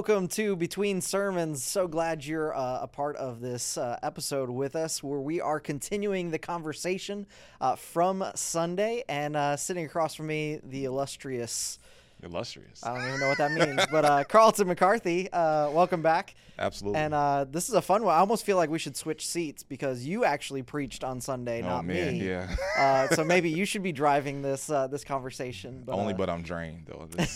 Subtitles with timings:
[0.00, 1.62] welcome to Between Sermons.
[1.62, 5.60] So glad you're uh, a part of this uh, episode with us, where we are
[5.60, 7.26] continuing the conversation
[7.60, 9.04] uh, from Sunday.
[9.10, 11.78] And uh, sitting across from me, the illustrious.
[12.22, 12.84] Illustrious.
[12.84, 16.34] I don't even know what that means, but uh, Carlton McCarthy, uh, welcome back.
[16.58, 17.00] Absolutely.
[17.00, 18.14] And uh, this is a fun one.
[18.14, 21.68] I almost feel like we should switch seats because you actually preached on Sunday, oh
[21.68, 22.28] not man, me.
[22.28, 22.54] yeah.
[22.76, 25.82] Uh, so maybe you should be driving this uh, this conversation.
[25.84, 27.08] But, Only, uh, but I'm drained though.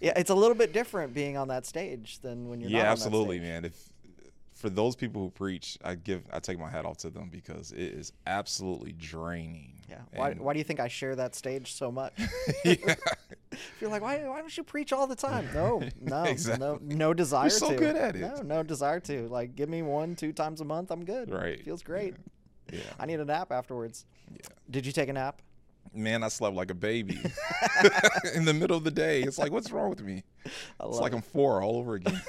[0.00, 3.40] yeah, it's a little bit different being on that stage than when you're yeah, absolutely,
[3.40, 3.66] man.
[3.66, 3.74] If
[4.54, 7.72] for those people who preach, I give I take my hat off to them because
[7.72, 9.73] it is absolutely draining.
[9.88, 9.98] Yeah.
[10.14, 12.12] Why, And- why do you think I share that stage so much?
[12.64, 12.94] Yeah.
[13.80, 15.48] You're like, why, why don't you preach all the time?
[15.54, 16.66] No, no, Exactly.
[16.66, 17.76] no, no desire so to.
[17.76, 18.20] good at it.
[18.20, 19.28] No, no desire to.
[19.28, 21.30] Like, give me one, two times a month, I'm good.
[21.30, 21.64] Right.
[21.64, 22.16] Feels great.
[22.72, 22.80] Yeah.
[22.98, 24.06] I need a nap afterwards.
[24.32, 24.38] Yeah.
[24.70, 25.40] Did you take a nap?
[25.94, 27.20] Man, I slept like a baby
[28.34, 29.22] in the middle of the day.
[29.22, 30.24] It's like, what's wrong with me?
[30.46, 31.16] It's like it.
[31.16, 32.20] I'm four all over again.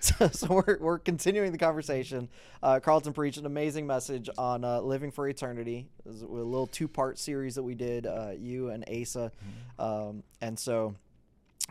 [0.00, 2.28] so, so we're, we're continuing the conversation.
[2.62, 5.88] Uh, Carlton preached an amazing message on uh, living for eternity.
[6.04, 9.32] It was a little two part series that we did, uh, you and Asa.
[9.78, 10.94] Um, and so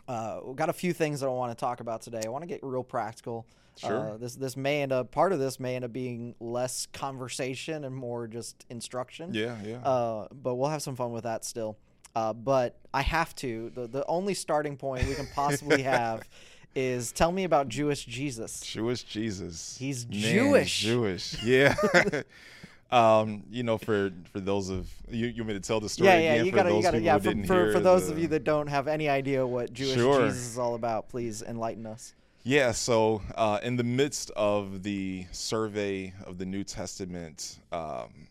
[0.08, 2.22] uh, we got a few things that I want to talk about today.
[2.24, 3.46] I want to get real practical.
[3.76, 4.10] Sure.
[4.10, 7.84] Uh, this this may end up part of this may end up being less conversation
[7.84, 9.32] and more just instruction.
[9.32, 9.78] yeah, yeah.
[9.78, 11.76] Uh, but we'll have some fun with that still.
[12.14, 13.70] Uh, but I have to.
[13.74, 16.28] The, the only starting point we can possibly have
[16.74, 18.60] is tell me about Jewish Jesus.
[18.60, 19.76] Jewish Jesus.
[19.78, 20.80] He's Man, Jewish.
[20.80, 21.42] Jewish.
[21.42, 21.74] Yeah.
[22.90, 26.08] um, you know, for for those of you, you want me to tell the story
[26.10, 27.12] Yeah, yeah, again you for gotta, you those gotta, yeah.
[27.14, 29.94] who For, didn't for, for those of you that don't have any idea what Jewish
[29.94, 30.26] Sure.
[30.26, 32.14] Jesus is all about, please enlighten us.
[32.42, 38.28] Yeah, so uh, in the midst of the survey of the New Testament um,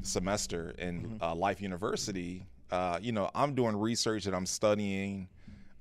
[0.00, 5.28] semester in uh, Life University, uh, you know, I'm doing research and I'm studying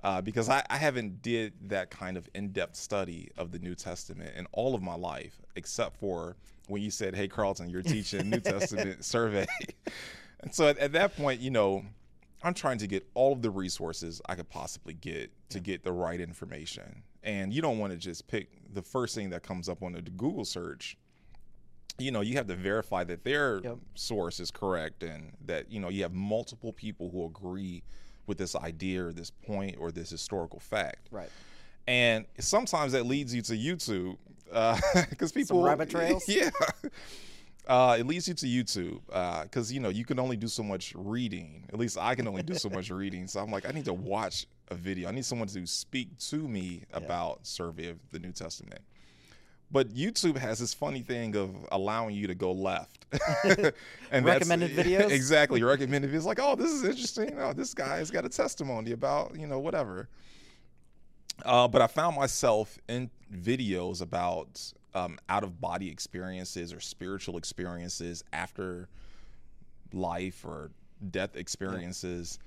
[0.04, 4.36] uh, because I, I haven't did that kind of in-depth study of the New Testament
[4.36, 6.36] in all of my life, except for
[6.68, 9.48] when you said, "Hey, Carlton, you're teaching New Testament survey,"
[10.42, 11.86] and so at, at that point, you know,
[12.44, 15.94] I'm trying to get all of the resources I could possibly get to get the
[15.94, 17.04] right information.
[17.24, 20.02] And you don't want to just pick the first thing that comes up on the
[20.02, 20.98] Google search.
[22.00, 23.78] You know, you have to verify that their Yep.
[23.96, 27.84] source is correct and that, you know, you have multiple people who agree
[28.26, 31.08] with this idea or this point or this historical fact.
[31.12, 31.30] Right.
[31.88, 34.18] And sometimes that leads you to YouTube
[35.10, 36.24] because people rabbit trails?
[36.28, 36.50] Yeah.
[37.66, 39.00] Uh, it leads you to YouTube
[39.44, 41.64] because you know you can only do so much reading.
[41.72, 43.26] At least I can only do so much reading.
[43.28, 45.10] So I'm like, I need to watch a video.
[45.10, 48.82] I need someone to speak to me about survey of the New Testament.
[49.72, 53.08] But YouTube has this funny thing of allowing you to go left.
[54.12, 55.10] and Recommended videos?
[55.10, 56.26] Exactly, recommended videos.
[56.26, 57.40] Like, oh, this is interesting.
[57.40, 60.10] Oh, this guy's got a testimony about you know whatever.
[61.44, 64.62] Uh, but I found myself in videos about
[64.94, 68.88] um, out of body experiences or spiritual experiences after
[69.92, 70.70] life or
[71.10, 72.38] death experiences.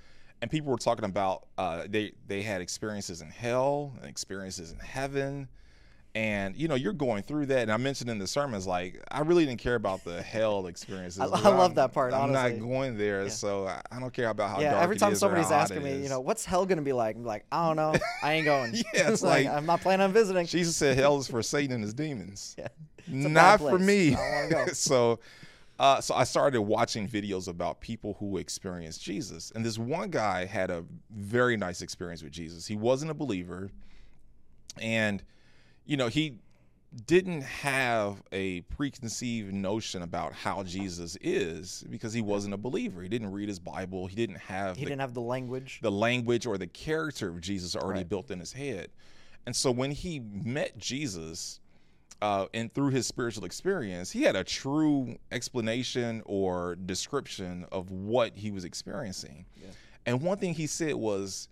[0.43, 4.79] And people were talking about uh, they they had experiences in hell and experiences in
[4.79, 5.49] heaven,
[6.15, 7.61] and you know you're going through that.
[7.61, 11.21] And I mentioned in the sermons like I really didn't care about the hell experiences.
[11.21, 12.59] I- I love that part, I'm honestly.
[12.61, 14.79] not going there, so I, I don't care about how yeah.
[14.81, 17.17] Every time somebody's asking me, you know, what's hell gonna be like?
[17.17, 17.95] I'm like, I don't know.
[18.23, 18.75] I ain't going.
[18.75, 20.47] Yeah, it's like- I'm not planning on visiting.
[20.47, 22.55] Jesus said hell is for Satan and his demons.
[22.59, 22.69] Yeah.
[23.09, 24.15] Not for me.
[24.15, 24.73] I don't wanna go.
[24.73, 25.19] so
[25.79, 29.53] uh, so I started watching videos about people who experienced Jesus.
[29.55, 32.67] And this one guy had a very nice experience with Jesus.
[32.67, 33.71] He wasn't a believer.
[34.81, 35.23] And,
[35.85, 36.39] you know, he
[37.07, 43.03] didn't have a preconceived notion about how Jesus is because he wasn't a believer.
[43.03, 44.07] He didn't read his Bible.
[44.07, 45.81] He didn't have he the didn't have the language.
[45.83, 48.09] the language or the character of Jesus already Right.
[48.09, 48.89] built in his head.
[49.45, 51.61] And so when he met Jesus
[52.23, 58.37] uh, and through his spiritual experience, he had a true explanation or description of what
[58.37, 59.45] he was experiencing.
[59.57, 59.69] Yeah.
[60.07, 61.49] And one thing he said was,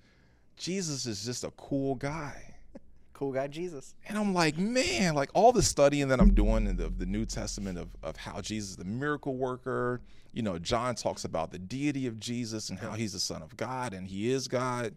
[0.57, 2.51] Jesus is just a cool guy.
[3.13, 3.95] Cool guy Jesus.
[4.09, 7.25] And I'm like, man, like all the studying that I'm doing in the, the New
[7.25, 10.01] Testament of, of how Jesus is the miracle worker.
[10.33, 13.57] You know, John talks about the deity of Jesus and how he's the Son of
[13.57, 14.97] God and he is God.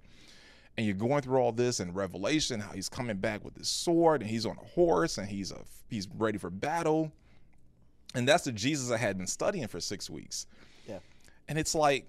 [0.77, 4.21] And you're going through all this in Revelation, how he's coming back with his sword
[4.21, 5.59] and he's on a horse and he's a
[5.89, 7.11] he's ready for battle.
[8.13, 10.47] And that's the Jesus I had been studying for six weeks.
[10.87, 10.99] Yeah.
[11.47, 12.05] And it's like,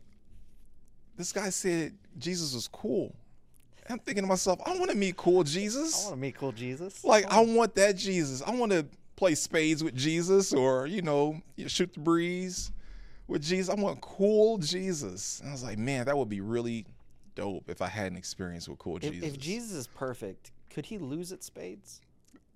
[1.16, 3.14] this guy said Jesus was cool.
[3.86, 6.02] And I'm thinking to myself, I want to meet cool Jesus.
[6.02, 7.02] I want to meet cool Jesus.
[7.04, 8.42] Like I want that Jesus.
[8.42, 8.86] I want to
[9.16, 12.70] play spades with Jesus, or you know, shoot the breeze
[13.26, 13.74] with Jesus.
[13.74, 15.40] I want cool Jesus.
[15.40, 16.86] And I was like, man, that would be really
[17.38, 19.22] dope if I had an experience with cool If, Jesus.
[19.28, 22.00] if Jesus is perfect, could he lose at spades?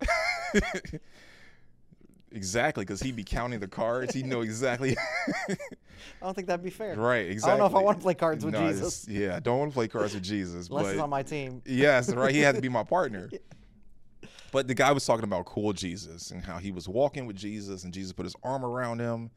[2.32, 4.12] exactly, because he'd be counting the cards.
[4.12, 4.96] He'd know exactly.
[5.48, 5.56] I
[6.20, 6.96] don't think that'd be fair.
[6.96, 7.30] right.
[7.30, 7.52] Exactly.
[7.54, 9.06] I don't know if I want to play cards with No, Jesus.
[9.08, 10.68] yeah, I don't want to play cards with Jesus.
[10.68, 11.62] Unless but he's on my team.
[11.64, 12.34] Yes, right.
[12.34, 13.30] He had to be my partner.
[14.50, 17.84] But the guy was talking about cool Jesus and how he was walking with Jesus
[17.84, 19.30] and Jesus put his arm around him.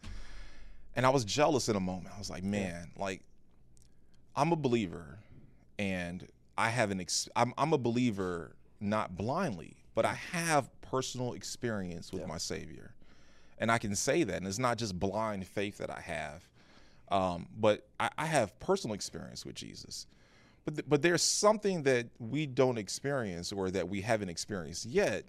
[0.95, 2.07] And I was jealous in a moment.
[2.15, 3.21] I was like, man, like
[4.35, 5.19] I'm a believer
[5.79, 6.27] and
[6.57, 12.11] I have an ex- I'm, I'm a believer not blindly, but I have personal experience
[12.11, 12.27] with Yeah.
[12.27, 12.93] my Savior.
[13.57, 14.35] And I can say that.
[14.37, 16.49] And it's not just blind faith that I have,
[17.09, 20.07] um, but I, I have personal experience with Jesus.
[20.65, 25.23] But, th- but there's something that we don't experience or that we haven't experienced yet.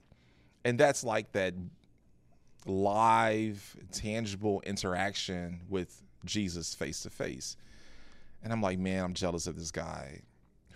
[0.65, 1.55] And that's like that
[2.67, 7.57] live, tangible interaction with Jesus face to face.
[8.43, 10.23] And I'm like, man, I'm jealous of this guy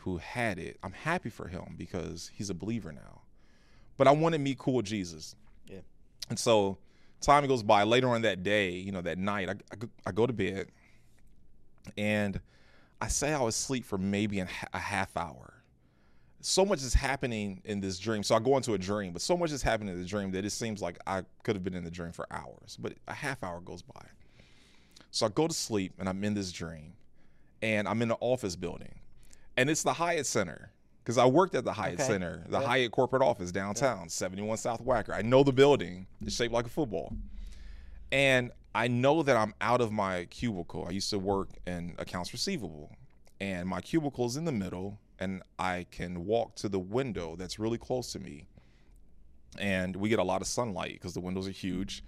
[0.00, 0.78] who had it.
[0.82, 3.22] I'm happy for him because he's a believer now.
[3.96, 5.34] But I wanted me meet cool Jesus.
[5.66, 5.80] Yeah.
[6.28, 6.78] And so
[7.20, 7.82] time goes by.
[7.82, 10.68] Later on that day, you know, that night, I, I, go- I go to bed
[11.96, 12.40] and
[13.00, 15.54] I say I was asleep for maybe an, a half hour.
[16.40, 18.22] So much is happening in this dream.
[18.22, 20.44] So I go into a dream, but so much is happening in the dream that
[20.46, 22.78] it seems like I could have been in the dream for hours.
[22.80, 24.06] But a half hour goes by.
[25.10, 26.94] So I go to sleep and I'm in this dream
[27.60, 28.94] and I'm in the office building.
[29.56, 32.06] And it's the Hyatt Center because I worked at the Hyatt Okay.
[32.06, 32.66] Center, the Yeah.
[32.66, 35.14] Hyatt corporate office downtown, 71 South Wacker.
[35.14, 36.06] I know the building.
[36.22, 37.14] It's shaped like a football.
[38.12, 40.86] And I know that I'm out of my cubicle.
[40.86, 42.94] I used to work in accounts receivable,
[43.40, 47.58] and my cubicle is in the middle, and I can walk to the window that's
[47.58, 48.46] really close to me.
[49.58, 52.04] And we get a lot of sunlight because the windows are huge.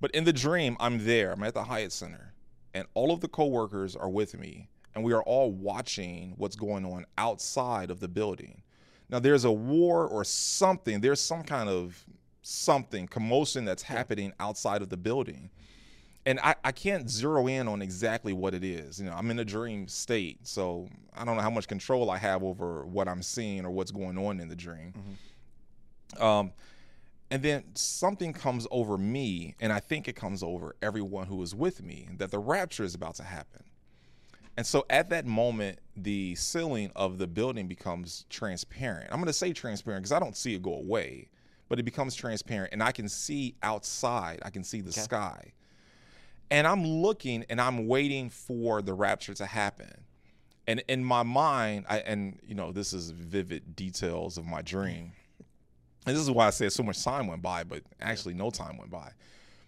[0.00, 1.32] But in the dream, I'm there.
[1.32, 2.32] I'm at the Hyatt Center,
[2.72, 6.84] and all of the coworkers are with me, and we are all watching what's going
[6.84, 8.62] on outside of the building.
[9.08, 11.00] Now, there's a war or something.
[11.00, 12.04] There's some kind of
[12.42, 15.50] something commotion that's happening outside of the building,
[16.26, 18.98] and I, I can't zero in on exactly what it is.
[19.00, 22.18] You know, I'm in a dream state, so I don't know how much control I
[22.18, 24.92] have over what I'm seeing or what's going on in the dream.
[26.18, 26.52] Um,
[27.30, 31.54] and then something comes over me, and I think it comes over everyone who is
[31.54, 33.62] with me, that the rapture is about to happen.
[34.56, 39.08] And so at that moment, the ceiling of the building becomes transparent.
[39.10, 41.28] I'm going to say transparent because I don't see it go away,
[41.68, 44.40] but it becomes transparent, and I can see outside.
[44.42, 45.52] I can see the sky.
[46.50, 50.04] And I'm looking and I'm waiting for the rapture to happen.
[50.66, 55.12] And in my mind, I, and you know, this is vivid details of my dream.
[56.06, 58.76] And this is why I said so much time went by, but actually no time
[58.78, 59.12] went by.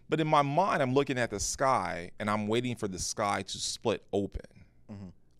[0.09, 3.43] But in my mind, I'm looking at the sky and I'm waiting for the sky
[3.43, 4.43] to split open,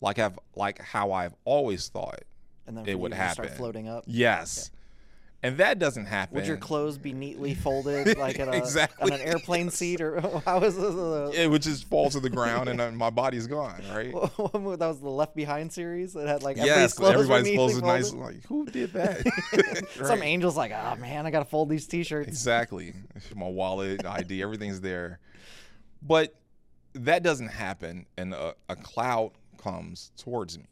[0.01, 2.21] like I've like how I've always thought
[2.67, 3.57] And then it would to start happen.
[3.57, 4.03] floating up.
[4.05, 4.69] Yes,
[5.41, 6.35] and that doesn't happen.
[6.35, 9.11] Would your clothes be neatly folded like a, Exactly.
[9.11, 10.85] on an airplane seat, or how is this?
[10.95, 14.11] Uh, it would just fall to the ground and my body's gone, right?
[14.13, 17.81] that was the Left Behind series that had like yes, everybody's clothes everybody's clothes are
[17.85, 18.13] nice.
[18.35, 19.87] Like, who did that?
[20.05, 22.27] Some angels like, oh man, I gotta fold these t-shirts.
[22.27, 22.93] Exactly.
[23.35, 25.19] My wallet, ID, everything's there.
[26.01, 26.35] But
[26.95, 29.31] that doesn't happen, and a, a cloud
[29.63, 30.65] comes towards me.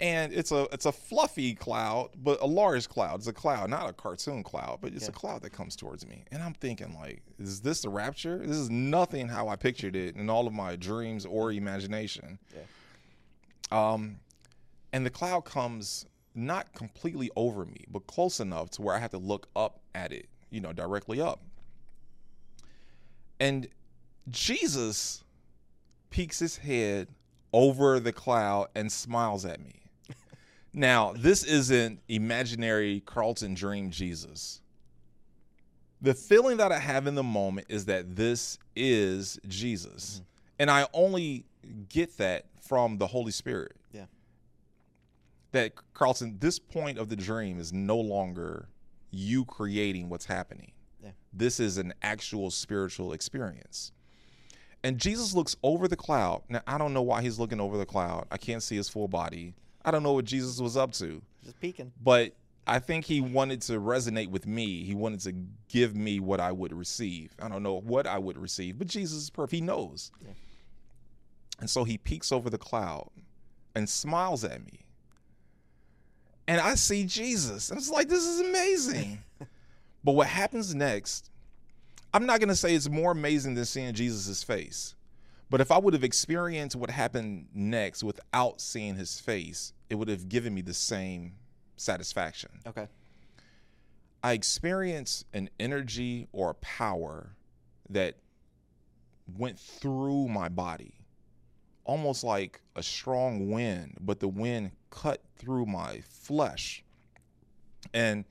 [0.00, 3.16] And it's a it's a fluffy cloud, but a large cloud.
[3.18, 6.24] It's a cloud, not a cartoon cloud, but it's a cloud that comes towards me.
[6.30, 8.38] And I'm thinking, like, is this the rapture?
[8.38, 12.38] This is nothing how I pictured it in all of my dreams or imagination.
[13.72, 14.20] Um,
[14.92, 19.10] and the cloud comes not completely over me, but close enough to where I have
[19.10, 21.40] to look up at it, you know, directly up.
[23.40, 23.66] And
[24.30, 25.24] Jesus
[26.10, 27.08] peeks his head
[27.52, 29.74] over the cloud and smiles at me.
[30.74, 34.60] Now, this isn't imaginary Carlton dream Jesus.
[36.00, 40.16] The feeling that I have in the moment is that this is Jesus.
[40.16, 40.24] Mm-hmm.
[40.60, 41.46] And I only
[41.88, 43.76] get that from the Holy Spirit.
[43.92, 44.04] Yeah.
[45.52, 48.68] That Carlton, this point of the dream is no longer
[49.10, 50.72] you creating what's happening.
[51.02, 51.10] Yeah.
[51.32, 53.92] This is an actual spiritual experience.
[54.84, 56.42] And Jesus looks over the cloud.
[56.48, 58.26] Now, I don't know why he's looking over the cloud.
[58.30, 59.54] I can't see his full body.
[59.84, 61.92] I don't know what Jesus was up to, Just peeking.
[62.02, 62.32] but
[62.66, 64.84] I think he wanted to resonate with me.
[64.84, 65.34] He wanted to
[65.68, 67.34] give me what I would receive.
[67.40, 69.52] I don't know what I would receive, but Jesus is perfect.
[69.54, 70.12] He knows.
[70.22, 70.32] Yeah.
[71.60, 73.10] And so he peeks over the cloud
[73.74, 74.80] and smiles at me.
[76.46, 77.70] And I see Jesus.
[77.70, 79.22] And it's like, this is amazing.
[80.04, 81.30] but what happens next,
[82.18, 84.96] I'm not going to say it's more amazing than seeing Jesus' face,
[85.50, 90.08] But if I would have experienced what happened next without seeing his face, it would
[90.08, 91.34] have given me the same
[91.76, 92.50] satisfaction.
[92.66, 92.88] Okay.
[94.20, 97.36] I experienced an energy or a power
[97.88, 98.16] that
[99.38, 100.94] went through my body,
[101.84, 106.82] almost like a strong wind, but the wind cut through my flesh.
[107.94, 108.24] And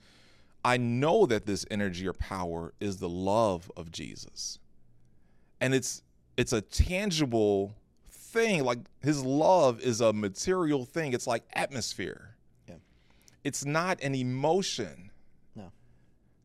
[0.67, 4.59] I know that this energy or power is the love of Jesus.
[5.61, 6.03] And it's
[6.35, 7.73] it's a tangible
[8.09, 8.65] thing.
[8.65, 11.13] Like his love is a material thing.
[11.13, 12.35] It's like atmosphere.
[12.67, 12.75] Yeah.
[13.45, 15.09] It's not an emotion.
[15.55, 15.71] No.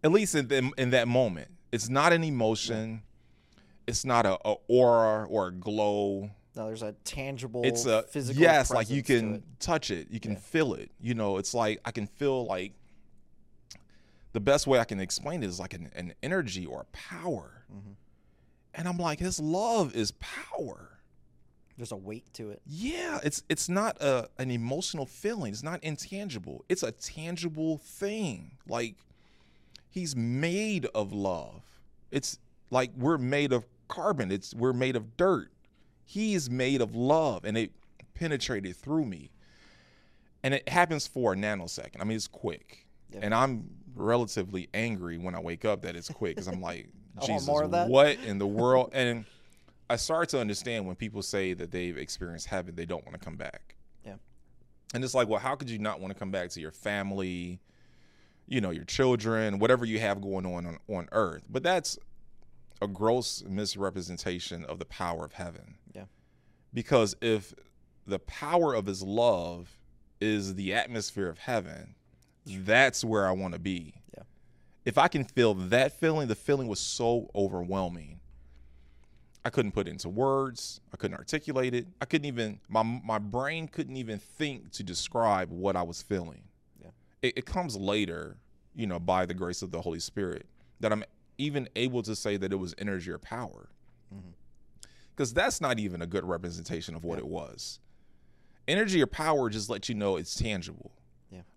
[0.05, 1.49] At least in the, in that moment.
[1.73, 3.03] It's not an emotion.
[3.89, 6.31] It's not a, a aura or a glow.
[6.55, 9.43] No, there's a tangible It's a physical yes, like you can it.
[9.59, 10.39] touch it, you can Yeah.
[10.39, 10.93] feel it.
[11.01, 12.73] You know, it's like I can feel like
[14.33, 17.65] the best way I can explain it is like an, an energy or a power.
[17.73, 17.93] Mm-hmm.
[18.75, 20.93] And I'm like, his love is power.
[21.77, 22.61] There's a weight to it.
[22.67, 25.53] Yeah, it's it's not a an emotional feeling.
[25.53, 26.65] It's not intangible.
[26.69, 28.53] It's a tangible thing.
[28.69, 28.97] Like
[29.91, 31.63] he's made of love.
[32.11, 32.39] It's
[32.71, 34.31] like we're made of carbon.
[34.31, 35.51] It's we're made of dirt.
[36.05, 37.73] He's made of love and it
[38.15, 39.31] penetrated through me.
[40.43, 42.01] And it happens for a nanosecond.
[42.01, 42.87] I mean, it's quick.
[43.11, 43.21] Yeah.
[43.23, 46.89] And I'm relatively angry when I wake up that it's quick because I'm like,
[47.27, 48.91] Jesus, more of that." what in the world?
[48.93, 49.25] And
[49.91, 53.25] I start to understand when people say that they've experienced heaven, they don't want to
[53.25, 53.77] come back.
[54.05, 54.15] Yeah.
[54.95, 57.61] And it's like, well, how could you not want to come back to your family,
[58.47, 61.45] you know, your children, whatever you have going on on, on earth?
[61.51, 61.99] But that's
[62.81, 65.77] a gross misrepresentation of the power of heaven.
[65.95, 66.05] Yeah.
[66.73, 67.55] Because if
[68.07, 69.79] the power of his love
[70.21, 71.95] is the atmosphere of heaven,
[72.47, 73.95] that's where I want to be.
[74.17, 74.25] Yeah.
[74.85, 78.21] If I can feel that feeling, the feeling was so overwhelming.
[79.45, 80.81] I couldn't put it into words.
[80.93, 81.87] I couldn't articulate it.
[82.01, 86.43] I couldn't even my my brain couldn't even think to describe what I was feeling.
[86.81, 86.91] Yeah.
[87.23, 88.37] It, it comes later,
[88.75, 90.47] you know, by the grace of the Holy Spirit
[90.81, 91.05] that I'm
[91.39, 93.69] even able to say that it was energy or power.
[94.15, 94.31] Mm-hmm.
[95.15, 97.25] Because that's not even a good representation of what Yeah.
[97.25, 97.81] it was.
[98.69, 100.93] Energy or power just lets you know it's tangible.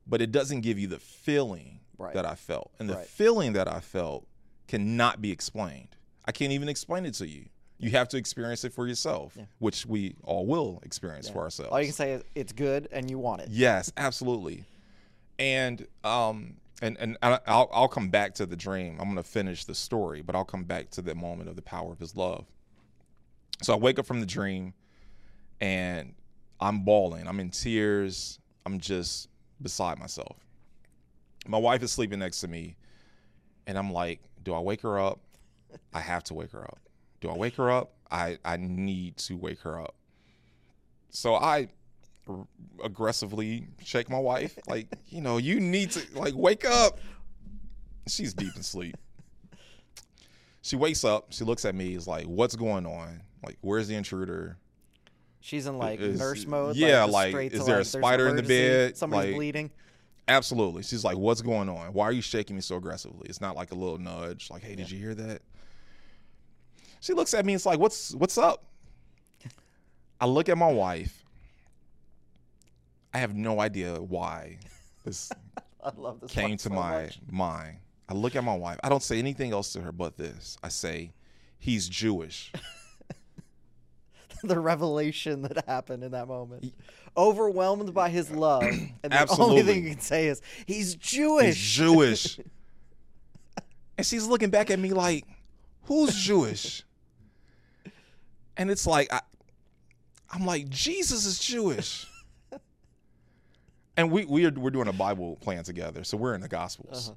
[0.05, 0.09] Yeah.
[0.09, 2.13] But it doesn't give you the feeling Right.
[2.13, 2.71] that I felt.
[2.79, 3.07] And the Right.
[3.07, 4.27] feeling that I felt
[4.67, 5.95] cannot be explained.
[6.25, 7.45] I can't even explain it to you.
[7.77, 9.45] You have to experience it for yourself, Yeah.
[9.59, 11.71] which we all will experience for ourselves.
[11.71, 13.49] All you can say is it's good and you want it.
[13.49, 14.63] Yes, absolutely.
[15.39, 18.93] And um and and I'll I'll come back to the dream.
[18.99, 21.61] I'm going to finish the story, but I'll come back to the moment of the
[21.61, 22.45] power of his love.
[23.61, 24.73] So I wake up from the dream
[25.61, 26.13] and
[26.59, 27.27] I'm bawling.
[27.27, 28.39] I'm in tears.
[28.65, 29.29] I'm just
[29.61, 30.37] beside myself.
[31.47, 32.75] My wife is sleeping next to me
[33.67, 35.19] and I'm like, do I wake her up?
[35.93, 36.79] I have to wake her up.
[37.21, 37.93] Do I wake her up?
[38.11, 39.95] I I need to wake her up.
[41.09, 41.69] So I
[42.27, 42.47] r-
[42.83, 46.99] aggressively shake my wife like you know you need to like wake up
[48.07, 48.95] she's deep in sleep
[50.61, 53.95] she wakes up she looks at me is like what's going on like where's the
[53.95, 54.57] intruder
[55.45, 56.75] She's in like Is- nurse mode.
[56.75, 58.97] yeah, like, straight is there a like, there's spider in the bed?
[58.97, 59.71] Somebody's Like- bleeding.
[60.27, 63.55] absolutely she's like what's going on why are you shaking me so aggressively it's not
[63.55, 65.39] like a little nudge like hey did you hear that
[66.99, 68.65] she looks at me it's like what's what's up
[70.19, 71.23] i look at my wife
[73.13, 74.57] i have no idea why
[75.03, 75.31] this
[75.83, 76.31] I love this.
[76.31, 77.19] came to so my much.
[77.29, 77.77] mind.
[78.09, 78.79] I look at my wife.
[78.83, 80.57] I don't say anything else to her but this.
[80.63, 81.11] I say,
[81.59, 82.51] he's Jewish.
[84.49, 86.73] the revelation that happened in that moment.
[87.17, 91.75] Overwhelmed by his love, and the only thing you can say is he's He's Jewish.
[91.75, 92.39] Jewish.
[93.97, 95.25] and she's looking back at me like,
[95.83, 96.83] who's Jewish?
[98.57, 99.21] And it's like, I,
[100.31, 102.05] I'm like, Jesus is Jewish.
[103.97, 106.03] and we, we are, we're doing a Bible plan together.
[106.03, 107.09] So we're in the Gospels.
[107.09, 107.15] Uh-huh.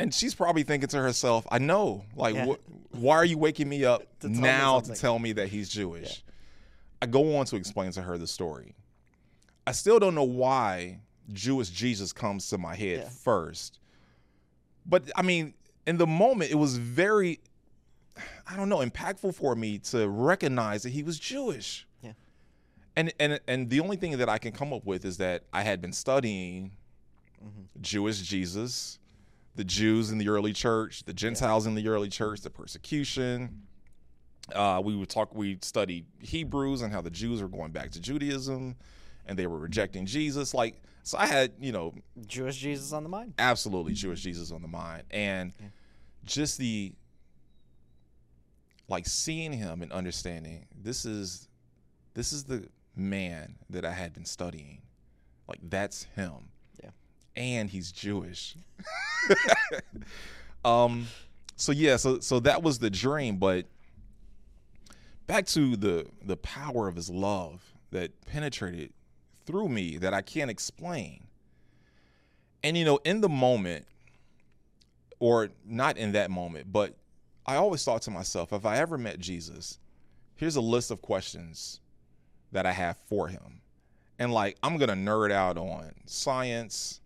[0.00, 2.04] And she's probably thinking to herself, I know.
[2.16, 2.46] Like, Yeah.
[2.46, 2.60] what,
[2.92, 6.22] why are you waking me up To me now to tell me that he's Jewish?
[7.02, 8.74] I go on to explain to her the story.
[9.66, 11.00] I still don't know why
[11.32, 13.08] Jewish Jesus comes to my head Yeah.
[13.08, 13.78] first.
[14.86, 15.54] But I mean,
[15.86, 17.40] in the moment, it was very,
[18.48, 21.86] I don't know, impactful for me to recognize that he was Jewish.
[22.02, 22.12] Yeah.
[22.96, 25.62] And and and the only thing that I can come up with is that I
[25.62, 26.72] had been studying
[27.42, 27.80] Mm-hmm.
[27.80, 28.98] Jewish Jesus,
[29.56, 33.62] the Jews in the early church, the Gentiles in the early church, the persecution.
[34.54, 35.34] Uh, we would talk.
[35.34, 38.76] We studied Hebrews and how the Jews were going back to Judaism,
[39.26, 40.54] and they were rejecting Jesus.
[40.54, 41.94] Like, so I had you know
[42.26, 43.34] Jewish Jesus on the mind.
[43.38, 45.52] absolutely Jewish Jesus on the mind, and
[46.24, 46.92] just the
[48.88, 51.48] like seeing him and understanding this is
[52.14, 54.82] this is the man that I had been studying.
[55.48, 56.50] Like that's him.
[57.36, 58.56] And he's Jewish.
[60.64, 61.06] um
[61.56, 63.66] so yeah, so so that was the dream, but
[65.26, 68.92] back to the the power of his love that penetrated
[69.46, 71.24] through me that I can't explain.
[72.62, 73.86] And you know, in the moment
[75.18, 76.94] or not in that moment, but
[77.46, 79.78] I always thought to myself, if I ever met Jesus,
[80.36, 81.80] here's a list of questions
[82.52, 83.60] that I have for him.
[84.18, 86.99] And like, I'm going to nerd out on science.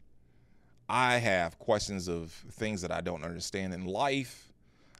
[0.89, 4.53] I have questions of things that I don't understand in life.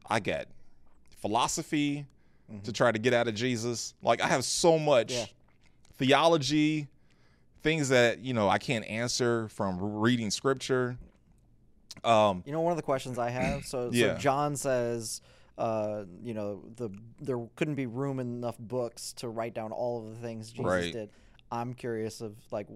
[0.09, 0.47] I get
[1.09, 2.05] philosophy
[2.51, 2.63] mm-hmm.
[2.63, 3.93] to try to get out of Jesus.
[4.01, 5.25] Like, I have so much yeah.
[5.97, 6.87] theology,
[7.61, 10.97] things that, you know, I can't answer from reading scripture.
[12.03, 13.65] Um, you know, one of the questions I have.
[13.65, 14.15] So, yeah.
[14.15, 15.21] so John says,
[15.57, 16.89] uh, you know, the
[17.21, 20.91] there couldn't be room enough books to write down all of the things Jesus right.
[20.93, 21.09] did.
[21.51, 22.67] I'm curious of like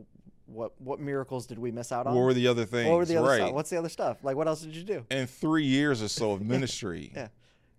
[0.49, 2.15] what what miracles did we miss out on?
[2.15, 2.89] What were the other things?
[2.89, 3.37] What were the other right.
[3.37, 3.53] stuff?
[3.53, 4.17] What's the other stuff?
[4.23, 5.05] Like what else did you do?
[5.09, 7.11] In three years or so of ministry.
[7.15, 7.27] yeah.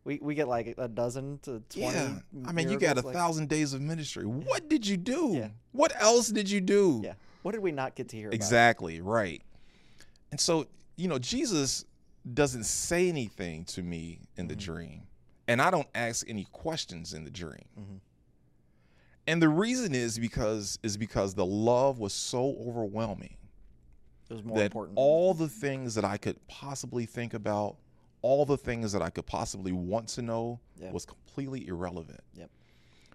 [0.02, 1.94] We, we get like a dozen to 20.
[1.94, 2.14] Yeah.
[2.46, 4.24] I mean, you got a like, thousand days of ministry.
[4.24, 5.32] What did you do?
[5.34, 5.48] Yeah.
[5.72, 7.02] What else did you do?
[7.04, 7.12] Yeah.
[7.42, 8.98] What did we not get to hear Exactly.
[8.98, 9.10] About?
[9.10, 9.42] Right.
[10.30, 11.84] And so, you know, Jesus
[12.32, 14.72] doesn't say anything to me in the mm-hmm.
[14.72, 15.02] dream,
[15.48, 17.64] and I don't ask any questions in the dream.
[17.78, 17.96] Mm-hmm.
[19.30, 23.36] And the reason is because is because the love was so overwhelming
[24.28, 24.98] that important.
[24.98, 27.76] all the things that I could possibly think about,
[28.22, 30.92] all the things that I could possibly want to know, yep.
[30.92, 32.20] was completely irrelevant.
[32.34, 32.50] Yep.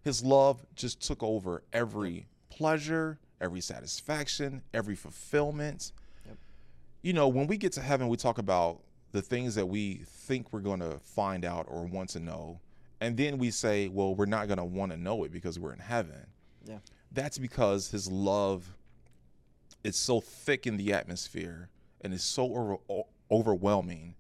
[0.06, 5.92] His love just took over every pleasure, every satisfaction, every fulfillment.
[6.26, 6.38] Yep.
[7.02, 8.80] You know, when we get to heaven, we talk about
[9.12, 12.62] the things that we think we're going to find out or want to know.
[13.02, 15.74] And then we say, well, we're not going to want to know it because we're
[15.74, 16.28] in heaven.
[16.66, 16.80] Yeah.
[17.12, 18.78] That's because his love
[19.84, 21.70] is so thick in the atmosphere
[22.02, 24.16] and is so over, overwhelming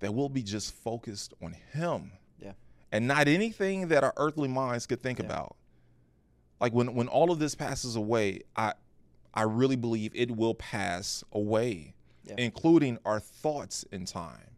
[0.00, 2.12] that we'll be just focused on him.
[2.40, 2.52] Yeah.
[2.92, 5.26] And not anything that our earthly minds could think yeah.
[5.26, 5.56] about.
[6.60, 8.72] Like when when all of this passes away, I
[9.32, 11.94] I really believe it will pass away
[12.28, 12.34] yeah.
[12.38, 14.50] including our thoughts in time.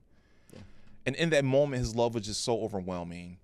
[1.05, 1.09] Yeah.
[1.09, 3.39] And in that moment, his love was just so overwhelming.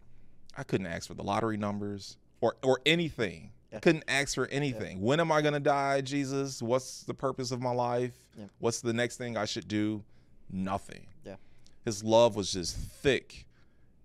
[0.57, 3.53] I couldn't ask for the lottery numbers or or anything.
[3.73, 3.81] Yeah.
[3.81, 5.01] Couldn't ask for anything.
[5.01, 6.63] When am I going to die, Jesus?
[6.63, 8.15] What's the purpose of my life?
[8.59, 10.05] What's the next thing I should do?
[10.51, 11.07] Nothing.
[11.25, 11.37] Yeah.
[11.85, 13.47] His love was just thick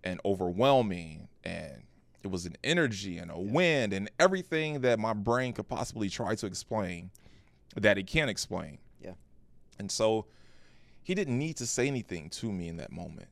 [0.04, 1.84] and overwhelming and
[2.24, 6.36] it was an energy and a wind and everything that my brain could possibly try
[6.36, 7.12] to explain
[7.76, 8.78] that it can't explain.
[9.00, 9.14] Yeah.
[9.80, 10.26] And so
[11.04, 13.28] he didn't need to say anything to me in that moment.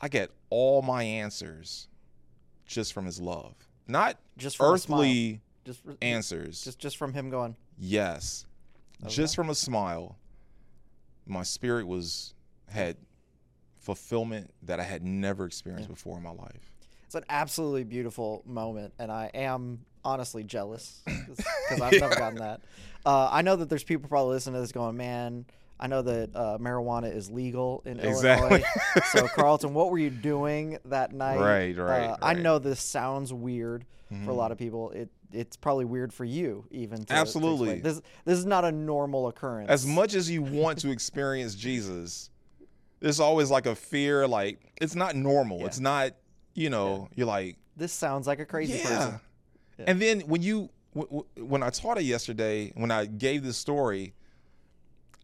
[0.00, 0.04] Yeah.
[0.04, 1.88] I get all my answers
[2.66, 3.54] just from his love.
[3.86, 6.64] Not just earthly just answers.
[6.64, 7.56] Just just from him going.
[7.78, 8.46] Yes.
[9.02, 9.12] Okay.
[9.12, 10.16] Just from a smile.
[11.26, 12.34] My spirit was
[12.68, 12.96] had
[13.78, 15.94] fulfillment that I had never experienced yeah.
[15.94, 16.72] before in my life.
[17.04, 22.62] It's an absolutely beautiful moment, and I am honestly jealous because I've never gotten that.
[23.04, 25.46] Uh, I know that there's people probably listening to this going, man.
[25.78, 28.48] I know that uh, marijuana is legal in exactly.
[28.48, 28.66] Illinois.
[29.12, 31.38] so, Carlton, what were you doing that night?
[31.38, 32.04] Right, right.
[32.04, 32.18] Uh, right.
[32.22, 34.24] I know this sounds weird mm-hmm.
[34.24, 34.90] for a lot of people.
[34.90, 37.04] It it's probably weird for you even.
[37.04, 37.76] To, Absolutely.
[37.76, 39.68] To this this is not a normal occurrence.
[39.70, 42.30] As much as you want to experience Jesus,
[43.00, 44.26] there's always like a fear.
[44.26, 45.60] Like it's not normal.
[45.60, 45.66] Yeah.
[45.66, 46.12] It's not.
[46.54, 47.08] You know.
[47.10, 47.14] Yeah.
[47.16, 47.56] You're like.
[47.76, 48.82] This sounds like a crazy yeah.
[48.82, 49.20] person.
[49.78, 49.84] Yeah.
[49.88, 50.70] And then when you
[51.36, 54.14] when I taught it yesterday, when I gave this story,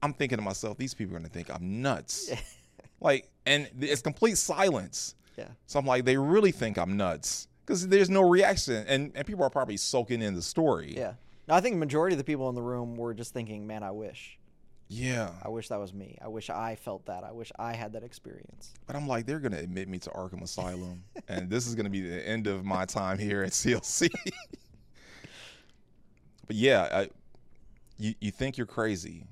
[0.03, 2.31] I'm thinking to myself, these people are gonna think I'm nuts.
[3.01, 5.15] like, and it's complete silence.
[5.37, 5.49] Yeah.
[5.67, 9.45] So I'm like, they really think I'm nuts because there's no reaction, and and people
[9.45, 10.95] are probably soaking in the story.
[10.97, 11.15] Yeah.
[11.49, 13.83] Now I think the majority of the people in the room were just thinking, man,
[13.83, 14.39] I wish.
[14.93, 15.31] Yeah.
[15.43, 16.19] I wish that was me.
[16.21, 17.25] I wish I felt that.
[17.25, 18.75] I wish I had that experience.
[18.87, 21.85] But I'm like, they're going to admit me to Arkham Asylum, and this is going
[21.85, 24.11] to be the end of my time here at CLC.
[26.47, 27.09] but yeah, I,
[27.97, 29.27] you you think you're crazy.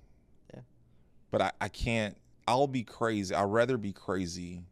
[1.30, 2.16] But I, I can't.
[2.46, 3.34] I'll be crazy.
[3.34, 4.62] I'd rather be crazy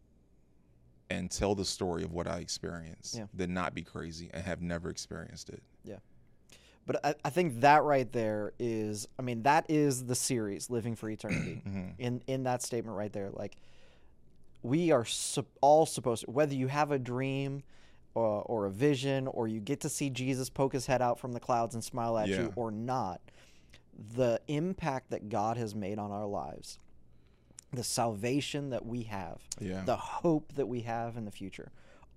[1.11, 3.27] and tell the story of what I experienced yeah.
[3.33, 5.63] than not be crazy and have never experienced it.
[5.85, 5.99] Yeah.
[6.87, 10.97] But I, I, think that right there is, I mean, that is the series, Living
[10.97, 11.63] for Eternity.
[11.69, 11.89] mm-hmm.
[11.99, 13.57] In in that statement right there, like
[14.63, 15.07] we are
[15.61, 17.63] all supposed to, whether you have a dream
[18.15, 21.33] or, or, a vision or you get to see Jesus poke his head out from
[21.33, 22.43] the clouds and smile at yeah.
[22.43, 23.21] you or not,
[23.99, 26.79] the impact that God has made on our lives,
[27.73, 29.83] the salvation that we have, yeah.
[29.85, 31.71] the hope that we have in the future,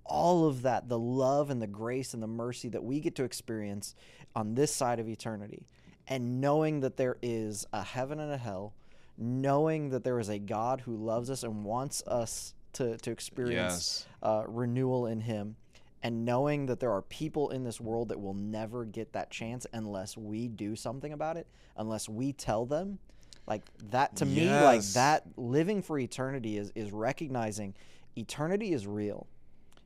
[0.06, 3.24] all of that, the love and the grace and the mercy that we get to
[3.24, 3.96] experience
[4.36, 5.66] on this side of eternity,
[6.08, 8.74] and knowing that there is a heaven and a hell,
[9.18, 14.06] knowing that there is a God who loves us and wants us to, to experience
[14.06, 14.08] Yes.
[14.24, 15.56] uh, renewal in Him,
[16.04, 19.68] and knowing that there are people in this world that will never get that chance
[19.74, 23.00] unless we do something about it, unless we tell them.
[23.48, 27.74] Like that to me, like that living for eternity is is recognizing
[28.16, 29.28] eternity is real.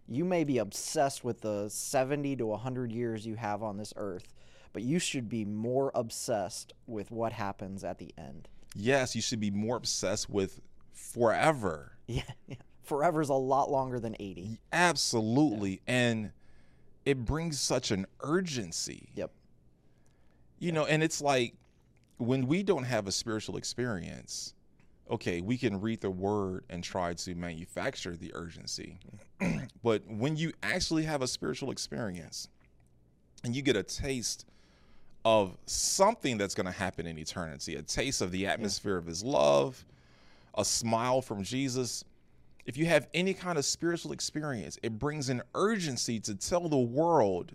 [0.08, 4.34] You may be obsessed with the 70 to 100 years you have on this earth,
[4.72, 8.48] but you should be more obsessed with what happens at the end.
[8.76, 10.62] Yes, you should be more obsessed with
[10.94, 11.92] forever.
[12.08, 12.58] Yeah, yeah.
[12.86, 14.60] Forever is a lot longer than 80.
[14.72, 15.82] Absolutely.
[15.88, 16.32] And
[17.06, 19.10] it brings such an urgency.
[19.16, 19.32] Yep.
[20.60, 21.56] You know, and it's like
[22.18, 24.54] when we don't have a spiritual experience,
[25.10, 29.00] okay, we can read the word and try to manufacture the urgency.
[29.84, 32.48] but when you actually have a spiritual experience
[33.44, 34.46] and you get a taste
[35.24, 39.24] of something that's going to happen in eternity, a taste of the atmosphere of his
[39.24, 39.84] love,
[40.56, 42.06] a smile from Jesus,
[42.66, 46.78] if you have any kind of spiritual experience, it brings an urgency to tell the
[46.78, 47.54] world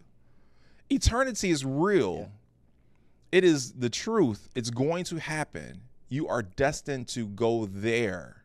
[0.89, 2.31] eternity is real.
[3.33, 4.49] It is the truth.
[4.55, 5.83] It's going to happen.
[6.09, 8.45] You are destined to go there.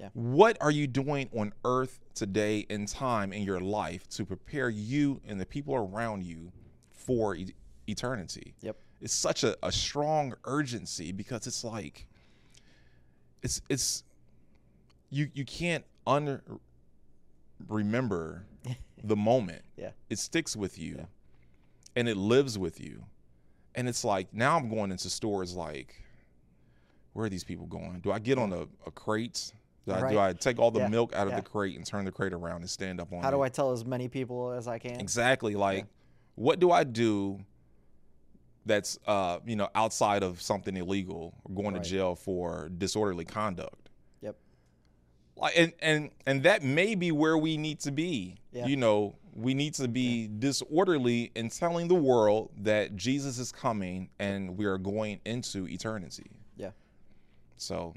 [0.00, 0.08] Yeah.
[0.14, 5.20] What are you doing on earth today in time in your life to prepare you
[5.26, 6.50] and the people around you
[6.90, 7.54] for e-
[7.86, 8.54] eternity?
[8.62, 8.76] Yep.
[9.00, 12.06] It's such a, a strong urgency because it's like
[13.42, 14.02] it's it's
[15.14, 16.40] you you can't un
[17.68, 18.44] remember
[19.04, 19.62] the moment.
[19.76, 19.90] Yeah.
[20.10, 21.04] It sticks with you Yeah.
[21.96, 23.04] and it lives with you.
[23.74, 26.00] And it's like now I'm going into stores like
[27.12, 28.00] where are these people going?
[28.00, 29.52] Do I get on a, a crate?
[29.86, 31.40] Do I, do I take all the Yeah, milk out of yeah.
[31.40, 33.32] the crate and turn the crate around and stand up on How it?
[33.32, 34.98] do I tell as many people as I can?
[34.98, 35.54] Exactly.
[35.54, 35.86] Like,
[36.36, 37.38] what do I do
[38.66, 41.84] that's uh, you know outside of something illegal or going Right.
[41.84, 43.83] to jail for disorderly conduct?
[45.36, 48.36] Like, and and and that may be where we need to be.
[48.52, 48.66] Yeah.
[48.66, 54.10] You know, we need to be disorderly in telling the world that Jesus is coming
[54.18, 56.30] and we are going into eternity.
[56.56, 56.70] Yeah.
[57.56, 57.94] So,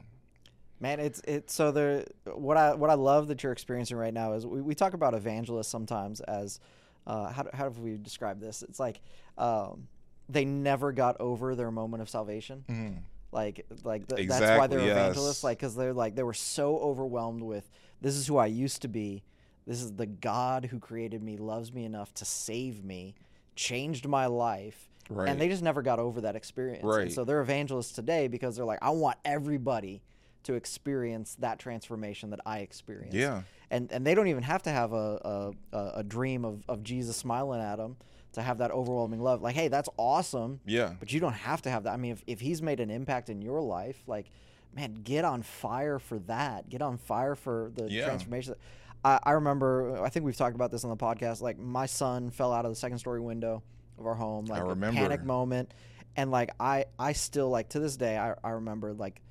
[0.80, 4.34] Man, it's it's so the what I what I love that you're experiencing right now
[4.34, 6.60] is we, we talk about evangelists sometimes as
[7.08, 8.62] uh, how do, how have we describe this?
[8.62, 9.02] It's like
[9.40, 9.88] um,
[10.30, 13.06] they never got over their moment of salvation.
[13.38, 15.44] Like like th- that's why they're Exactly, evangelists.
[15.44, 17.70] Like because they're like they were so overwhelmed with
[18.02, 19.24] this is who I used to be.
[19.68, 23.14] This is the God who created me, loves me enough to save me,
[23.56, 24.90] changed my life.
[25.10, 25.30] Right.
[25.30, 26.84] And they just never got over that experience.
[26.84, 30.02] And so they're evangelists today because they're like, I want everybody
[30.44, 33.16] to experience that transformation that I experienced.
[33.16, 33.44] Yeah.
[33.70, 36.82] And and they don't even have to have a a, a, a dream of, of
[36.82, 37.98] Jesus smiling at them
[38.34, 39.42] to have that overwhelming love.
[39.42, 40.60] Like, hey, that's awesome.
[40.66, 40.94] yeah.
[41.00, 41.94] But you don't have to have that.
[41.94, 44.30] I mean, if, if he's made an impact in your life, like,
[44.76, 46.70] man, get on fire for that.
[46.70, 48.06] Get on fire for the Yeah.
[48.06, 48.56] transformation.
[49.04, 51.42] I, I remember, I think we've talked about this on the podcast.
[51.42, 53.64] Like, my son fell out of the second story window
[53.98, 54.46] of our home.
[54.46, 55.00] Like, a remember.
[55.00, 55.74] panic moment.
[56.16, 59.22] And, like, I, I still, like, to this day, I, I remember, like,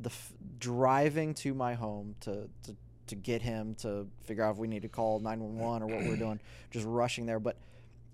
[0.00, 2.76] the f- driving to my home to, to,
[3.08, 6.16] to get him to figure out if we need to call 911 or what we're
[6.16, 6.38] doing,
[6.70, 7.40] just rushing there.
[7.40, 7.56] But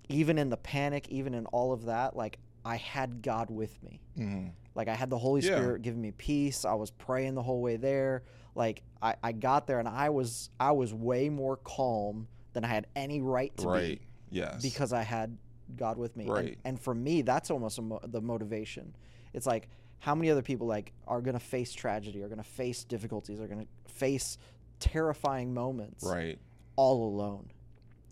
[0.08, 4.00] even in the panic, even in all of that, like I had God with me.
[4.18, 4.52] Mhm.
[4.74, 5.56] Like I had the Holy Yeah.
[5.56, 6.64] Spirit giving me peace.
[6.64, 8.22] I was praying the whole way there.
[8.54, 12.68] Like I, I got there and I was I was way more calm than I
[12.68, 14.00] had any right to Right.
[14.00, 14.06] be
[14.38, 14.62] Yes.
[14.62, 15.36] because I had
[15.76, 16.24] God with me.
[16.24, 16.58] And- Right.
[16.64, 18.94] And, for me, that's almost a mo- the motivation.
[19.32, 23.40] It's like how many other people like are gonna face tragedy, are gonna face difficulties,
[23.40, 24.38] are gonna face
[24.80, 26.38] terrifying moments right.
[26.76, 27.50] all alone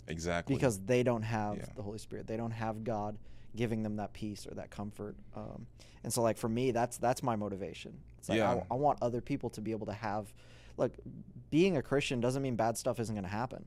[0.09, 0.55] Exactly.
[0.55, 1.65] because they don't have Yeah.
[1.77, 2.27] the Holy Spirit.
[2.27, 3.17] They don't have God
[3.55, 5.15] giving them that peace or that comfort.
[5.37, 5.67] Um,
[6.05, 7.93] and so, like for me, that's that's my motivation.
[8.19, 8.62] It's like I, Yeah.
[8.71, 10.33] I want other people to be able to have,
[10.77, 10.93] like,
[11.51, 13.65] being a Christian doesn't mean bad stuff isn't going to happen.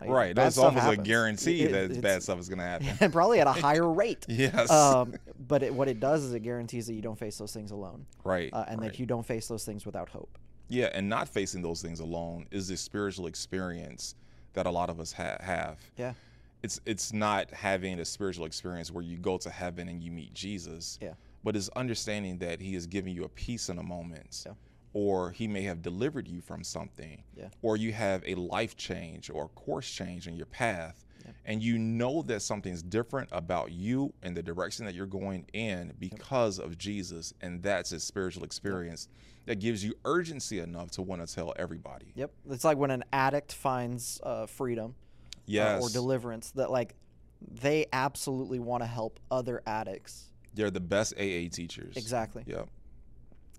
[0.00, 0.34] Like, right.
[0.34, 2.88] That's almost a guarantee It- that bad stuff is going to happen.
[3.00, 4.24] and probably at a higher rate.
[4.28, 4.70] yes.
[4.70, 5.14] Um,
[5.46, 8.06] but it, what it does is it guarantees that you don't face those things alone,
[8.24, 8.50] right.
[8.52, 8.92] uh, and right.
[8.92, 10.38] that you don't face those things without hope.
[10.68, 14.14] Yeah, and not facing those things alone is the spiritual experience
[14.54, 15.78] that a lot of us ha- have.
[15.96, 16.14] Yeah.
[16.62, 20.32] It's it's not having a spiritual experience where you go to heaven and you meet
[20.32, 20.98] Jesus.
[21.02, 21.14] Yeah.
[21.44, 24.44] But it's understanding that he is giving you a peace in a moment.
[24.46, 24.52] Yeah.
[24.94, 27.24] Or he may have delivered you from something.
[27.34, 27.48] Yeah.
[27.62, 31.04] Or you have a life change or course change in your path.
[31.44, 35.92] and you know that something's different about you and the direction that you're going in
[35.98, 39.08] because of Jesus, and that's a spiritual experience
[39.46, 42.12] that gives you urgency enough to want to tell everybody.
[42.14, 42.30] Yep.
[42.50, 45.82] It's like when an addict finds uh, freedom uh, Yes.
[45.82, 46.94] or deliverance that like
[47.40, 50.30] they absolutely want to help other addicts.
[50.54, 51.96] They're the best AA teachers.
[51.96, 52.44] Exactly.
[52.46, 52.68] Yep.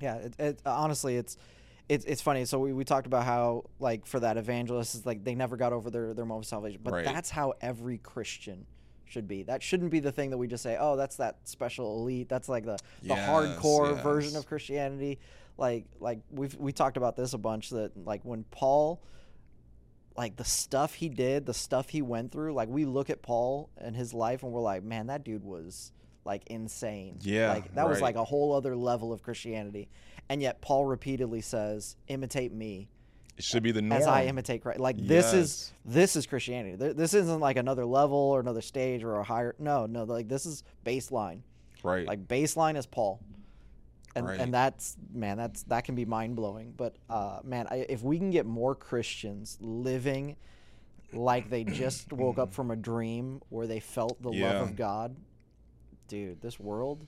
[0.02, 0.16] Yeah.
[0.18, 1.38] It, it, honestly, it's
[1.90, 2.46] it's it's funny.
[2.46, 5.74] So we, we talked about how like for that evangelist is like they never got
[5.74, 7.06] over their their moment of salvation, but Right.
[7.06, 8.66] that's how every Christian
[9.06, 9.44] should be.
[9.44, 12.30] That shouldn't be the thing that we just say, oh, that's that special elite.
[12.30, 15.20] That's like the the Yes, hardcore version of Christianity.
[15.58, 19.02] Like like we've we talked about this a bunch that like when Paul
[20.16, 23.70] like the stuff he did, the stuff he went through, like we look at Paul
[23.78, 25.92] and his life and we're like, man, that dude was
[26.26, 27.18] like insane.
[27.22, 29.90] Yeah, Like that was like a whole other level of Christianity.
[30.30, 32.90] And yet Paul repeatedly says, imitate me
[33.38, 34.02] It should be the norm.
[34.02, 34.80] as I imitate Christ.
[34.80, 36.76] Like this is this is Christianity.
[36.76, 40.46] This isn't like another level or another stage or a higher no, no, like this
[40.46, 41.42] is baseline.
[41.82, 42.08] Right.
[42.08, 43.20] Like baseline is Paul.
[44.16, 44.40] And, Right.
[44.40, 48.18] and that's man that's that can be mind blowing but uh, man I, if we
[48.20, 50.36] can get more Christians living
[51.12, 54.60] like they just woke up from a dream where they felt the Yeah.
[54.60, 55.16] love of God
[56.08, 57.08] dude this world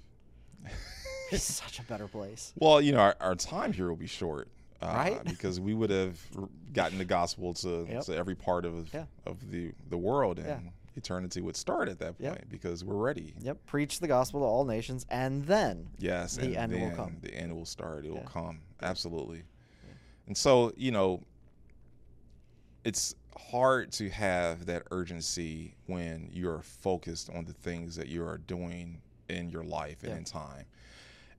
[1.32, 4.48] is such a better place Well, you know, our, our time here will be short,
[4.82, 5.24] uh, Right?
[5.30, 6.20] Because we would have
[6.74, 8.04] gotten the gospel to, Yep.
[8.06, 9.06] to every part of Yeah.
[9.26, 10.60] of the the world, and Yeah.
[10.96, 12.32] Eternity would start at that Yep.
[12.34, 13.34] point because we're ready.
[13.42, 17.18] yep preach the gospel to all nations and then Yes, The and end will come.
[17.22, 18.06] The end will start.
[18.06, 19.44] It will come absolutely.
[20.28, 21.22] And so, you know,
[22.84, 28.38] it's hard to have that urgency when you're focused on the things that you are
[28.38, 30.18] doing in your life and Yeah.
[30.18, 30.66] in time.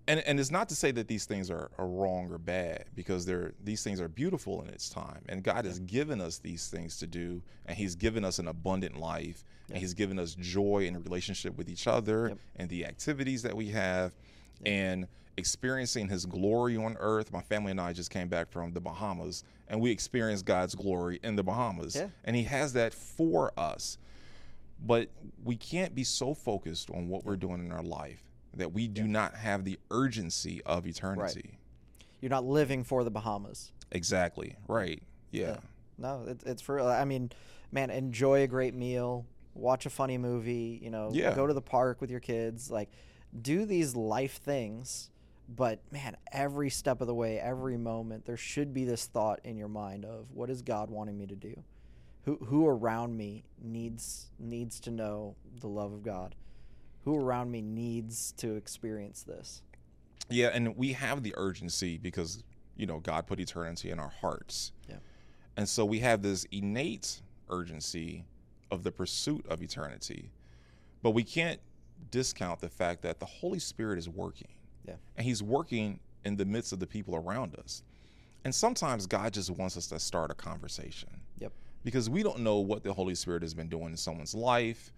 [0.08, 3.26] And and it's not to say that these things are, are wrong or bad because
[3.26, 5.22] they're these things are beautiful in its time.
[5.28, 8.96] And God has given us these things to do and He's given us an abundant
[8.98, 12.38] life and He's given us joy in relationship with each other Yep.
[12.56, 14.12] and the activities that we have
[14.64, 17.32] and experiencing his glory on earth.
[17.32, 21.20] My family and I just came back from the Bahamas and we experienced God's glory
[21.22, 21.94] in the Bahamas.
[21.96, 22.08] Yeah.
[22.24, 23.98] And he has that for us.
[24.84, 25.08] But
[25.44, 28.22] we can't be so focused on what we're doing in our life
[28.56, 31.50] that we do not have the urgency of eternity.
[31.52, 32.08] Right.
[32.20, 34.56] you're not living for the Bahamas Exactly.
[34.66, 35.02] Right.
[35.30, 35.58] Yeah.
[35.98, 36.80] No, it, it's for.
[36.80, 37.30] I mean,
[37.70, 40.78] man, enjoy a great meal, watch a funny movie.
[40.82, 41.34] You know, Yeah.
[41.34, 42.70] go to the park with your kids.
[42.70, 42.90] Like,
[43.40, 45.10] do these life things.
[45.48, 49.56] But man, every step of the way, every moment, there should be this thought in
[49.56, 51.62] your mind of what is God wanting me to do?
[52.24, 56.34] Who who around me needs needs to know the love of God?
[57.06, 59.62] Who around me needs to experience this?
[60.28, 62.42] Yeah, and we have the urgency because
[62.76, 64.72] you know God put eternity in our hearts.
[64.88, 64.96] Yeah.
[65.56, 68.24] And so we have this innate urgency
[68.72, 70.32] of the pursuit of eternity.
[71.00, 71.60] But we can't
[72.10, 74.48] discount the fact that the Holy Spirit is working.
[74.84, 74.94] Yeah.
[75.16, 77.84] And he's working in the midst of the people around us.
[78.44, 81.10] And sometimes God just wants us to start a conversation.
[81.38, 81.52] Yep.
[81.84, 84.92] Because we don't know what the Holy Spirit has been doing in someone's life,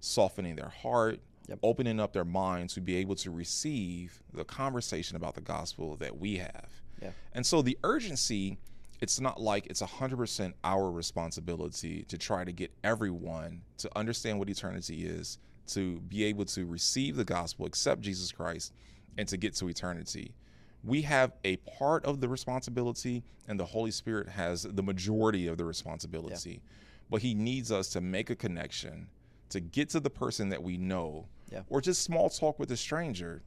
[0.00, 1.58] softening their heart, Yep.
[1.62, 6.18] opening up their mind to be able to receive the conversation about the gospel that
[6.18, 6.68] we have.
[7.00, 7.10] Yeah.
[7.34, 8.58] And so the urgency,
[9.00, 14.48] it's not like it's 100% our responsibility to try to get everyone to understand what
[14.48, 18.72] eternity is, to be able to receive the gospel, accept Jesus Christ,
[19.18, 20.34] and to get to eternity.
[20.84, 25.58] We have a part of the responsibility, and the Holy Spirit has the majority of
[25.58, 26.60] the responsibility.
[27.10, 29.08] But He needs us to make a connection,
[29.50, 31.62] to get to the person that we know, Yeah.
[31.68, 33.42] or just small talk with a stranger,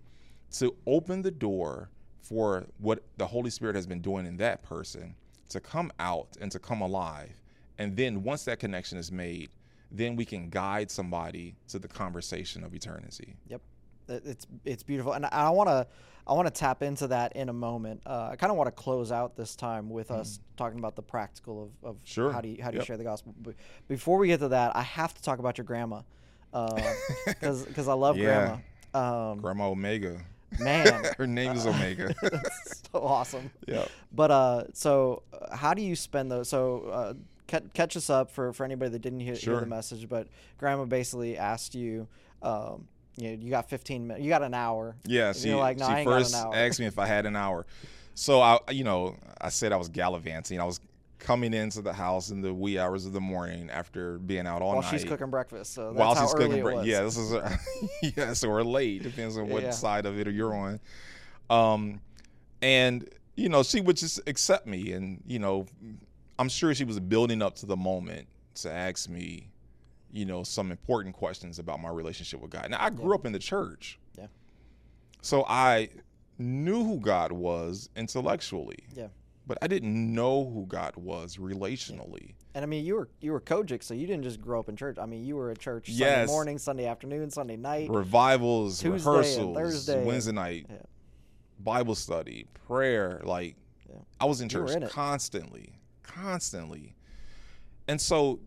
[0.51, 1.89] to open the door
[2.21, 5.15] for what the Holy Spirit has been doing in that person
[5.49, 7.31] to come out and to come alive.
[7.77, 9.49] And then once that connection is made,
[9.91, 13.35] then we can guide somebody to the conversation of eternity.
[13.47, 13.61] Yep,
[14.09, 15.87] it's it's beautiful, and I want to
[16.27, 18.01] I want to tap into that in a moment.
[18.05, 21.01] Uh, I kind of want to close out this time with us talking about the
[21.01, 22.07] practical of, of Mm.
[22.07, 22.31] Sure.
[22.31, 22.87] how do you how do you Yep.
[22.87, 23.33] share the gospel.
[23.41, 23.55] But
[23.87, 26.01] before we get to that, I have to talk about your grandma
[27.25, 28.57] because because I love Yeah.
[28.93, 29.31] grandma.
[29.31, 30.19] Um, Grandma Omega.
[30.59, 32.13] man, Her name is Omega.
[32.21, 33.51] that's so awesome.
[33.67, 33.85] yeah.
[34.11, 36.49] But uh, so uh, how do you spend those?
[36.49, 37.13] So uh,
[37.47, 40.09] ca- catch us up for for anybody that didn't hear, hear the message.
[40.09, 42.07] But Grandma basically asked you,
[42.41, 44.95] um, you know, you got 15 minutes, you got an hour.
[45.05, 46.55] Yeah, she, you're like, no, she I ain't got first an hour.
[46.55, 47.65] asked me if I had an hour.
[48.15, 50.59] So I, you know, I said I was gallivanting.
[50.59, 50.79] I was
[51.19, 54.69] coming into the house in the wee hours of the morning after being out all
[54.69, 54.91] while night.
[54.91, 55.73] While she's cooking breakfast.
[55.73, 56.87] So that's while how she's cooking breakfast.
[56.87, 59.03] Yeah, this is yeah, so we're late.
[59.03, 59.71] Depends on what Yeah.
[59.71, 60.79] side of it you're on.
[61.49, 62.01] Um,
[62.61, 65.65] and you know, she would just accept me, and you know,
[66.37, 69.49] I'm sure she was building up to the moment to ask me,
[70.11, 72.69] you know, some important questions about my relationship with God.
[72.69, 73.99] Now, I grew up in the church.
[74.17, 74.27] Yeah.
[75.21, 75.89] So I
[76.37, 78.79] knew who God was intellectually.
[78.95, 79.07] Yeah.
[79.49, 82.35] But I didn't know who God was relationally.
[82.53, 84.75] And I mean, you were you were COGIC, so you didn't just grow up in
[84.75, 84.99] church.
[84.99, 86.27] I mean, you were at church Sunday Yes.
[86.29, 87.89] morning, Sunday afternoon, Sunday night.
[87.89, 90.05] Revivals, Tuesday rehearsals, Thursday.
[90.05, 90.75] Wednesday night, Yeah.
[91.59, 93.21] Bible study, prayer.
[93.23, 93.55] Like,
[93.89, 93.95] Yeah.
[94.21, 96.93] I was in church in constantly, constantly.
[97.87, 98.41] And so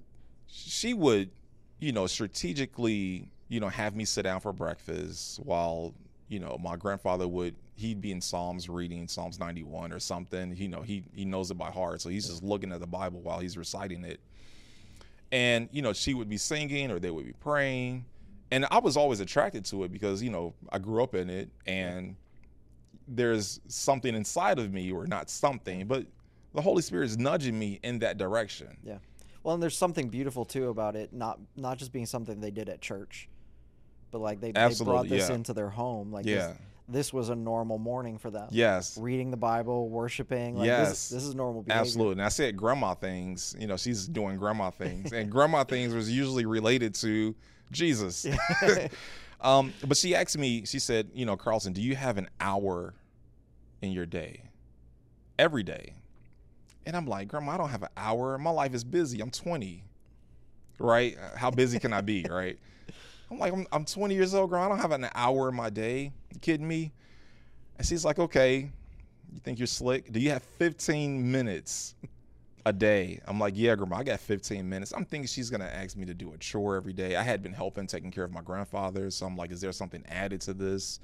[0.46, 1.32] she would,
[1.80, 5.94] you know, strategically, you know, have me sit down for breakfast while,
[6.32, 10.56] you know, my grandfather would, he'd be in Psalms reading Psalms 91 or something.
[10.56, 12.00] You know, he, he knows it by heart.
[12.00, 14.18] So he's just looking at the Bible while he's reciting it.
[15.30, 18.06] And, you know, she would be singing or they would be praying.
[18.50, 21.50] And I was always attracted to it because, you know, I grew up in it
[21.66, 22.16] and
[23.06, 26.06] there's something inside of me or not something, but
[26.54, 28.78] the Holy Spirit is nudging me in that direction.
[28.82, 28.98] Yeah.
[29.42, 32.70] Well, and there's something beautiful too about it, not not just being something they did
[32.70, 33.28] at church,
[34.12, 35.34] but like they, they brought this yeah.
[35.34, 36.12] into their home.
[36.12, 36.48] Like Yeah.
[36.48, 36.56] this,
[36.88, 38.48] this was a normal morning for them.
[38.52, 38.96] Yes.
[38.98, 40.58] Reading the Bible, worshiping.
[40.58, 40.88] Like Yes.
[40.90, 41.80] This, this is normal behavior.
[41.80, 42.12] Absolutely.
[42.12, 45.12] And I said grandma things, you know, she's doing grandma things.
[45.12, 47.34] and grandma things was usually related to
[47.72, 48.26] Jesus.
[49.40, 52.94] um, but she asked me, she said, you know, Carlton, do you have an hour
[53.80, 54.44] in your day?
[55.38, 55.94] Every day.
[56.84, 58.36] And I'm like, Grandma, I don't have an hour.
[58.38, 59.20] My life is busy.
[59.20, 59.84] I'm 20.
[60.78, 61.16] Right?
[61.36, 62.26] How busy can I be?
[62.28, 62.58] Right?
[63.32, 64.66] I'm like, I'm, I'm 20 years old, Grandma.
[64.66, 66.12] I don't have an hour in my day.
[66.34, 66.92] You kidding me?
[67.78, 68.70] And she's like, okay,
[69.32, 70.12] you think you're slick?
[70.12, 71.94] Do you have 15 minutes
[72.66, 73.20] a day?
[73.26, 74.92] I'm like, yeah, grandma, I got 15 minutes.
[74.92, 77.16] I'm thinking she's gonna ask me to do a chore every day.
[77.16, 80.04] I had been helping taking care of my grandfather, so I'm like, is there something
[80.10, 81.00] added to this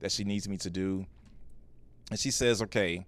[0.00, 1.06] that she needs me to do?
[2.10, 3.06] And she says, okay,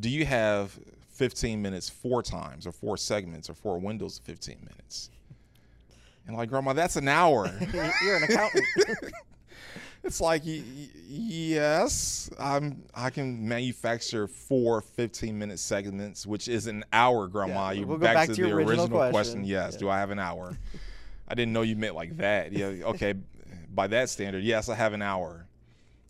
[0.00, 0.76] do you have
[1.10, 5.10] 15 minutes four times or four segments or four windows of 15 minutes?
[6.26, 7.46] And like, grandma, that's an hour.
[8.02, 8.64] You're an accountant.
[10.04, 12.84] It's like, y- y- yes, I'm.
[12.94, 17.70] I can manufacture four 15 minute segments, which is an hour, Grandma.
[17.70, 19.42] Yeah, you we'll go back to the your original question.
[19.42, 19.72] Yes.
[19.72, 19.78] Yeah.
[19.80, 20.56] Do I have an hour?
[21.26, 22.52] I didn't know you meant like that.
[22.52, 22.66] Yeah.
[22.84, 23.14] Okay.
[23.74, 25.44] By that standard, yes, I have an hour.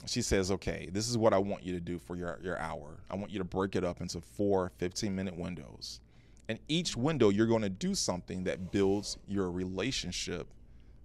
[0.05, 2.99] She says, okay, this is what I want you to do for your, your hour.
[3.11, 6.01] I want you to break it up into four 15 minute windows.
[6.49, 10.47] And each window, you're going to do something that builds your relationship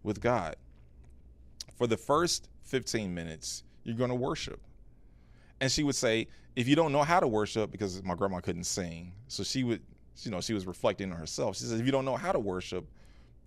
[0.04, 0.56] with God.
[1.78, 4.60] For the first 15 minutes, you're going to worship.
[5.60, 8.66] And she would say, if you don't know how to worship, because my grandma couldn't
[8.66, 9.82] sing, so she would,
[10.22, 11.58] you know, she was reflecting on herself.
[11.58, 12.86] She says, if you don't know how to worship,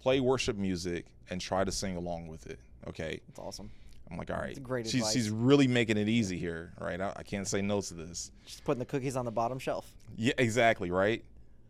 [0.00, 2.58] play worship music and try to sing along with it.
[2.88, 3.20] Okay.
[3.28, 3.70] That's awesome.
[4.10, 4.60] I'm like, all right.
[4.62, 5.12] great she's, advice.
[5.12, 7.00] she's really making it easy here, right?
[7.00, 8.30] I, I can't say no to this.
[8.44, 9.90] Just putting the cookies on the bottom shelf.
[10.16, 11.24] Yeah, exactly, right?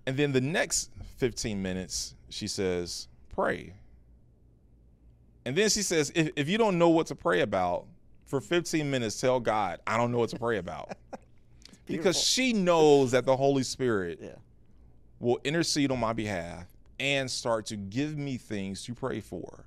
[0.06, 3.74] And then the next 15 minutes, she says, pray.
[5.44, 7.86] And then she says, if, if you don't know what to pray about,
[8.26, 10.92] for 15 minutes, tell God, I don't know what to pray about.
[11.86, 14.30] because she knows that the Holy Spirit Yeah.
[15.20, 16.66] will intercede on my behalf
[16.98, 19.66] and start to give me things to pray for.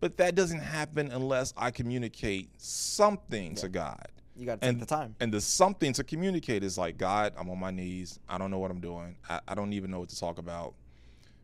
[0.00, 4.06] But that doesn't happen unless I communicate something to God.
[4.36, 5.14] You got to take And the time.
[5.20, 8.18] And the something to communicate is like, God, I'm on my knees.
[8.28, 9.16] I don't know what I'm doing.
[9.28, 10.74] I, I don't even know what to talk about.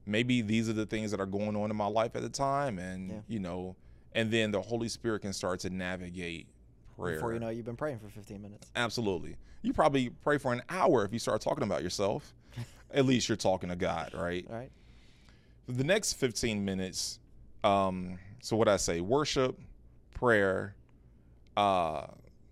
[0.07, 2.79] Maybe these are the things that are going on in my life at the time.
[2.79, 3.17] And, Yeah.
[3.29, 3.77] you know,
[4.13, 6.49] and then the Holy Spirit can start to navigate
[6.99, 7.15] prayer.
[7.17, 8.71] Before you know, you've been praying for 15 minutes.
[8.75, 9.37] Absolutely.
[9.63, 12.35] You probably pray for an hour if you start talking about yourself.
[12.93, 14.45] At least you're talking to God, right?
[14.51, 14.71] All right.
[15.67, 17.21] For the next 15 minutes,
[17.63, 19.57] um, so what I say, worship,
[20.15, 20.75] prayer,
[21.57, 22.07] uh,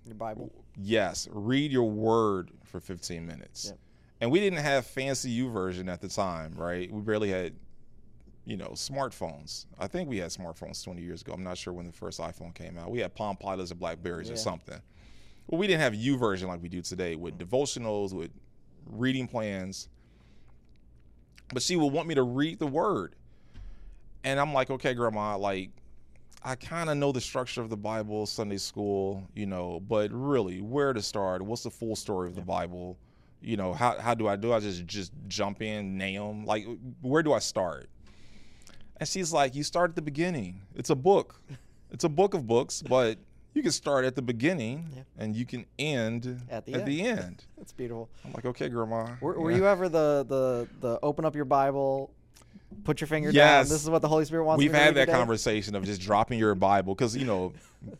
[0.09, 0.51] Your Bible.
[0.77, 3.66] yes, read your word for 15 minutes.
[3.66, 3.79] Yep.
[4.21, 6.90] And we didn't have fancy YouVersion at the time, right?
[6.90, 7.55] We barely had,
[8.44, 9.66] you know, smartphones.
[9.79, 11.33] I think we had smartphones 20 years ago.
[11.33, 12.90] I'm not sure when the first iPhone came out.
[12.90, 14.81] We had Palm Pilots or Blackberries or something.
[15.47, 17.47] Well, we didn't have YouVersion like we do today with mm.
[17.47, 18.31] devotionals, with
[18.87, 19.88] reading plans.
[21.53, 23.14] But she would want me to read the word.
[24.25, 25.71] And I'm like, okay, grandma, like,
[26.44, 30.60] I kind of know the structure of the Bible, Sunday school, you know, but really,
[30.60, 31.42] where to start?
[31.42, 32.96] What's the full story of the Bible?
[33.40, 34.52] You know, how, how do I do?
[34.52, 36.44] I just just jump in, name?
[36.44, 36.67] Like,
[37.02, 37.88] where do I start?
[38.98, 40.60] And she's like, you start at the beginning.
[40.75, 41.40] It's a book.
[41.90, 43.17] It's a book of books, but
[43.54, 45.02] you can start at the beginning Yeah.
[45.17, 46.87] and you can end At the at end.
[46.88, 47.44] the end.
[47.56, 48.10] That's beautiful.
[48.27, 49.06] I'm like, okay, grandma.
[49.23, 49.56] Were, were Yeah.
[49.56, 52.10] you ever the, the the open up your Bible,
[52.85, 53.66] put your finger Yes.
[53.66, 53.75] down?
[53.75, 54.58] This is what the Holy Spirit wants.
[54.58, 55.12] We've had that today?
[55.12, 57.52] conversation of just dropping your Bible because you know,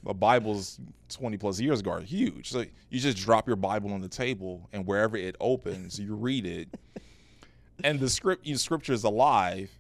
[0.07, 2.51] a Bible's twenty plus years ago are huge.
[2.51, 6.47] So you just drop your Bible on the table, and wherever it opens, you read
[6.47, 6.69] it,
[7.85, 9.71] and the script, the scripture is alive.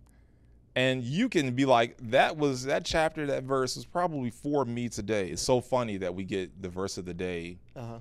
[0.76, 4.88] And you can be like, that was that chapter, that verse was probably for me
[4.88, 5.28] today.
[5.28, 7.98] It's so funny that we get the verse of the day, Uh-huh.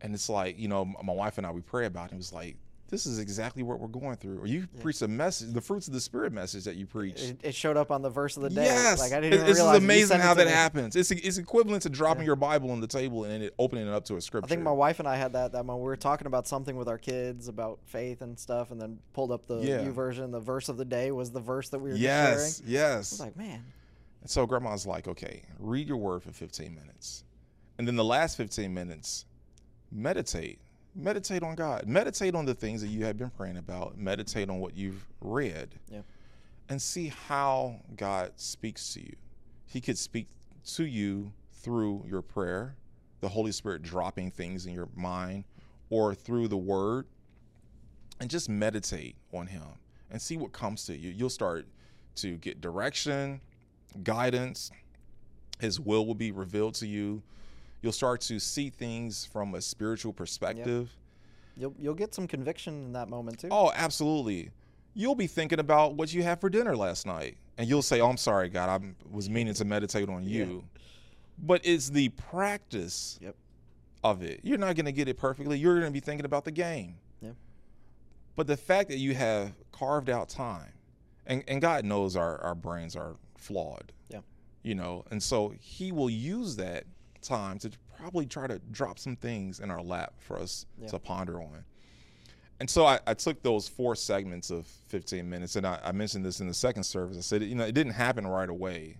[0.00, 2.14] and it's like, you know, my wife and I we pray about it.
[2.14, 2.56] It was like,
[2.90, 4.38] this is exactly what we're going through.
[4.40, 7.22] Or you preach a message, the fruits of the spirit message that you preach.
[7.22, 8.64] It, it showed up on the verse of the day.
[8.64, 10.52] Yes, Like I didn't even this realize is amazing how that me.
[10.52, 10.96] happens.
[10.96, 14.04] It's it's equivalent to dropping your Bible on the table and it opening it up
[14.06, 14.46] to a scripture.
[14.46, 15.84] I think my wife and I had that that moment.
[15.84, 19.30] We were talking about something with our kids about faith and stuff, and then pulled
[19.32, 19.78] up the Yeah.
[19.84, 20.32] YouVersion.
[20.32, 22.68] The verse of the day was the verse that we were yes, sharing.
[22.68, 23.10] I yes.
[23.12, 23.64] was like, man,
[24.22, 27.24] And so grandma's like, okay, read your word for 15 minutes.
[27.78, 29.24] And then the last 15 minutes,
[29.90, 30.58] meditate.
[30.94, 31.86] Meditate on God.
[31.86, 33.96] Meditate on the things that you have been praying about.
[33.96, 35.74] Meditate on what you've read.
[35.90, 36.00] Yeah.
[36.68, 39.14] And see how God speaks to you.
[39.66, 40.28] He could speak
[40.74, 42.76] to you through your prayer,
[43.20, 45.44] the Holy Spirit dropping things in your mind,
[45.90, 47.06] or through the word.
[48.20, 49.62] And just meditate on Him
[50.10, 51.10] and see what comes to you.
[51.10, 51.66] You'll start
[52.16, 53.40] to get direction,
[54.02, 54.70] guidance.
[55.58, 57.22] His will will be revealed to you.
[57.82, 60.90] You'll start to see things from a spiritual perspective.
[61.56, 63.48] you'll you'll get some conviction in that moment too.
[63.50, 64.50] Oh, absolutely.
[64.94, 68.08] You'll be thinking about what you had for dinner last night, and you'll say, "Oh,
[68.08, 70.64] I'm sorry, God, I was meaning to meditate on you."
[71.38, 73.34] But it's the practice Yep.
[74.04, 74.40] of it.
[74.42, 75.58] You're not going to get it perfectly.
[75.58, 76.96] You're going to be thinking about the game.
[77.22, 77.34] Yep.
[78.36, 80.72] But the fact that you have carved out time,
[81.26, 83.92] and, and God knows our, our brains are flawed.
[84.10, 84.20] Yeah.
[84.62, 86.84] You know, and so He will use that
[87.20, 90.88] time to probably try to drop some things in our lap for us Yeah.
[90.88, 91.64] to ponder on.
[92.60, 96.24] And so I, I took those four segments of 15 minutes, and I, I mentioned
[96.26, 97.16] this in the second service.
[97.16, 98.98] I said, you know, it didn't happen right away.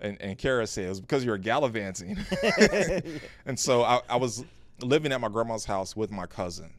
[0.00, 2.18] And, and Kara said it was because you were gallivanting.
[3.46, 4.44] and so I, I was
[4.82, 6.74] living at my grandma's house with my cousin.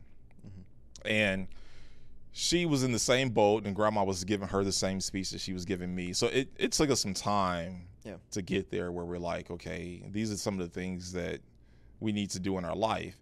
[0.46, 1.08] Mm-hmm.
[1.08, 1.48] And
[2.34, 5.42] she was in the same boat, and grandma was giving her the same speech that
[5.42, 6.14] she was giving me.
[6.14, 8.16] So it, it took us some time Yeah.
[8.32, 11.40] to get there where we're like, okay, these are some of the things that
[12.00, 13.16] we need to do in our life.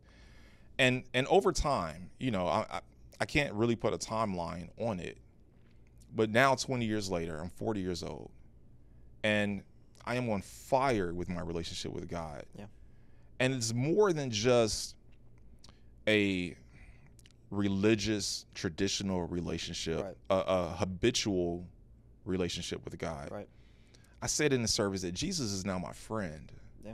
[0.80, 2.82] And and over time, you know, I, I,
[3.20, 5.18] I can't really put a timeline on it.
[6.16, 8.32] But now 20 years later, I'm 40 years old.
[9.24, 9.62] And
[10.06, 12.44] I am on fire with my relationship with God.
[12.58, 12.66] Yeah.
[13.40, 14.96] And it's more than just
[16.08, 16.56] a
[17.52, 20.18] religious, traditional relationship, Right.
[20.30, 21.66] a, a habitual
[22.26, 23.30] relationship with God.
[23.32, 23.48] Right.
[24.22, 26.51] I said in the service that Jesus is now my friend.
[26.86, 26.93] Yeah.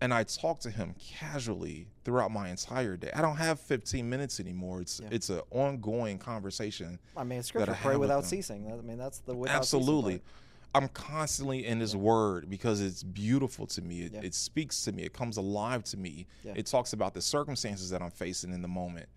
[0.00, 3.10] And I talk to him casually throughout my entire day.
[3.14, 4.80] I don't have 15 minutes anymore.
[4.82, 5.08] It's Yeah.
[5.10, 6.98] it's an ongoing conversation.
[7.16, 8.70] I mean, that I scripture pray without ceasing.
[8.72, 10.22] I mean, that's the without Absolutely.
[10.74, 14.02] I'm constantly in his word because it's beautiful to me.
[14.02, 14.20] It, Yeah.
[14.22, 15.02] it speaks to me.
[15.02, 16.26] It comes alive to me.
[16.44, 16.52] Yeah.
[16.54, 19.08] It talks about the circumstances that I'm facing in the moment.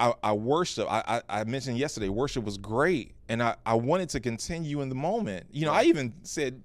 [0.00, 0.90] I, I worship.
[0.90, 4.88] I, I, I mentioned yesterday, worship was great, and I, I wanted to continue in
[4.88, 5.46] the moment.
[5.52, 6.62] You know, I even said,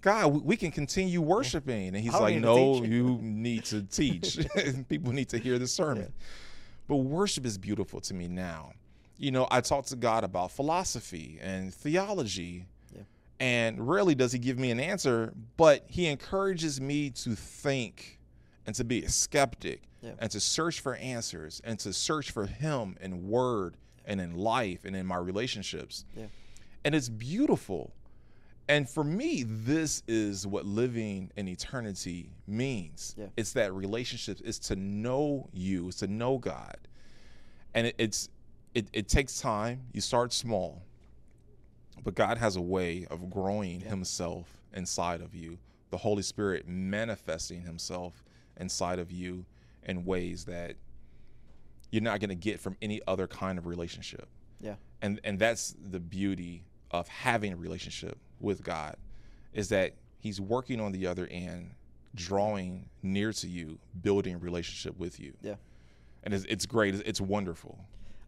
[0.00, 1.88] God, we, can continue worshiping.
[1.88, 4.38] And he's like, No, you need to teach.
[4.88, 6.12] People need to hear the sermon.
[6.86, 8.72] But worship is beautiful to me now.
[9.18, 12.66] You know, I talk to God about philosophy and theology.
[12.94, 13.02] Yeah.
[13.40, 18.17] And rarely does he give me an answer, but he encourages me to think
[18.68, 20.12] and to be a skeptic Yeah.
[20.18, 24.84] and to search for answers and to search for him in word and in life
[24.84, 26.04] and in my relationships.
[26.14, 26.26] Yeah.
[26.84, 27.94] And it's beautiful.
[28.68, 33.16] And for me, this is what living in eternity means.
[33.38, 36.76] It's that relationship, it's to know you, it's to know God.
[37.72, 38.28] And it, it's
[38.74, 39.80] it, it takes time.
[39.94, 40.82] You start small.
[42.04, 45.56] But God has a way of growing himself inside of you.
[45.90, 48.22] The Holy Spirit manifesting himself
[48.58, 49.44] inside of you
[49.84, 50.74] in ways that
[51.90, 54.28] you're not going to get from any other kind of relationship
[54.60, 54.74] Yeah.
[55.02, 58.96] and and that's the beauty of having a relationship with God
[59.52, 61.70] is that he's working on the other end
[62.14, 65.54] drawing near to you building a relationship with you Yeah.
[66.24, 67.78] and it's, it's great it's, it's wonderful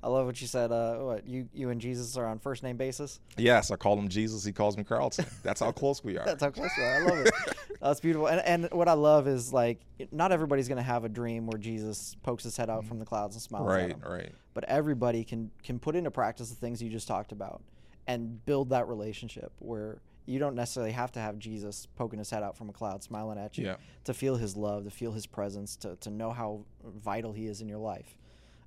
[0.03, 0.73] I love what you said.
[0.73, 3.21] Uh, what you you and Jesus are on first name basis.
[3.37, 6.43] yes i call him jesus he calls me carlton that's how close we are That's
[6.43, 6.95] how close we are.
[6.95, 7.35] I love it.
[7.81, 8.27] That's beautiful.
[8.29, 9.81] And and what I love is like
[10.13, 13.35] not everybody's gonna have a dream where Jesus pokes his head out from the clouds
[13.37, 16.91] and smiles at right right But everybody can can put into practice the things you
[16.91, 17.63] just talked about
[18.07, 22.43] and build that relationship where you don't necessarily have to have Jesus poking his head
[22.43, 23.77] out from a cloud, smiling at you, Yeah.
[24.05, 27.61] to feel his love, to feel his presence, to, to know how vital he is
[27.63, 28.17] in your life.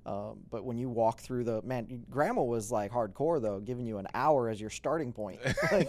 [0.06, 3.96] Um, but when you walk through the man, grandma was like hardcore though, giving you
[3.96, 5.40] an hour as your starting point.
[5.72, 5.88] like,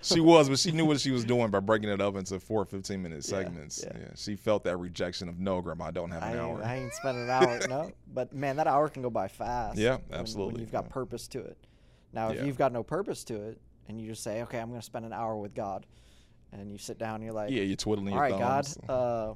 [0.00, 2.64] she was but she knew what she was doing by breaking it up into four
[2.64, 3.92] 15 minute segments yeah.
[3.98, 4.08] yeah.
[4.14, 6.94] she felt that rejection of no grandma i don't have an ain't, hour I ain't
[6.94, 7.92] spending an hour, no.
[8.14, 9.76] But man, that hour can go by fast.
[9.78, 10.92] Yeah, when- When, absolutely, you've got yeah.
[10.92, 11.58] purpose to it.
[12.12, 12.44] Now, if Yeah.
[12.44, 15.04] you've got no purpose to it, and you just say, "Okay, I'm going to spend
[15.04, 15.86] an hour with God,"
[16.52, 19.34] and you sit down, and you're like, Yeah, you're twiddling "All your right, God, uh,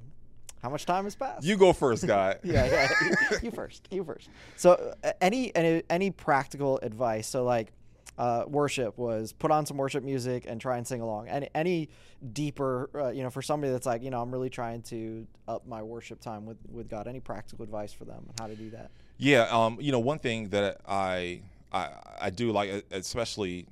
[0.62, 2.36] how much time has passed?" you go first, guy.
[2.44, 2.88] yeah, yeah.
[3.02, 3.88] you- you first.
[3.90, 4.28] You first.
[4.56, 7.26] So, uh, any any any practical advice?
[7.28, 7.72] So, like,
[8.18, 11.28] uh, worship was put on some worship music and try and sing along.
[11.28, 11.88] Any any
[12.32, 15.66] deeper, uh, you know, for somebody that's like, you know, I'm really trying to up
[15.66, 17.06] my worship time with with God.
[17.08, 18.90] Any practical advice for them on how to do that?
[19.18, 21.40] Yeah, um, you know, one thing that I
[21.72, 21.88] I,
[22.20, 23.66] I do like, especially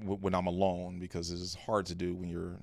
[0.00, 2.56] w- when I'm alone, because it's hard to do when you're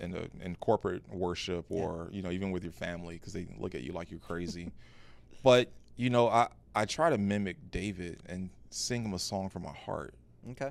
[0.00, 3.74] in a, in corporate worship or you know even with your family because they look
[3.74, 4.70] at you like you're crazy.
[5.42, 9.62] but you know, I I try to mimic David and sing him a song from
[9.62, 10.14] my heart,
[10.50, 10.70] Okay.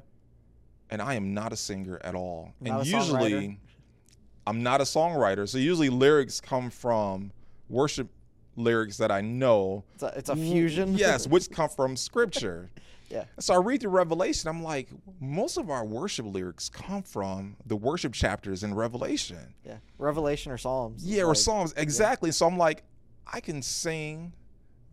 [0.90, 2.54] and I am not a singer at all.
[2.62, 3.58] Not and usually, songwriter?
[4.48, 7.32] I'm not a songwriter, so usually lyrics come from
[7.70, 8.10] worship
[8.56, 9.84] lyrics that I know.
[9.96, 10.96] It's a, it's a mm, fusion.
[10.96, 12.70] Yes, which come from scripture.
[13.10, 13.26] Yeah.
[13.40, 14.50] So I read through Revelation.
[14.50, 14.90] I'm like,
[15.20, 19.54] most of our worship lyrics come from the worship chapters in Revelation.
[19.64, 19.78] Yeah.
[19.98, 21.06] Revelation or Psalms.
[21.06, 21.74] Yeah, or like- Psalms.
[21.78, 22.32] Exactly.
[22.32, 22.84] So I'm like,
[23.32, 24.34] I can sing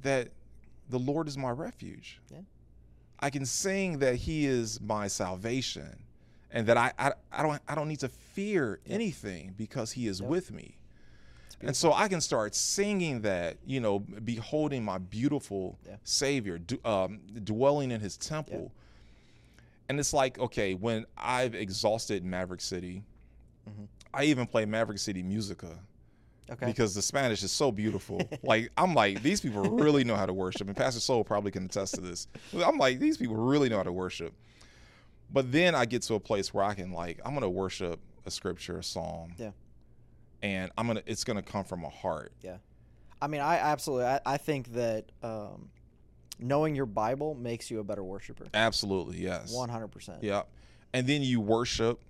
[0.02, 0.28] that
[0.88, 2.20] the Lord is my refuge.
[2.30, 2.38] Yeah.
[3.20, 6.02] I can sing that He is my salvation,
[6.50, 10.20] and that I I, I don't I don't need to fear anything because He is
[10.20, 10.76] with me.
[11.62, 15.96] And so I can start singing that, you know, beholding my beautiful Yeah.
[16.04, 18.72] Savior, d- um, dwelling in His temple.
[19.88, 23.04] And it's like, okay, when I've exhausted Maverick City,
[23.68, 23.86] Mhm.
[24.12, 25.78] I even play Maverick City Musica
[26.50, 26.66] Okay.
[26.66, 28.20] because the Spanish is so beautiful.
[28.42, 31.64] like I'm like, these people really know how to worship, and Pastor Soul probably can
[31.66, 32.26] attest to this.
[32.54, 34.32] I'm like, these people really know how to worship.
[35.32, 38.30] But then I get to a place where I can like, I'm gonna worship a
[38.30, 39.52] scripture, a psalm, Yeah.
[40.42, 42.32] And I'm gonna, it's gonna come from a heart.
[42.42, 42.56] Yeah,
[43.20, 44.06] I mean, I absolutely.
[44.06, 45.70] I, I think that um,
[46.38, 48.46] knowing your Bible makes you a better worshiper.
[48.54, 49.52] Absolutely, yes.
[49.52, 50.22] One hundred percent.
[50.22, 50.42] Yeah,
[50.92, 52.00] and then you worship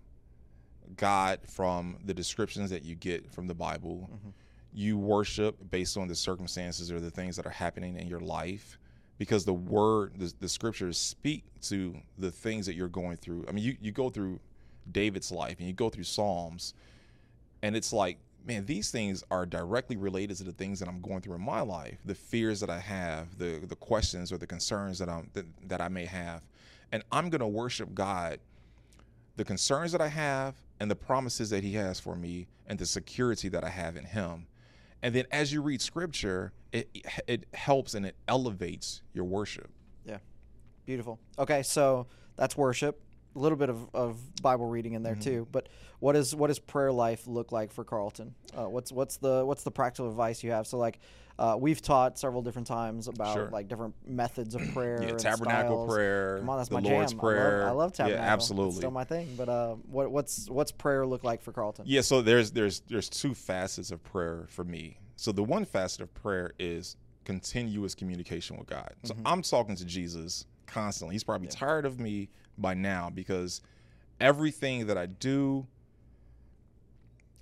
[0.96, 4.10] God from the descriptions that you get from the Bible.
[4.12, 4.32] Mhm.
[4.74, 8.78] You worship based on the circumstances or the things that are happening in your life,
[9.18, 13.44] because the word, the, the scriptures speak to the things that you're going through.
[13.46, 14.40] I mean, you you go through
[14.90, 16.72] David's life and you go through Psalms,
[17.62, 21.20] and it's like, man, these things are directly related to the things that I'm going
[21.20, 24.98] through in my life, the fears that I have, the the questions or the concerns
[24.98, 26.42] that I'm that, that I may have,
[26.90, 28.40] and I'm gonna worship God
[29.36, 32.86] the concerns that I have and the promises that he has for me and the
[32.86, 34.46] security that I have in him.
[35.02, 36.88] And then as you read scripture, it
[37.26, 39.70] it helps and it elevates your worship.
[40.04, 40.18] Yeah.
[40.84, 41.18] Beautiful.
[41.38, 42.06] Okay, so
[42.36, 43.00] that's worship.
[43.34, 45.22] A little bit of, of Bible reading in there Mhm.
[45.22, 45.48] too.
[45.50, 45.68] But
[46.00, 48.34] what is what does prayer life look like for Carlton?
[48.54, 50.66] Uh, what's what's the what's the practical advice you have?
[50.66, 50.98] So like,
[51.38, 53.48] uh, we've taught several different times about Sure.
[53.50, 55.02] like different methods of prayer.
[55.02, 55.94] Yeah, tabernacle styles.
[55.94, 57.20] prayer, Come on, that's the my Lord's jam.
[57.20, 57.62] prayer.
[57.62, 58.22] I love, I love tabernacle.
[58.24, 58.76] Yeah, It's absolutely.
[58.76, 59.34] still my thing.
[59.36, 61.86] But uh, what what's what's prayer look like for Carlton?
[61.88, 64.98] Yeah, so there's there's there's two facets of prayer for me.
[65.16, 68.92] So the one facet of prayer is continuous communication with God.
[69.04, 69.22] So Mhm.
[69.24, 71.14] I'm talking to Jesus constantly.
[71.14, 71.54] He's probably Yeah.
[71.54, 72.28] tired of me
[72.62, 73.60] by now because
[74.20, 75.66] everything that I do,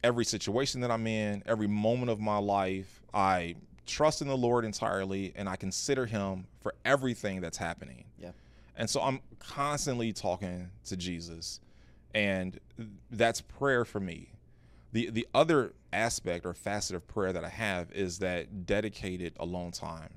[0.03, 3.57] every situation that I'm in, every moment of my life, I
[3.87, 8.05] trust in the Lord entirely and I consider him for everything that's happening.
[8.19, 8.31] Yeah.
[8.77, 11.61] And so I'm constantly talking to Jesus.
[12.15, 12.59] And
[13.11, 14.31] that's prayer for me.
[14.93, 19.71] The the other aspect or facet of prayer that I have is that dedicated alone
[19.71, 20.15] time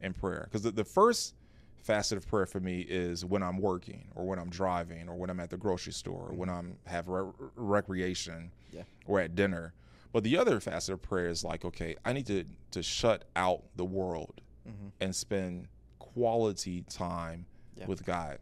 [0.00, 0.48] in prayer.
[0.50, 1.34] Because the, the first
[1.82, 5.30] facet of prayer for me is when I'm working or when I'm driving or when
[5.30, 8.82] I'm at the grocery store or when I'm have re- recreation Yeah.
[9.06, 9.72] or at dinner.
[10.12, 13.62] But the other facet of prayer is like, okay, I need to to shut out
[13.76, 15.68] the world hmm and spend
[15.98, 17.86] quality time Yeah.
[17.86, 18.38] with God.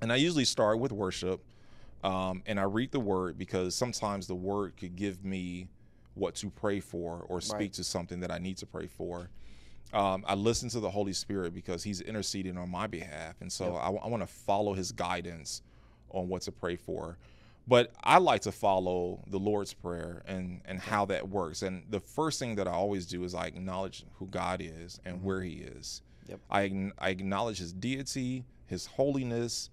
[0.00, 1.40] And I usually start with worship,
[2.02, 5.68] um, and I read the word because sometimes the word could give me
[6.14, 7.72] what to pray for or speak Right.
[7.74, 9.30] to something that I need to pray for.
[9.94, 13.74] Um, I listen to the Holy Spirit because He's interceding on my behalf, and so
[13.74, 13.82] Yep.
[14.04, 15.62] I, want to follow His guidance
[16.10, 17.18] on what to pray for.
[17.66, 21.62] But I like to follow the Lord's Prayer and and how that works.
[21.62, 25.22] And the first thing that I always do is I acknowledge who God is and
[25.22, 26.02] where He is.
[26.28, 26.40] Yep.
[26.50, 29.70] I, I acknowledge His deity, His holiness.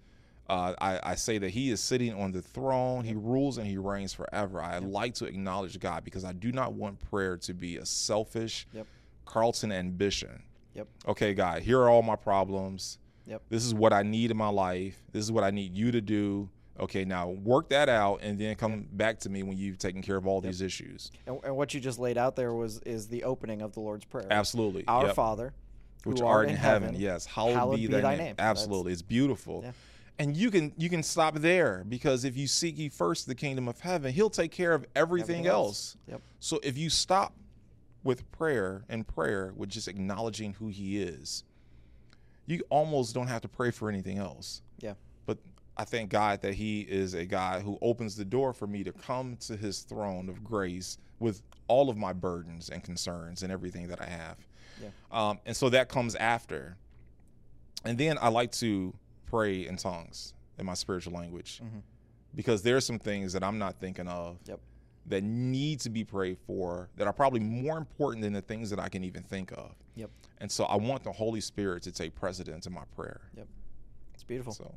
[0.49, 3.03] Uh, I, I say that He is sitting on the throne.
[3.05, 4.61] He rules and He reigns forever.
[4.61, 8.67] I like to acknowledge God because I do not want prayer to be a selfish
[8.74, 8.86] Yep.
[9.32, 10.43] Carlton ambition.
[10.73, 10.88] Yep.
[11.07, 12.97] Okay, God, here are all my problems.
[13.27, 13.41] Yep.
[13.49, 15.01] This is what I need in my life.
[15.13, 16.49] This is what I need you to do.
[16.79, 20.17] Okay, now work that out and then come back to me when you've taken care
[20.17, 21.11] of all these issues.
[21.27, 24.03] And, and what you just laid out there was is the opening of the Lord's
[24.05, 24.27] prayer.
[24.32, 24.84] Absolutely.
[24.88, 25.15] Our Yep.
[25.15, 25.53] Father,
[26.03, 27.25] Which who art in heaven, yes.
[27.25, 28.17] Hallowed, hallowed be, be thy, thy name.
[28.25, 28.36] name.
[28.38, 28.91] That's- Absolutely.
[28.93, 29.61] It's beautiful.
[29.63, 29.71] Yeah.
[30.19, 33.67] And you can you can stop there because if you seek ye first the kingdom
[33.67, 35.67] of heaven, he'll take care of everything, Everything else.
[35.67, 35.97] else.
[36.07, 36.21] Yep.
[36.39, 37.34] So if you stop
[38.03, 41.43] with prayer and prayer with just acknowledging who he is,
[42.47, 44.61] you almost don't have to pray for anything else.
[44.79, 44.93] Yeah.
[45.25, 45.37] But
[45.77, 48.91] I thank God that He is a God who opens the door for me to
[48.91, 53.87] come to His throne of grace with all of my burdens and concerns and everything
[53.87, 54.37] that I have.
[54.81, 54.89] Yeah.
[55.11, 56.75] Um, and so that comes after.
[57.85, 58.93] And then I like to
[59.27, 61.81] pray in tongues in my spiritual language Mhm.
[62.35, 64.59] because there are some things that I'm not thinking of Yep.
[65.07, 68.79] That need to be prayed for that are probably more important than the things that
[68.79, 69.71] I can even think of.
[69.95, 70.09] Yep.
[70.39, 73.21] And so I want the Holy Spirit to take precedence in my prayer.
[73.35, 73.47] Yep.
[74.13, 74.53] It's beautiful.
[74.53, 74.73] So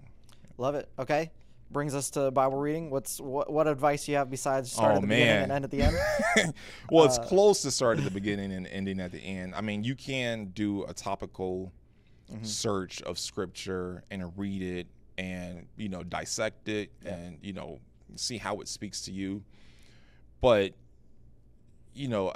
[0.56, 0.88] Love it.
[0.98, 1.30] Okay.
[1.70, 2.90] Brings us to Bible reading.
[2.90, 5.70] What's what, what advice you have besides start Oh, at the beginning and end at
[5.70, 6.54] the end?
[6.90, 9.54] well, it's Uh, close to start at the beginning and ending at the end.
[9.54, 11.72] I mean, you can do a topical
[12.32, 12.46] Mhm.
[12.46, 14.86] search of scripture and read it
[15.18, 17.14] and, you know, dissect it Yeah.
[17.16, 17.80] and, you know,
[18.16, 19.42] see how it speaks to you.
[20.44, 20.72] But,
[21.94, 22.34] you know,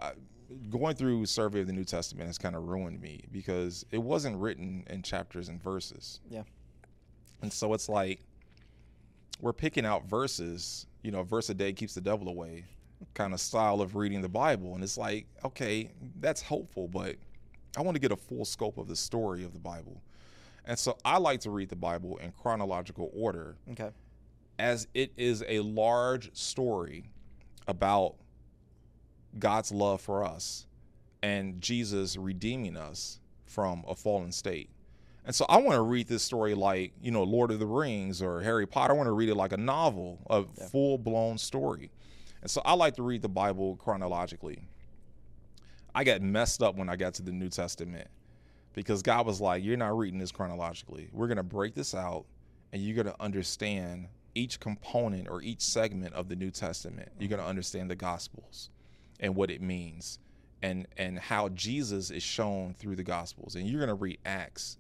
[0.70, 4.38] going through Survey of the New Testament has kind of ruined me because it wasn't
[4.38, 6.20] written in chapters and verses.
[6.30, 6.44] Yeah.
[7.42, 8.22] And so it's like
[9.42, 12.64] we're picking out verses, you know, verse a day keeps the devil away
[13.12, 14.74] kind of style of reading the Bible.
[14.74, 17.16] And it's like, okay, that's helpful, but
[17.76, 20.00] I want to get a full scope of the story of the Bible.
[20.64, 23.90] And so I like to read the Bible in chronological order Okay.
[24.58, 27.10] as it is a large story
[27.68, 28.16] about
[29.38, 30.66] God's love for us
[31.22, 34.70] and Jesus redeeming us from a fallen state.
[35.24, 38.22] And so I want to read this story like, you know, Lord of the Rings
[38.22, 38.94] or Harry Potter.
[38.94, 40.66] I want to read it like a novel, a Yeah.
[40.68, 41.90] full blown story.
[42.40, 44.60] And so I like to read the Bible chronologically.
[45.94, 48.08] I got messed up when I got to the New Testament
[48.72, 51.10] because God was like, You're not reading this chronologically.
[51.12, 52.24] We're going to break this out
[52.72, 54.06] and you're going to understand
[54.38, 57.10] each component or each segment of the New Testament.
[57.18, 58.70] You're going to understand the Gospels
[59.20, 60.18] and what it means
[60.62, 63.54] and and how Jesus is shown through the Gospels.
[63.56, 64.78] And you're going to read Acts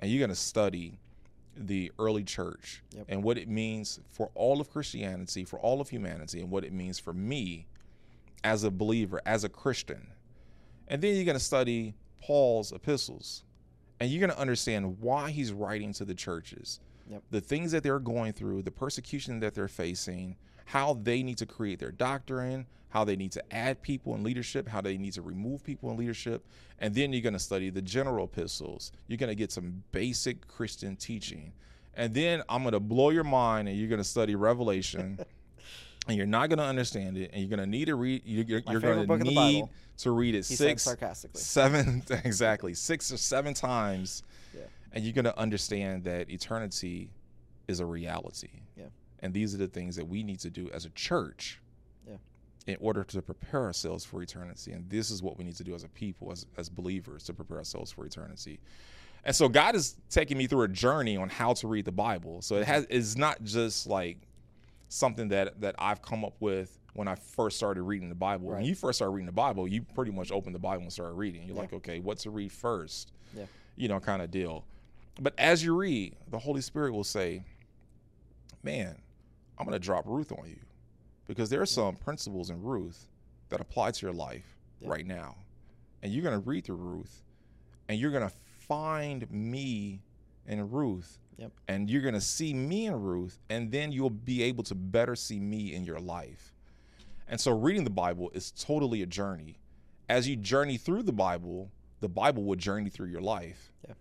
[0.00, 0.98] and you're going to study
[1.56, 3.06] the early church Yep.
[3.08, 6.72] and what it means for all of Christianity, for all of humanity, and what it
[6.72, 7.66] means for me
[8.42, 10.08] as a believer, as a Christian.
[10.88, 13.44] And then you're going to study Paul's epistles
[14.00, 16.80] and you're going to understand why he's writing to the churches,
[17.10, 17.22] Yep.
[17.30, 21.46] the things that they're going through, the persecution that they're facing, how they need to
[21.46, 25.22] create their doctrine, how they need to add people in leadership, how they need to
[25.22, 26.46] remove people in leadership.
[26.78, 28.92] And then you're going to study the general epistles.
[29.08, 31.52] You're going to get some basic Christian teaching.
[31.94, 35.18] And then I'm going to blow your mind and you're going to study Revelation.
[36.08, 37.30] and you're not going to understand it.
[37.32, 39.64] And you're going to need to read, you're, you're, My you're favorite going to need
[39.98, 41.40] to read it He six, sarcastically.
[41.40, 44.22] seven, exactly, six or seven times.
[44.94, 47.10] And you're going to understand that eternity
[47.68, 48.62] is a reality.
[48.76, 48.84] Yeah.
[49.20, 51.60] And these are the things that we need to do as a church
[52.08, 52.16] Yeah.
[52.66, 54.72] in order to prepare ourselves for eternity.
[54.72, 57.34] And this is what we need to do as a people, as, as believers, to
[57.34, 58.60] prepare ourselves for eternity.
[59.24, 62.42] And so God is taking me through a journey on how to read the Bible.
[62.42, 62.70] So it mm-hmm.
[62.70, 64.18] has it's not just like
[64.88, 68.48] something that that I've come up with when I first started reading the Bible.
[68.48, 71.14] When you first started reading the Bible, you pretty much open the Bible and start
[71.14, 71.42] reading.
[71.42, 71.62] You're Yeah.
[71.62, 73.12] like, okay, what to read first?
[73.34, 73.46] Yeah.
[73.76, 74.64] You know, kind of deal.
[75.20, 77.44] But as you read, the Holy Spirit will say,
[78.62, 78.96] Man,
[79.58, 80.58] I'm gonna drop Ruth on you.
[81.26, 83.06] Because there are some principles in Ruth
[83.50, 84.88] that apply to your life Yeah.
[84.88, 85.36] right now.
[86.02, 87.22] And you're gonna read through Ruth
[87.88, 90.00] and you're gonna find me
[90.46, 91.18] in Ruth.
[91.36, 91.52] Yep.
[91.68, 95.40] And you're gonna see me in Ruth, and then you'll be able to better see
[95.40, 96.54] me in your life.
[97.26, 99.58] And so reading the Bible is totally a journey.
[100.08, 103.72] As you journey through the Bible, the Bible will journey through your life.
[103.88, 103.94] Yeah.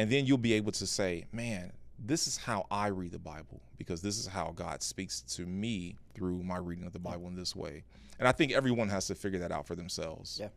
[0.00, 3.60] And then you'll be able to say, man, this is how I read the Bible
[3.76, 7.36] because this is how God speaks to me through my reading of the Bible in
[7.36, 7.84] this way.
[8.18, 10.38] And I think everyone has to figure that out for themselves.
[10.40, 10.48] Yeah.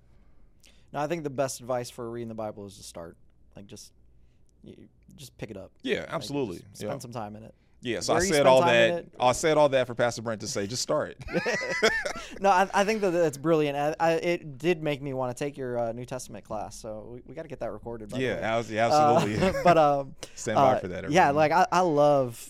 [0.93, 3.17] No, I think the best advice for reading the Bible is to start.
[3.57, 3.91] Like just
[4.63, 4.75] you,
[5.17, 5.71] just pick it up.
[5.81, 6.57] Yeah, Like, absolutely.
[6.75, 6.87] yeah.
[6.87, 7.53] spend some time in it.
[7.81, 7.99] yeah.
[7.99, 9.07] So I where you said all that.
[9.19, 11.17] I said all that for Pastor Brent to say, just start.
[12.39, 13.77] no, I, I think that that's brilliant.
[13.77, 17.07] I, I, it did make me want to take your uh, New Testament class, so
[17.13, 18.09] we, we got to get that recorded.
[18.09, 19.51] By yeah, Uh, absolutely.
[19.63, 21.11] but um, Stand by uh, for that.
[21.11, 22.49] Yeah, like I, I love,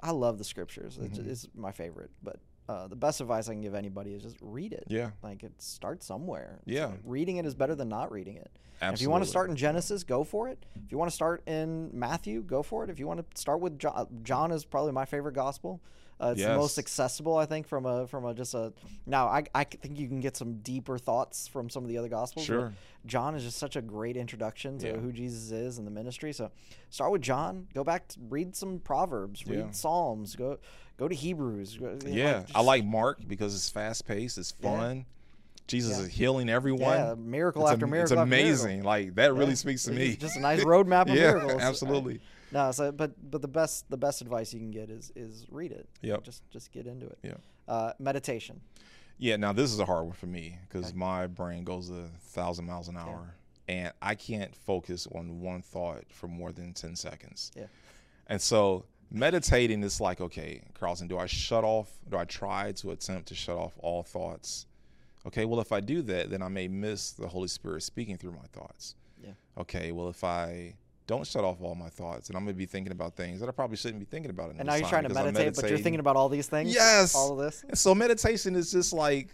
[0.00, 0.98] I love the scriptures.
[1.02, 1.28] It's, Mhm.
[1.28, 2.10] it's my favorite.
[2.22, 2.36] But
[2.68, 4.84] uh, the best advice I can give anybody is just read it.
[4.88, 6.60] yeah, Like it starts somewhere.
[6.64, 6.92] Yeah.
[7.04, 8.50] reading it is better than not reading it.
[8.80, 8.94] absolutely.
[8.94, 10.64] If you want to start in Genesis, go for it.
[10.84, 12.88] If you want to start in Matthew, go for it.
[12.90, 15.80] If you want to start with John, John is probably my favorite gospel.
[16.24, 18.72] Uh, it's the most accessible, I think, from a from a just a.
[19.06, 22.08] Now, I I think you can get some deeper thoughts from some of the other
[22.08, 22.46] gospels.
[22.46, 22.72] Sure.
[23.06, 24.96] John is just such a great introduction to Yeah.
[24.96, 26.32] who Jesus is and the ministry.
[26.32, 26.50] So,
[26.90, 27.66] start with John.
[27.74, 29.70] Go back, to, read some Proverbs, read Yeah.
[29.72, 30.36] Psalms.
[30.36, 30.58] Go
[30.96, 31.76] go to Hebrews.
[31.76, 34.76] go- Yeah, I just- like Mark because it's fast paced, it's Yeah.
[34.78, 35.06] fun.
[35.66, 36.04] Jesus Yeah.
[36.04, 36.80] is healing everyone.
[36.98, 38.12] Yeah, miracle It's after am- miracle.
[38.12, 38.48] It's after miracle.
[38.48, 38.82] amazing.
[38.84, 39.54] Like that really Yeah.
[39.54, 40.16] speaks to It's me.
[40.16, 41.62] Just a nice roadmap of yeah, miracles.
[41.62, 42.20] absolutely.
[42.54, 45.72] No, so but but the best the best advice you can get is is read
[45.72, 45.88] it.
[46.02, 46.22] Yep.
[46.22, 47.18] Just just get into it.
[47.22, 47.34] Yeah.
[47.68, 48.60] Uh, meditation.
[49.18, 50.96] Yeah, now this is a hard one for me because Okay.
[50.96, 53.34] my brain goes a thousand miles an hour,
[53.68, 57.50] and I can't focus on one thought for more than ten seconds.
[57.56, 57.66] Yeah.
[58.28, 61.90] And so meditating is like, okay, Carlton, do I shut off?
[62.08, 64.66] Do I try to attempt to shut off all thoughts?
[65.26, 68.32] Okay, well, if I do that, then I may miss the Holy Spirit speaking through
[68.32, 68.94] my thoughts.
[69.22, 69.30] Yeah.
[69.58, 70.74] Okay, well, if I
[71.06, 73.48] don't shut off all my thoughts, and I'm going to be thinking about things that
[73.48, 74.50] I probably shouldn't be thinking about.
[74.50, 76.72] In And now you're trying to meditate, but you're thinking about all these things.
[76.74, 77.14] Yes.
[77.14, 77.64] All of this.
[77.68, 79.28] And so meditation is just like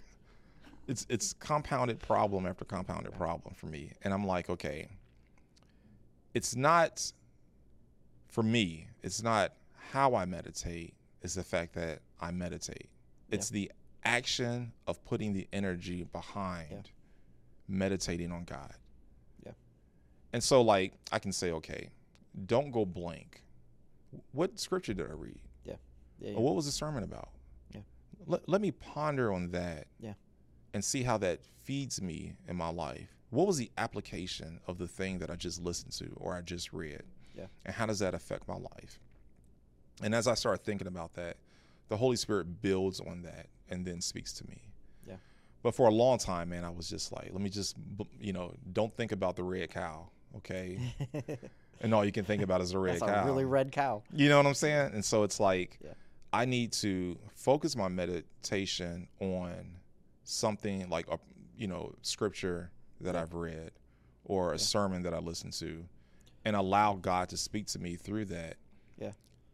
[0.88, 3.92] it's it's compounded problem after compounded problem for me.
[4.02, 4.88] And I'm like, okay,
[6.34, 7.12] it's not
[8.28, 9.52] for me, it's not
[9.92, 12.88] how I meditate, it's the fact that I meditate.
[13.30, 13.70] It's the
[14.04, 16.80] action of putting the energy behind Yeah.
[17.68, 18.74] meditating on God.
[20.30, 20.36] Yeah.
[20.36, 21.90] And so like I can say, okay,
[22.46, 23.42] don't go blank.
[24.32, 25.38] What scripture did I read?
[25.64, 25.74] Yeah.
[26.20, 27.30] yeah, Or what was the sermon about?
[27.74, 27.82] Yeah.
[28.26, 29.86] Let, let me ponder on that.
[30.00, 30.14] Yeah.
[30.74, 33.08] And see how that feeds me in my life.
[33.30, 36.72] What was the application of the thing that I just listened to or I just
[36.72, 37.02] read?
[37.36, 37.46] Yeah.
[37.64, 38.98] And how does that affect my life?
[40.02, 41.36] And as I start thinking about that,
[41.88, 44.62] the Holy Spirit builds on that and then speaks to me.
[45.06, 45.16] Yeah.
[45.62, 47.76] But for a long time, man, I was just like, let me just,
[48.20, 50.08] you know, don't think about the red cow,
[50.38, 50.78] okay?
[51.80, 53.22] and all you can think about is the red That's cow.
[53.22, 54.02] a really red cow.
[54.12, 54.92] You know what I'm saying?
[54.94, 55.92] And so it's like Yeah.
[56.32, 59.52] I need to focus my meditation on
[60.24, 61.18] something like a
[61.56, 62.70] you know scripture
[63.00, 63.22] that Yeah.
[63.22, 63.72] I've read
[64.24, 65.84] or a sermon that I listened to
[66.44, 68.56] and allow God to speak to me through that.
[68.98, 69.12] Yeah.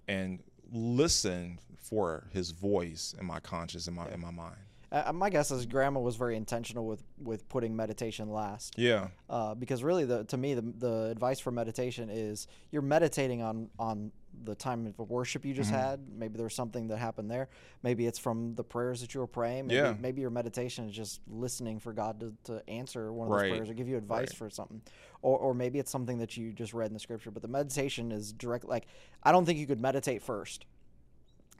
[0.08, 0.40] And
[0.72, 4.56] listen for his voice in my conscience in my in my mind.
[5.04, 8.74] Uh, my guess is Grandma was very intentional with with putting meditation last.
[8.78, 9.08] Yeah.
[9.28, 13.68] uh, because really the to me the, the advice for meditation is you're meditating on
[13.78, 14.12] on
[14.44, 15.62] the time of worship you Mm-hmm.
[15.62, 17.48] just had maybe there's something that happened there
[17.82, 19.94] maybe it's from the prayers that you were praying maybe, Yeah.
[19.98, 23.70] maybe your meditation is just listening for god to, to answer one of those prayers
[23.70, 24.36] or give you advice Right.
[24.36, 24.82] for something
[25.22, 28.12] or, or maybe it's something that you just read in the scripture but the meditation
[28.12, 28.84] is direct like
[29.22, 30.66] i don't think you could meditate first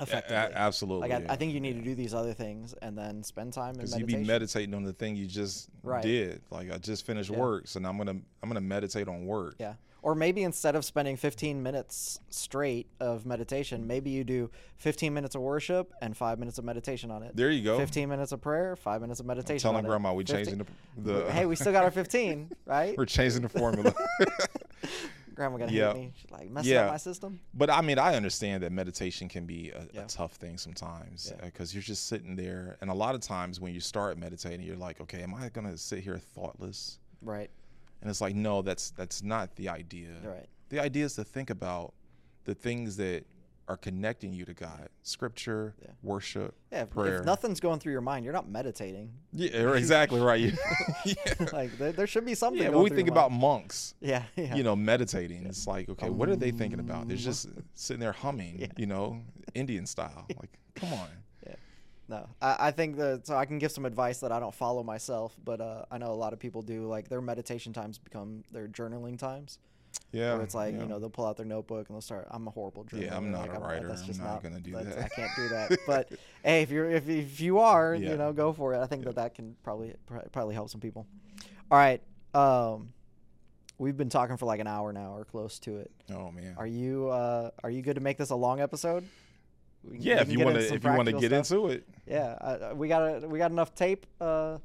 [0.01, 1.09] effectively a- absolutely.
[1.09, 3.75] like I, I think you need to do these other things and then spend time
[3.75, 6.03] because you meditation be meditating on the thing you just Right.
[6.03, 6.43] did.
[6.51, 7.39] Like I just finished Yeah.
[7.39, 9.57] work, so now I'm gonna I'm gonna meditate on work.
[9.59, 9.75] Yeah.
[10.03, 15.35] Or maybe instead of spending 15 minutes straight of meditation, maybe you do 15 minutes
[15.35, 17.35] of worship and five minutes of meditation on it.
[17.35, 17.77] There you go.
[17.77, 19.59] 15 minutes of prayer, five minutes of meditation.
[19.63, 19.89] Telling on it.
[19.89, 20.67] grandma we 15 changing
[20.97, 22.97] the, the hey, we still got our 15, right?
[22.97, 23.93] we're changing the formula.
[25.37, 25.93] Grandma gonna Yeah.
[25.93, 26.13] hate me.
[26.17, 26.87] She's like messing Yeah.
[26.87, 27.41] up my system.
[27.55, 30.03] but I mean, I understand that meditation can be a, Yeah.
[30.03, 31.43] a tough thing sometimes Yeah.
[31.43, 34.67] Uh, because you're just sitting there, and a lot of times when you start meditating,
[34.67, 36.99] you're like, okay, am I gonna sit here thoughtless?
[37.23, 37.51] Right.
[38.01, 40.11] And it's like, no, that's that's not the idea.
[40.25, 40.47] Right.
[40.71, 41.95] The idea is to think about
[42.45, 43.25] the things that
[43.69, 45.91] are connecting you to God: Scripture, Yeah.
[46.03, 46.83] worship, Yeah.
[46.83, 47.19] If, prayer.
[47.19, 49.13] if nothing's going through your mind, you're not meditating.
[49.33, 50.53] yeah, exactly right.
[51.05, 51.15] yeah.
[51.53, 52.63] like there, there should be something.
[52.63, 53.41] yeah, going when we think about mind.
[53.43, 54.23] monks, Yeah.
[54.37, 54.55] Yeah.
[54.55, 55.47] you know, meditating.
[55.47, 57.03] It's like, okay, what are they thinking about?
[57.03, 59.21] Um, They're just sitting there humming, you know,
[59.55, 60.27] Indian style.
[60.41, 61.09] Like, come on.
[62.09, 64.85] No, I, I think that so I can give some advice that I don't follow
[64.85, 66.87] myself, but uh, I know a lot of people do.
[66.87, 69.59] Like their meditation times become their journaling times,
[70.13, 70.35] Yeah.
[70.35, 70.81] where it's like yeah.
[70.83, 72.27] you know they'll pull out their notebook and they'll start.
[72.31, 73.03] I'm a horrible journaler.
[73.03, 73.89] Yeah, I'm not like, a writer.
[73.89, 74.99] That's I'm just not gonna do that.
[74.99, 75.79] I can't do that.
[75.87, 76.11] But
[76.45, 78.11] hey, if you're if, if you are, Yeah.
[78.11, 78.79] you know, go for it.
[78.81, 79.95] I think that that can probably
[80.33, 81.07] probably help some people.
[81.71, 82.01] All right,
[82.35, 82.93] um,
[83.79, 85.91] we've been talking for like an hour now or close to it.
[86.13, 86.55] Oh man.
[86.57, 89.05] Are you uh, are you good to make this a long episode?
[89.85, 91.59] We can- we yeah, if you want to, if you want to get stuff.
[91.59, 94.07] into it, Yeah, uh, we got a, we got enough tape.
[94.21, 94.59] Uh,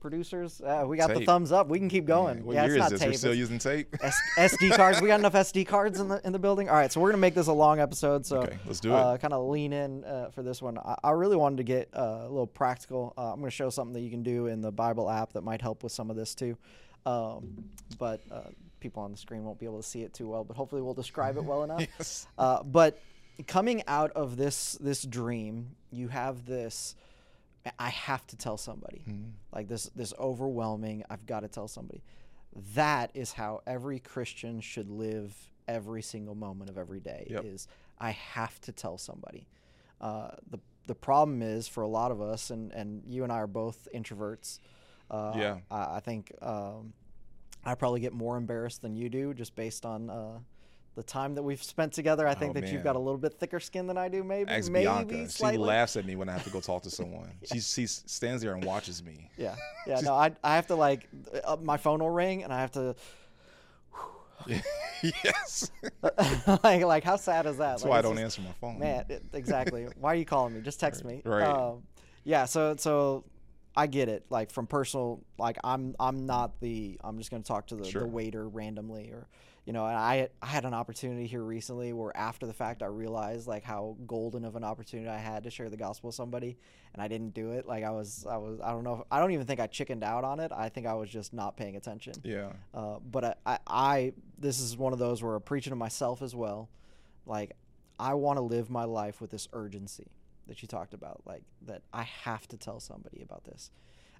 [0.00, 1.68] producers, uh, we got the thumbs up.
[1.68, 2.44] We can keep going.
[2.44, 3.00] What yeah, year it's is not this?
[3.00, 3.08] tape.
[3.10, 3.94] We're still using tape.
[4.02, 5.00] S- SD cards.
[5.00, 6.68] We got enough SD cards in the in the building.
[6.68, 8.24] All right, so we're gonna make this a long episode.
[8.26, 9.20] So Okay, let's do uh, it.
[9.20, 10.78] Kind of lean in uh, for this one.
[10.78, 13.14] I, I really wanted to get uh, a little practical.
[13.16, 15.60] Uh, I'm gonna show something that you can do in the Bible app that might
[15.62, 16.56] help with some of this too.
[17.06, 17.64] Um,
[17.98, 18.42] but uh,
[18.80, 20.44] people on the screen won't be able to see it too well.
[20.44, 21.80] But hopefully we'll describe it well enough.
[21.98, 22.26] Yes.
[22.36, 23.00] Uh, but
[23.46, 26.94] coming out of this this dream, you have this.
[27.78, 29.02] I have to tell somebody.
[29.08, 29.30] Mm-hmm.
[29.52, 31.04] Like this this overwhelming.
[31.10, 32.02] I've got to tell somebody.
[32.74, 35.34] That is how every Christian should live
[35.66, 37.26] every single moment of every day.
[37.30, 37.44] Yep.
[37.44, 39.46] Is I have to tell somebody.
[40.00, 43.36] Uh, the the problem is for a lot of us, and and you and I
[43.36, 44.58] are both introverts.
[45.10, 45.58] Uh, Yeah.
[45.70, 46.92] I, I think um,
[47.64, 50.10] I probably get more embarrassed than you do, just based on.
[50.10, 50.38] Uh,
[50.94, 53.34] the time that we've spent together, I think Oh, that you've got a little bit
[53.34, 54.24] thicker skin than I do.
[54.24, 55.30] Maybe, Ask maybe Bianca.
[55.30, 57.30] She laughs at me when I have to go talk to someone.
[57.44, 59.30] She she stands there and watches me.
[59.36, 59.54] Yeah,
[59.86, 60.00] yeah.
[60.00, 61.08] No, I I have to like,
[61.44, 62.96] uh, my phone will ring, and I have to
[65.24, 65.70] yes.
[66.64, 67.70] like like how sad is that?
[67.72, 68.78] That's Like, why I don't just- answer my phone.
[68.78, 69.86] Man, it- exactly.
[69.98, 70.60] Why are you calling me?
[70.60, 71.22] Just text me.
[71.24, 71.42] Right.
[71.44, 71.82] Um,
[72.24, 72.44] yeah.
[72.44, 73.24] So so
[73.76, 74.24] I get it.
[74.30, 78.02] Like from personal, like I'm I'm not the I'm just gonna talk to the, Sure.
[78.02, 79.26] the waiter randomly or
[79.68, 79.84] you know.
[79.84, 83.62] And I I had an opportunity here recently where after the fact I realized like
[83.62, 86.56] how golden of an opportunity I had to share the gospel with somebody,
[86.94, 87.68] and I didn't do it.
[87.68, 88.94] Like I was I was I don't know.
[88.94, 90.52] If, I don't even think I chickened out on it.
[90.52, 92.14] I think I was just not paying attention.
[92.24, 92.48] Yeah.
[92.72, 96.22] Uh, but I, I, I, this is one of those where I'm preaching to myself
[96.22, 96.70] as well.
[97.26, 97.54] Like,
[98.00, 100.06] I want to live my life with this urgency
[100.46, 103.70] that you talked about, like that I have to tell somebody about this.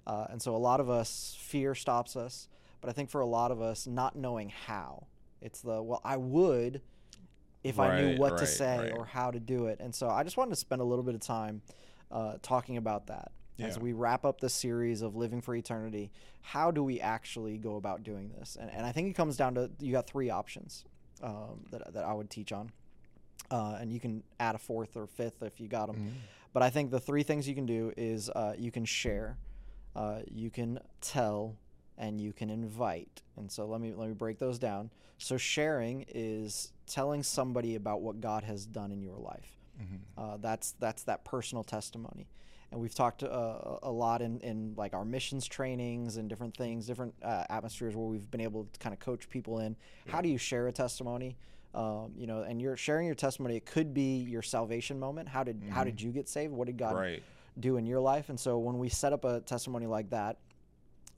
[0.05, 2.47] Uh, and so a lot of us, fear stops us.
[2.81, 5.07] But I think for a lot of us, not knowing how,
[5.41, 6.81] it's the well, I would
[7.63, 8.93] if I knew Right, what to say right.
[8.97, 9.79] or how to do it.
[9.81, 11.61] And so I just wanted to spend a little bit of time
[12.11, 16.09] uh, talking about that as we wrap up the series of living for eternity.
[16.41, 18.55] How do we actually go about doing this?
[18.59, 20.85] And, and I think it comes down to you got three options
[21.21, 22.71] um, that, that I would teach on.
[23.51, 25.97] Uh, and you can add a fourth or fifth if you got them.
[25.97, 26.11] Mhm.
[26.53, 29.37] But I think the three things you can do is uh, you can share,
[29.95, 31.55] uh, you can tell,
[31.99, 33.21] and you can invite.
[33.37, 34.89] And so let me let me break those down.
[35.19, 39.57] So sharing is telling somebody about what God has done in your life.
[39.79, 39.99] Mhm.
[40.17, 42.27] Uh, that's that's that personal testimony.
[42.71, 46.85] And we've talked uh, a lot in, in like our missions trainings and different things,
[46.85, 49.75] different uh, atmospheres where we've been able to kind of coach people in.
[50.07, 51.35] How do you share a testimony?
[51.73, 53.55] Um, you know, and you're sharing your testimony.
[53.55, 55.29] It could be your salvation moment.
[55.29, 56.53] How did how did you get saved?
[56.53, 57.23] What did God Right.
[57.59, 58.29] do in your life?
[58.29, 60.37] And so when we set up a testimony like that,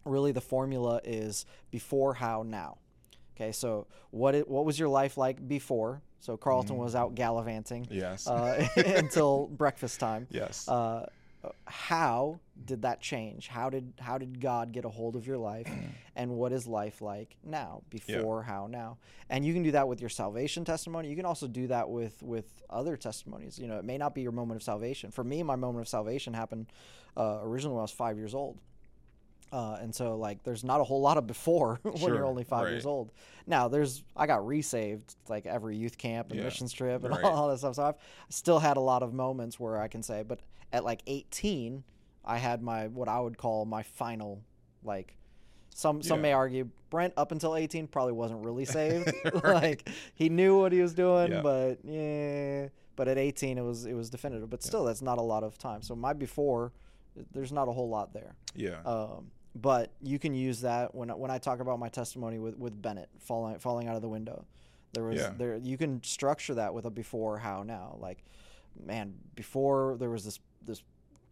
[0.06, 2.78] really the formula is before, how, now.
[3.36, 6.02] Okay, so what it, what was your life like before?
[6.20, 8.28] So Carlton was out gallivanting Yes.
[8.28, 10.28] uh, until breakfast time.
[10.30, 10.68] yes.
[10.68, 11.08] Uh,
[11.66, 13.47] how did that change?
[13.47, 15.68] How did how did God get a hold of your life,
[16.16, 17.82] and what is life like now?
[17.89, 18.99] Before, how, now?
[19.28, 21.10] And you can do that with your salvation testimony.
[21.10, 23.58] You can also do that with with other testimonies.
[23.58, 25.10] You know, it may not be your moment of salvation.
[25.10, 26.68] For me, my moment of salvation happened
[27.18, 28.60] uh, originally when I was five years old.
[29.52, 32.70] Uh, and so, like, there's not a whole lot of before when you're only five
[32.70, 33.12] years old.
[33.45, 37.24] Now, there's I got resaved like every youth camp and Yeah, missions trip and right.
[37.26, 37.76] all that stuff.
[37.76, 37.95] So I've
[38.30, 40.39] still had a lot of moments where I can say, but
[40.72, 41.84] at like 18,
[42.24, 44.41] I had my what I would call my final
[44.84, 45.16] like.
[45.74, 46.24] Some some Yeah.
[46.24, 49.12] may argue Brent up until 18 probably wasn't really saved.
[49.43, 51.41] like he knew what he was doing, Yeah.
[51.41, 52.68] but yeah.
[52.95, 54.49] But at 18, it was it was definitive.
[54.49, 55.82] But still, that's not a lot of time.
[55.82, 56.72] So my before,
[57.34, 58.36] there's not a whole lot there.
[58.56, 58.82] yeah.
[58.86, 62.58] Um, but you can use that when I- when I talk about my testimony with,
[62.58, 64.45] with Bennett falling falling out of the window.
[64.93, 65.34] There was Yeah.
[65.38, 67.97] there you can structure that with a before how now.
[67.99, 68.24] Like
[68.86, 70.84] man before there was this this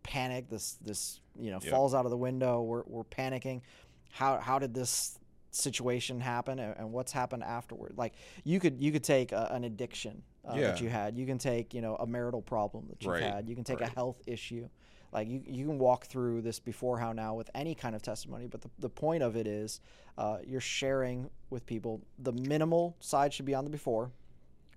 [0.03, 1.70] panic this this you know Yeah.
[1.72, 3.61] falls out of the window we're, we're panicking.
[4.11, 5.17] How how did this
[5.51, 7.93] situation happen and, and what's happened afterward?
[7.97, 8.13] Like
[8.43, 11.17] you could you could take a, an addiction uh, that you had.
[11.17, 13.47] You can take you know a marital problem that you've Right, had.
[13.47, 14.67] You can take a health issue
[15.12, 18.47] like you, you can walk through this before how now with any kind of testimony
[18.47, 19.80] but the, the point of it is
[20.18, 24.12] uh, you're sharing with people the minimal side should be on the before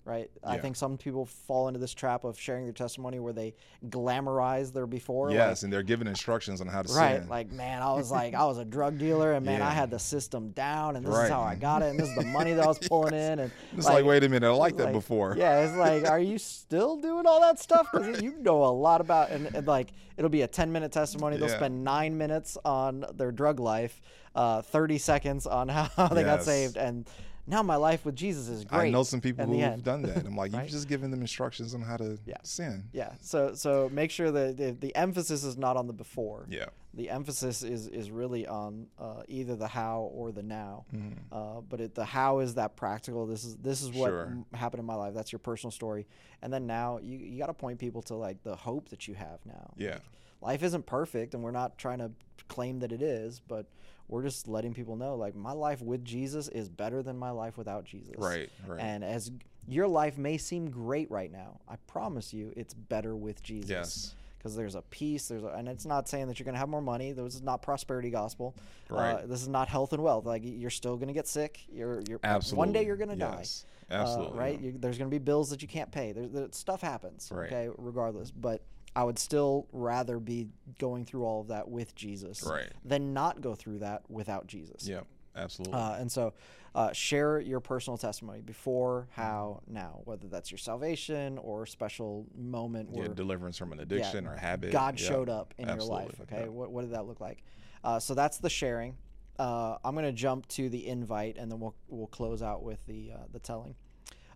[0.05, 3.55] right i think some people fall into this trap of sharing their testimony where they
[3.88, 7.28] glamorize their before like, yes, and they're giving instructions on how to Right, sin.
[7.28, 9.98] like man, I was like, I was a drug dealer, and man, I had the
[9.98, 12.62] system down, and this is how I got it, and this is the money that
[12.62, 15.36] I was pulling in, and it's like, wait a minute, I like that like, before.
[15.38, 17.88] Yeah, it's like, are you still doing all that stuff?
[17.92, 21.36] Because you know a lot about, and, and like, it'll be a 10 minute testimony.
[21.36, 21.57] They'll Yeah.
[21.57, 24.00] spend nine minutes on their drug life,
[24.34, 27.09] uh, 30 seconds on how they got saved, and
[27.47, 28.78] now my life with Jesus is great.
[28.86, 30.24] I know some people who've done that.
[30.24, 30.62] I'm like, Right?
[30.62, 32.36] you've just given them instructions on how to Yeah.
[32.43, 32.84] sin.
[32.93, 36.47] Yeah, so so make sure that the, the emphasis is not on the before.
[36.49, 36.66] Yeah.
[36.95, 40.84] The emphasis is is really on uh, either the how or the now.
[40.95, 41.16] Mhm.
[41.32, 43.26] Uh, but it, the how is that practical.
[43.26, 44.26] This is this is what Sure.
[44.26, 45.14] m- happened in my life.
[45.14, 46.07] That's your personal story.
[46.43, 49.14] And then now you you got to point people to like the hope that you
[49.14, 49.72] have now.
[49.76, 49.99] Yeah.
[50.43, 52.11] Life isn't perfect, and we're not trying to
[52.49, 53.66] claim that it is, but
[54.12, 57.56] we're just letting people know like my life with Jesus is better than my life
[57.56, 58.14] without Jesus.
[58.18, 58.50] Right.
[58.66, 58.78] Right.
[58.78, 59.32] And as
[59.66, 64.14] your life may seem great right now, I promise you it's better with Jesus yes.
[64.36, 66.68] because there's a peace there's a, and it's not saying that you're going to have
[66.68, 68.54] more money this is not prosperity gospel
[68.90, 69.28] uh, Right.
[69.28, 72.20] this is not health and wealth like you're still going to get sick you're you're
[72.22, 72.58] Absolutely.
[72.58, 73.64] one day you're going to die yes.
[73.90, 74.60] Absolutely, right?
[74.60, 74.66] yeah.
[74.68, 76.12] You, there's going to be bills that you can't pay.
[76.12, 77.30] There's there, stuff happens.
[77.30, 77.52] Right.
[77.52, 78.30] Okay, regardless.
[78.30, 78.62] But
[78.95, 82.70] I would still rather be going through all of that with Jesus Right.
[82.84, 84.86] than not go through that without Jesus.
[84.86, 85.01] Yeah,
[85.34, 85.74] absolutely.
[85.78, 86.34] Uh, and so,
[86.74, 92.26] uh, share your personal testimony before, how, now, whether that's your salvation or a special
[92.34, 94.72] moment yeah, where deliverance from an addiction or habit.
[94.72, 96.20] God Yeah, showed up in your life.
[96.22, 96.49] Okay, yeah.
[96.49, 97.43] what, what did that look like?
[97.84, 98.97] Uh, so that's the sharing.
[99.38, 102.84] Uh, I'm going to jump to the invite, and then we'll we'll close out with
[102.86, 103.74] the uh, the telling.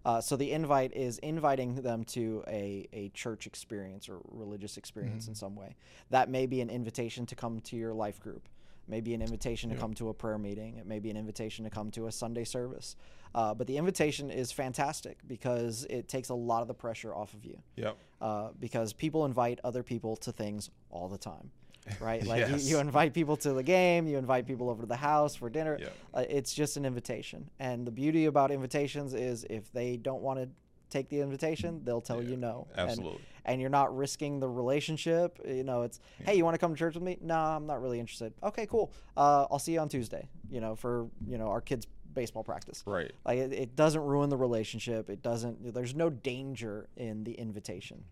[0.07, 5.25] Uh, so the invite is inviting them to a, a church experience or religious experience
[5.25, 5.33] Mm-hmm.
[5.33, 5.75] in some way.
[6.11, 8.49] That may be an invitation to come to your life group,
[8.87, 11.71] maybe an invitation to come to a prayer meeting, it may be an invitation to
[11.71, 12.95] come to a Sunday service.
[13.35, 17.35] Uh, but the invitation is fantastic because it takes a lot of the pressure off
[17.35, 17.97] of you Yep.
[18.21, 21.51] uh, because people invite other people to things all the time,
[22.01, 22.25] right?
[22.27, 22.65] Like Yes.
[22.65, 25.49] you, you invite people to the game, you invite people over to the house for
[25.51, 25.79] dinner.
[25.81, 25.89] Yeah.
[26.15, 30.41] Uh, it's just an invitation, and the beauty about invitations is if they don't want
[30.41, 30.49] to
[30.91, 32.67] take the invitation, they'll tell you no.
[32.77, 33.21] And- absolutely.
[33.45, 35.39] And, you're not risking the relationship.
[35.47, 37.17] You know, it's hey, you want to come to church with me?
[37.21, 38.33] No, I'm not really interested.
[38.43, 38.93] Okay, cool.
[39.17, 40.29] Uh, I'll see you on Tuesday.
[40.51, 42.83] You know, for you know our kids' baseball practice.
[42.87, 43.13] Right.
[43.25, 45.09] Like it, it doesn't ruin the relationship.
[45.09, 45.73] It doesn't.
[45.75, 48.03] There's no danger in the invitation,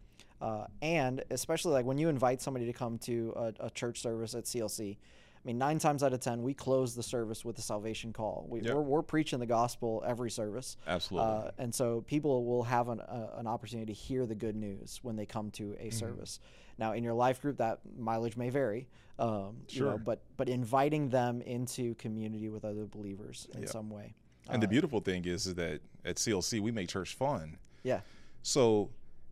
[0.41, 4.35] uh, and especially like when you invite somebody to come to a, a church service
[4.35, 4.97] at CLC.
[4.97, 8.47] I mean, nine times out of ten, we close the service with a salvation call.
[8.49, 8.74] We, Yep.
[8.76, 11.28] we're, we're preaching the gospel every service, Absolutely.
[11.30, 15.01] uh, and so people will have an, uh, an opportunity to hear the good news
[15.03, 15.87] when they come to Mm-hmm.
[15.89, 16.41] a service.
[16.78, 19.28] Now, in your life group, that mileage may vary, um,
[19.68, 19.99] you know, Sure.
[19.99, 23.68] but but inviting them into community with other believers in Yeah.
[23.68, 24.14] some way.
[24.49, 27.59] and the beautiful thing is, is that at CLC we make church fun.
[27.82, 28.01] Yeah.
[28.43, 28.89] So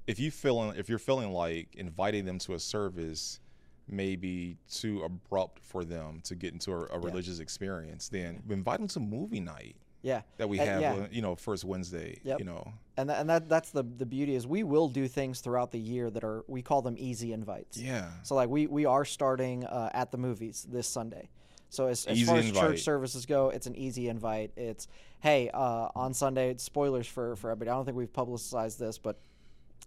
[0.07, 3.41] if you feeling if you're feeling like inviting them to a service
[3.89, 8.79] may be too abrupt for them to get into a, a religious experience, then invite
[8.79, 10.23] them to movie night Yeah.
[10.39, 10.93] that we have, yeah.
[10.95, 12.19] uh, you know, first Wednesday.
[12.25, 12.39] Yep.
[12.39, 15.41] You know, and tha- and that that's the the beauty is we will do things
[15.41, 17.77] throughout the year that are we call them easy invites.
[17.77, 21.29] yeah, So like we we are starting uh, at the movies this Sunday.
[21.69, 22.63] So as, as far as invite.
[22.63, 24.53] church services go, it's an easy invite.
[24.57, 24.89] It's
[25.21, 26.55] hey uh, on Sunday.
[26.59, 27.71] Spoilers for for everybody.
[27.71, 29.19] I don't think we've publicized this, but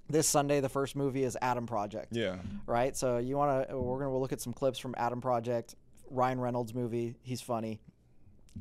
[0.10, 2.10] this Sunday the first movie is Adam Project.
[2.12, 2.38] yeah,
[2.68, 2.96] Right.
[2.96, 5.76] So you want to we're gonna look at some clips from Adam Project,
[6.10, 7.16] Ryan Reynolds movie.
[7.24, 7.80] He's funny.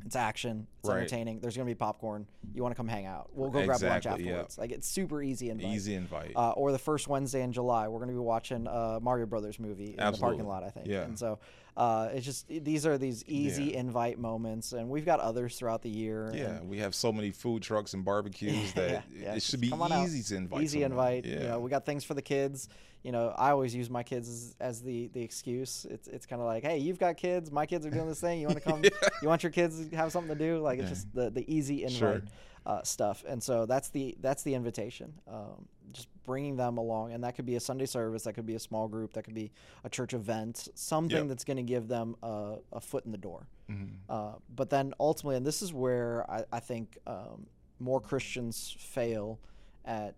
[0.04, 0.66] It's action.
[0.80, 0.96] It's Right.
[0.98, 1.38] entertaining.
[1.40, 2.26] There's gonna be popcorn.
[2.52, 3.30] You want to come hang out?
[3.32, 4.30] We'll go grab lunch Exactly, yeah.
[4.32, 4.58] afterwards.
[4.58, 5.70] Like it's super easy invite.
[5.70, 6.32] easy invite.
[6.34, 9.60] Uh, or the first Wednesday in July, we're going to be watching uh, Mario Brothers
[9.60, 10.86] movie in the parking lot, I think.
[10.88, 11.02] Yeah.
[11.02, 11.38] And so
[11.76, 13.80] uh, it's just these are these easy Yeah.
[13.80, 16.30] invite moments, and we've got others throughout the year.
[16.34, 19.72] yeah, we have so many food trucks and barbecues that yeah, yeah, it should be
[19.72, 20.04] on out.
[20.04, 20.62] easy to invite.
[20.62, 20.90] Easy someone.
[20.92, 21.24] invite.
[21.24, 21.32] Yeah.
[21.40, 22.68] You know, we got things for the kids.
[23.02, 25.84] You know, I always use my kids as, as the the excuse.
[25.90, 27.50] It's it's kind of like, hey, you've got kids.
[27.50, 28.40] My kids are doing this thing.
[28.40, 28.82] You want to come?
[29.22, 30.58] You want your kids to have something to do?
[30.60, 32.22] Like it's just the the easy invite Sure.
[32.66, 33.24] Uh, stuff.
[33.28, 35.12] And so that's the that's the invitation.
[35.28, 38.54] Um, just bringing them along, and that could be a Sunday service, that could be
[38.54, 39.52] a small group, that could be
[39.84, 41.28] a church event, something Yep.
[41.28, 43.46] that's going to give them a, a foot in the door.
[43.70, 43.90] Mhm.
[44.08, 47.46] Uh, but then ultimately, and this is where I, I think um,
[47.78, 49.38] more Christians fail
[49.84, 50.14] at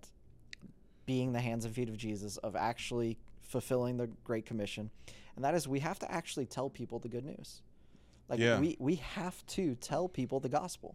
[1.04, 4.90] being the hands and feet of Jesus, of actually fulfilling the Great Commission,
[5.34, 7.60] and that is we have to actually tell people the good news.
[8.28, 8.58] Like Yeah.
[8.58, 10.94] we we have to tell people the gospel.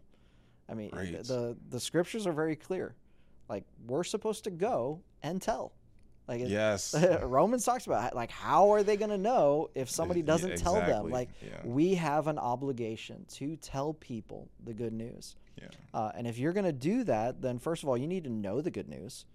[0.72, 1.24] I mean, Right.
[1.24, 2.95] the the scriptures are very clear.
[3.49, 5.74] Like we're supposed to go and tell.
[6.28, 6.95] Like Yes.
[7.24, 11.09] Romans talks about like how are they going to know if somebody doesn't tell them?
[11.09, 11.59] Like Yeah.
[11.65, 15.36] we have an obligation to tell people the good news.
[15.61, 15.67] Yeah.
[15.93, 18.30] Uh, and if you're going to do that, then first of all, you need to
[18.30, 19.26] know the good news.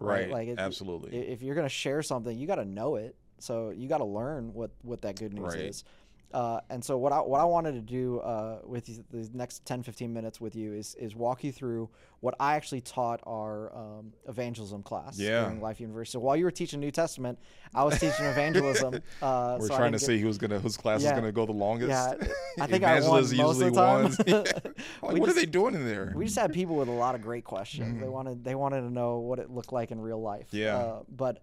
[0.00, 0.28] Right.
[0.28, 1.16] Like it- Absolutely.
[1.16, 3.14] If you're going to share something, you got to know it.
[3.38, 5.60] So you got to learn what what that good news Right.
[5.66, 5.84] is.
[6.32, 9.64] Uh, and so what I what I wanted to do uh, with these- the next
[9.66, 13.74] 10, 15 minutes with you is is walk you through what I actually taught our
[13.76, 15.42] um, evangelism class Yeah.
[15.44, 16.12] during Life University.
[16.12, 17.38] So while you were teaching New Testament,
[17.74, 18.94] I was teaching evangelism.
[19.20, 21.10] Uh, We're so trying to didn't see who's gonna whose class Yeah.
[21.10, 21.90] is gonna go the longest.
[21.90, 22.14] Yeah,
[22.60, 24.02] I think I won Evangelists most of usually the time.
[24.02, 24.44] won.
[25.02, 26.12] like, what just- are they doing in there?
[26.16, 28.00] We just had people with a lot of great questions.
[28.00, 28.10] They Mhm.
[28.12, 30.46] wanted they wanted to know what it looked like in real life.
[30.52, 30.76] Yeah.
[30.76, 31.40] Uh, but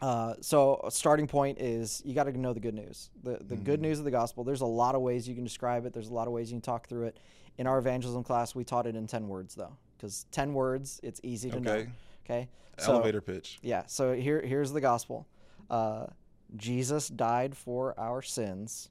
[0.00, 3.10] uh, so a starting point is you got to know the good news.
[3.22, 3.82] The the good Mm-hmm.
[3.82, 4.44] news of the gospel.
[4.44, 5.92] There's a lot of ways you can describe it.
[5.92, 7.18] There's a lot of ways you can talk through it.
[7.56, 11.20] In our evangelism class, we taught it in ten words though, because ten words it's
[11.22, 11.72] easy to know.
[11.72, 11.90] Okay.
[12.24, 12.48] Okay.
[12.78, 13.58] So- Elevator pitch.
[13.62, 13.84] Yeah.
[13.86, 15.26] So here here's the gospel.
[15.70, 16.06] Uh,
[16.56, 18.90] Jesus died for our sins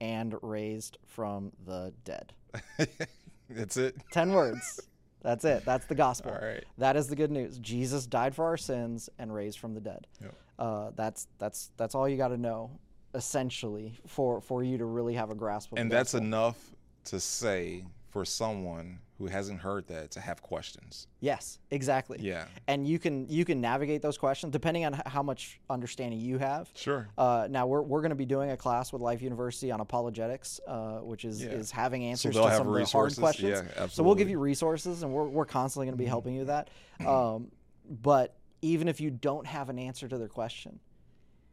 [0.00, 2.32] and raised from the dead.
[3.50, 3.96] That's it.
[4.12, 4.80] 10 words.
[5.22, 5.64] That's it.
[5.64, 6.32] That's the gospel.
[6.32, 6.64] All right.
[6.78, 7.58] That is the good news.
[7.58, 10.06] Jesus died for our sins and raised from the dead.
[10.20, 10.34] Yep.
[10.58, 12.70] Uh, that's that's that's all you got to know
[13.14, 16.58] essentially for for you to really have a grasp of And that's enough
[17.04, 21.06] to say for someone who hasn't heard that to have questions.
[21.20, 22.18] Yes, exactly.
[22.20, 22.46] Yeah.
[22.66, 26.68] And you can you can navigate those questions depending on how much understanding you have.
[26.74, 27.08] Sure.
[27.16, 30.60] Uh, now we're, we're going to be doing a class with Life University on apologetics,
[30.66, 31.50] uh, which is, Yeah.
[31.50, 33.50] is having answers they'll to some of the hard questions.
[33.50, 33.94] Yeah, absolutely.
[33.94, 36.48] So we'll give you resources, and we're, we're constantly going to be helping you with
[36.48, 36.68] that.
[37.06, 37.52] Um,
[37.88, 40.80] but even if you don't have an answer to their question,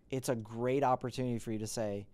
[0.10, 2.08] it's a great opportunity for you to say,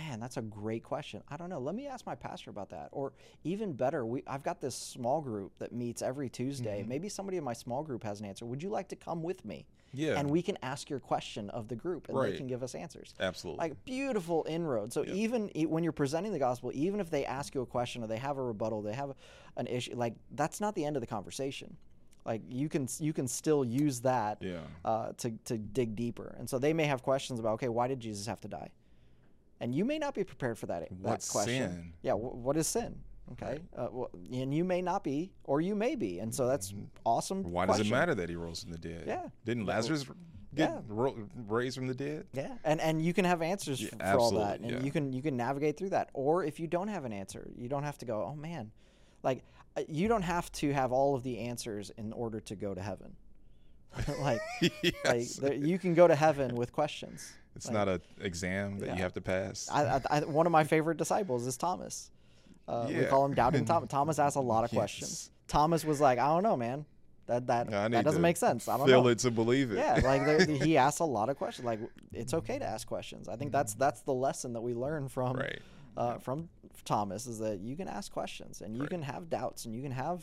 [0.00, 1.22] "Man, that's a great question.
[1.28, 1.58] I don't know.
[1.58, 3.12] Let me ask my pastor about that." Or
[3.44, 6.84] even better, we I've got this small group that meets every Tuesday.
[6.86, 8.46] Maybe somebody in my small group has an answer.
[8.46, 9.66] Would you like to come with me?
[9.92, 10.18] Yeah.
[10.18, 13.12] And we can ask your question of the group, and they can give us answers
[13.18, 13.58] Absolutely.
[13.58, 14.92] like beautiful inroad.
[14.92, 18.02] So even e- when you're presenting the gospel, even if they ask you a question
[18.04, 19.14] or they have a rebuttal, they have
[19.56, 21.76] an issue, like that's not the end of the conversation.
[22.24, 24.60] Like you can you can still use that Yeah.
[24.84, 26.34] uh, to to dig deeper.
[26.38, 28.68] And so they may have questions about okay, why did Jesus have to die?
[29.60, 31.70] And you may not be prepared for that, that What's question.
[31.70, 31.92] sin?
[32.02, 32.98] Yeah, wh- what is sin?
[33.32, 36.74] Okay, uh, well, and you may not be, or you may be, and so that's
[37.04, 37.44] awesome.
[37.44, 39.04] Why does it matter that he rose from the dead?
[39.06, 39.28] Yeah.
[39.44, 40.04] Didn't Lazarus
[40.52, 40.80] get Yeah.
[40.88, 42.26] ro- raised from the dead?
[42.32, 44.82] Yeah, and and you can have answers Yeah, for all that, and yeah.
[44.82, 46.10] you can you can navigate through that.
[46.12, 48.24] Or if you don't have an answer, you don't have to go.
[48.32, 48.72] Oh man,
[49.22, 49.44] like
[49.76, 52.80] uh, you don't have to have all of the answers in order to go to
[52.82, 53.14] heaven.
[54.20, 54.40] like
[55.04, 57.32] like there, you can go to heaven with questions.
[57.56, 58.96] It's like- not an exam that Yeah.
[58.96, 59.68] you have to pass.
[59.70, 62.10] I, I, I, one of my favorite disciples is Thomas.
[62.68, 63.88] Uh, We call him Doubting Thomas.
[63.90, 65.30] Thomas asked a lot of questions.
[65.48, 66.84] Thomas was like, I don't know, man.
[67.26, 68.66] That that that doesn't make sense.
[68.68, 69.08] I don't Feel know.
[69.10, 69.76] it to believe it.
[69.76, 71.64] Yeah, like he asked a lot of questions.
[71.64, 71.78] Like
[72.12, 73.28] it's okay to ask questions.
[73.28, 75.40] I think that's that's the lesson that we learn from Mm-hmm.
[75.40, 75.58] Right.
[75.96, 76.48] uh, from
[76.84, 78.90] Thomas is that you can ask questions and you Right.
[78.90, 80.22] can have doubts and you can have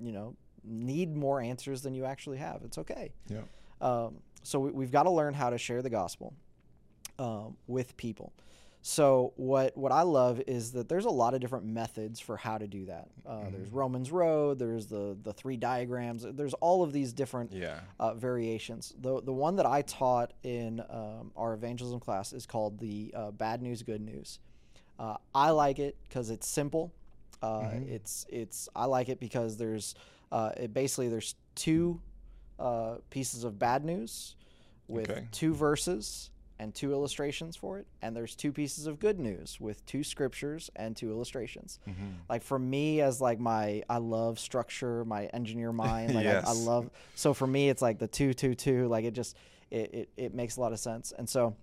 [0.00, 2.62] you know need more answers than you actually have.
[2.64, 3.12] It's okay.
[3.28, 3.40] Yeah.
[3.80, 6.32] Um, so we, we've got to learn how to share the gospel
[7.18, 8.32] um, with people.
[8.82, 12.56] So what what I love is that there's a lot of different methods for how
[12.56, 13.08] to do that.
[13.26, 14.60] Uh, There's Romans Road.
[14.60, 16.24] There's the the three diagrams.
[16.24, 17.80] There's all of these different Yeah.
[17.98, 18.94] uh, variations.
[19.00, 23.30] The the one that I taught in um, our evangelism class is called the uh,
[23.32, 24.38] Bad News Good News.
[25.00, 26.92] Uh, I like it because it's simple.
[27.42, 29.96] Uh, It's it's I like it because there's
[30.30, 32.00] uh, it basically there's two
[32.60, 34.36] uh, pieces of bad news
[34.86, 35.26] with Okay.
[35.32, 39.84] two verses and two illustrations for it, and there's two pieces of good news with
[39.86, 41.78] two scriptures and two illustrations.
[42.28, 46.14] Like for me, as like my I love structure, my engineer mind.
[46.14, 48.88] Like I, I love so for me it's like the two two two.
[48.88, 49.36] Like it just
[49.70, 51.12] it, it, it makes a lot of sense.
[51.16, 51.56] And so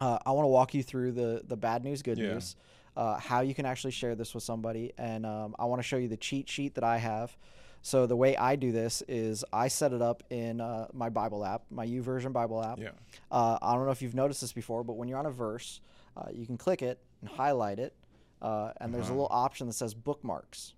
[0.00, 2.34] uh, I want to walk you through the the bad news, good Yeah.
[2.34, 2.56] news,
[2.96, 5.96] uh, how you can actually share this with somebody, and um, I want to show
[5.96, 7.36] you the cheat sheet that I have.
[7.82, 11.44] So the way I do this is I set it up in uh, my Bible
[11.44, 12.78] app, my YouVersion Bible app.
[12.78, 12.90] Yeah.
[13.30, 15.80] Uh, I don't know if you've noticed this before, but when you're on a verse,
[16.16, 17.94] uh, you can click it and highlight it,
[18.42, 20.74] uh, and there's a little option that says bookmarks.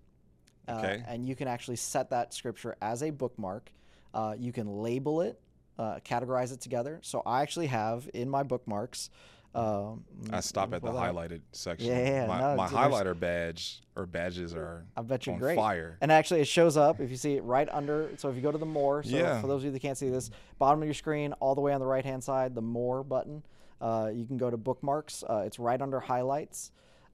[0.68, 1.02] Uh, Okay.
[1.08, 3.72] and you can actually set that scripture as a bookmark.
[4.14, 5.40] Uh, you can label it,
[5.78, 7.00] uh, categorize it together.
[7.02, 9.10] So I actually have in my bookmarks.
[9.54, 11.88] Um, I stop at the that highlighted section.
[11.88, 15.56] Yeah, yeah, My, no, my highlighter badge or badges are I bet you're on great.
[15.56, 15.98] fire.
[16.00, 18.10] And actually, it shows up if you see it right under.
[18.16, 19.40] So if you go to the more, so Yeah.
[19.40, 21.72] for those of you that can't see this, bottom of your screen, all the way
[21.72, 23.42] on the right hand side, the more button.
[23.80, 25.24] Uh, you can go to bookmarks.
[25.28, 26.70] Uh, it's right under highlights.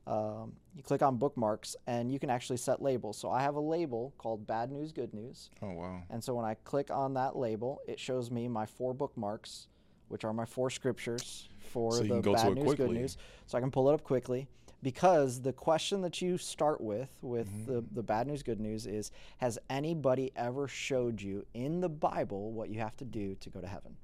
[0.07, 3.17] Um, you click on bookmarks, and you can actually set labels.
[3.19, 5.51] So I have a label called Bad News, Good News.
[5.63, 6.03] Oh wow.
[6.11, 9.67] And so when I click on that label, it shows me my four bookmarks,
[10.09, 13.17] which are my four scriptures for So the can go to bad news, good news.
[13.47, 14.47] So I can pull it up quickly
[14.83, 17.73] because the question that you start with with Mm-hmm.
[17.73, 22.53] the, the bad news, good news is Has anybody ever showed you in the Bible
[22.53, 23.97] what you have to do to go to heaven?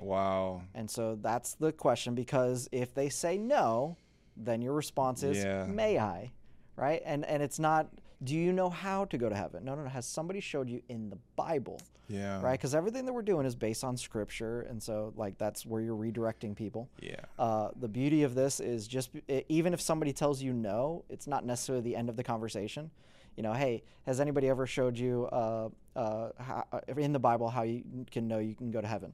[0.00, 0.62] Wow.
[0.74, 3.96] And so that's the question because if they say no,
[4.36, 5.66] then your response is, Yeah.
[5.66, 6.32] May I?
[6.76, 7.02] Right?
[7.04, 7.88] And and it's not,
[8.22, 9.64] do you know how to go to heaven?
[9.64, 9.88] No, no, no.
[9.88, 11.80] Has somebody showed you in the Bible?
[12.08, 12.40] Yeah.
[12.40, 12.52] right?
[12.52, 15.96] Because everything that we're doing is based on scripture, and so like that's where you're
[15.96, 16.88] redirecting people.
[17.00, 17.20] Yeah.
[17.38, 21.26] Uh, the beauty of this is just e- even if somebody tells you no, it's
[21.26, 22.90] not necessarily the end of the conversation.
[23.36, 27.48] You know, hey, has anybody ever showed you uh, uh, how, uh, in the Bible
[27.48, 29.12] how you can know you can go to heaven?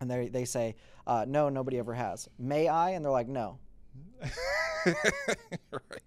[0.00, 0.74] And they they say,
[1.06, 2.28] uh, no, nobody ever has.
[2.38, 2.90] May I?
[2.90, 3.58] And they're like, no.
[4.86, 6.02] right.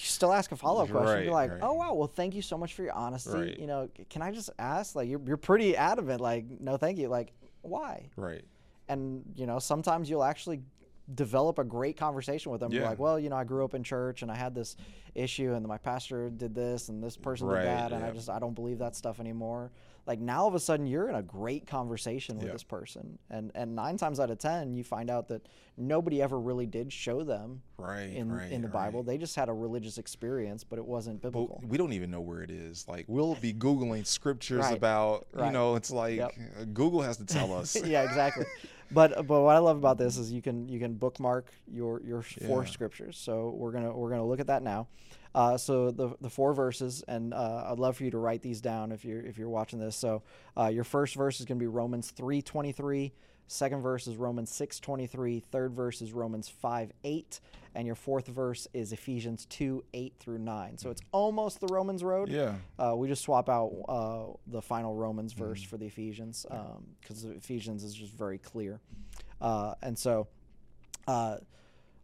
[0.00, 1.14] You still ask a follow up question.
[1.14, 1.60] Right, You're like, right.
[1.62, 3.30] oh wow, well thank you so much for your honesty.
[3.30, 3.58] Right.
[3.58, 4.94] You know, can I just ask?
[4.96, 6.20] Like, you're you're pretty adamant.
[6.20, 7.08] Like, no, thank you.
[7.08, 7.32] Like,
[7.62, 8.08] why?
[8.16, 8.42] Right.
[8.88, 10.62] and you know sometimes you'll actually
[11.14, 12.72] develop a great conversation with them.
[12.72, 12.88] Yeah.
[12.88, 14.76] Like, well, you know, I grew up in church and I had this
[15.14, 18.38] issue, and my pastor did this, and this person did that, and I just I
[18.38, 19.70] don't believe that stuff anymore.
[20.06, 23.52] Like now, all of a sudden, you're in a great conversation with this person, and
[23.54, 25.46] and nine times out of ten, you find out that
[25.76, 28.12] nobody ever really did show them Right.
[28.12, 29.00] in right, in the Bible.
[29.00, 29.06] right.
[29.06, 31.58] They just had a religious experience, but it wasn't biblical.
[31.62, 32.86] But we don't even know where it is.
[32.88, 34.76] Like we'll be googling scriptures Right.
[34.76, 36.32] about, you know, it's like Yep.
[36.60, 37.76] uh, Google has to tell us.
[37.84, 38.44] yeah, exactly.
[38.92, 42.22] But but what I love about this is you can you can bookmark your your
[42.22, 42.70] four Yeah.
[42.70, 43.16] scriptures.
[43.18, 44.88] So we're gonna we're gonna look at that now.
[45.34, 48.60] Uh, so the the four verses, and uh, I'd love for you to write these
[48.60, 49.96] down if you're if you're watching this.
[49.96, 50.22] So
[50.58, 53.12] uh, your first verse is gonna be Romans three twenty three.
[53.46, 55.40] Second verse is Romans six twenty three.
[55.40, 57.40] Third verse is Romans five eight,
[57.74, 60.78] and your fourth verse is Ephesians two eight through nine.
[60.78, 62.28] So it's almost the Romans road.
[62.28, 62.54] Yeah.
[62.78, 66.46] Uh, we just swap out uh, the final Romans verse for the Ephesians
[67.00, 68.80] because Ephesians is just very clear.
[69.40, 70.28] Uh, and so,
[71.08, 71.36] uh,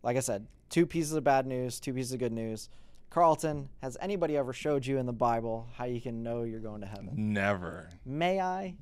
[0.03, 2.69] like I said, two pieces of bad news, two pieces of good news.
[3.11, 6.82] Carlton, has anybody ever showed you in the Bible how you can know you're going
[6.82, 7.11] to heaven?
[7.16, 7.89] Never.
[8.05, 8.74] May I?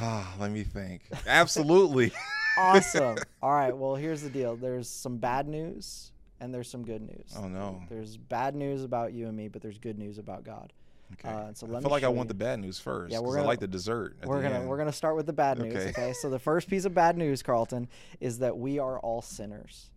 [0.00, 1.02] Ah, Let me think.
[1.26, 2.12] Absolutely.
[2.56, 3.16] Awesome.
[3.42, 3.76] All right.
[3.76, 4.56] Well, here's the deal.
[4.56, 7.32] There's some bad news and there's some good news.
[7.36, 7.82] Oh, no.
[7.88, 10.72] There's bad news about you and me, but there's good news about God.
[11.14, 11.28] Okay.
[11.28, 12.28] Uh, so I feel like I want you.
[12.28, 13.12] the bad news first.
[13.12, 14.16] Yeah, we're I gonna- like the dessert.
[14.24, 14.68] we're the gonna end.
[14.68, 15.74] we're gonna start with the bad news.
[15.74, 15.88] Okay.
[15.90, 16.12] Okay.
[16.14, 17.88] So the first piece of bad news, Carlton,
[18.20, 19.90] is that we are all sinners.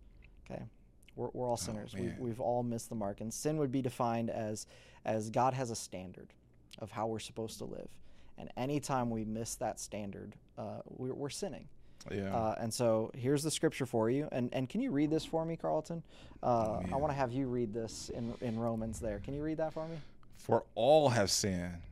[0.48, 0.62] Okay.
[1.16, 1.92] We're, we're all sinners.
[1.94, 2.16] we, man.
[2.20, 4.66] we've all missed the mark, and sin would be defined as
[5.04, 6.32] as God has a standard
[6.78, 7.88] of how we're supposed to live,
[8.36, 11.66] and anytime we miss that standard, uh, we're, we're sinning.
[12.10, 12.34] Yeah.
[12.34, 14.28] Uh, and so here's the scripture for you.
[14.32, 16.02] And and can you read this for me, Carlton?
[16.42, 19.00] Uh, I want to have you read this in in Romans.
[19.00, 19.96] There, can you read that for me?
[20.36, 21.82] For all have sinned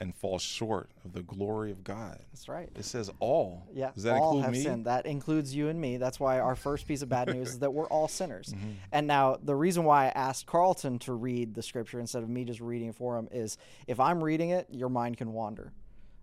[0.00, 2.18] and fall short of the glory of God.
[2.32, 2.70] That's right.
[2.74, 3.68] It says all.
[3.72, 4.62] Yeah, Does that all include have me?
[4.62, 4.86] sinned.
[4.86, 5.98] That includes you and me.
[5.98, 8.54] That's why our first piece of bad news is that we're all sinners.
[8.56, 8.70] Mm-hmm.
[8.92, 12.44] And now the reason why I asked Carlton to read the scripture instead of me
[12.44, 15.70] just reading it for him is if I'm reading it, your mind can wander.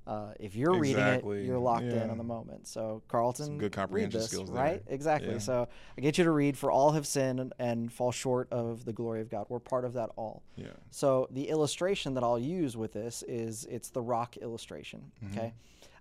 [0.08, 2.66] Uh, if you're reading it, you're locked in on the moment.
[2.66, 4.64] So Carlton, good read comprehension this, skills there.
[4.64, 4.84] right?
[4.88, 5.34] Exactly.
[5.34, 5.40] Yeah.
[5.40, 5.68] So
[5.98, 6.58] I get you to read.
[6.58, 9.48] For all have sinned and, and fall short of the glory of God.
[9.50, 10.44] We're part of that all.
[10.56, 10.68] Yeah.
[10.92, 15.12] So the illustration that I'll use with this is it's the rock illustration.
[15.22, 15.38] Mm-hmm.
[15.38, 15.54] Okay.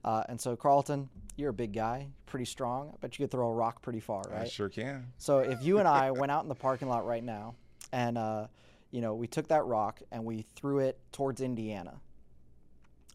[0.05, 2.91] Uh, and so Carlton, you're a big guy, pretty strong.
[2.95, 4.43] I bet you could throw a rock pretty far, right?
[4.43, 5.09] I sure can.
[5.19, 7.57] So if you and I went out in the parking lot right now,
[7.93, 8.47] and uh,
[8.93, 12.01] you know we took that rock and we threw it towards Indiana,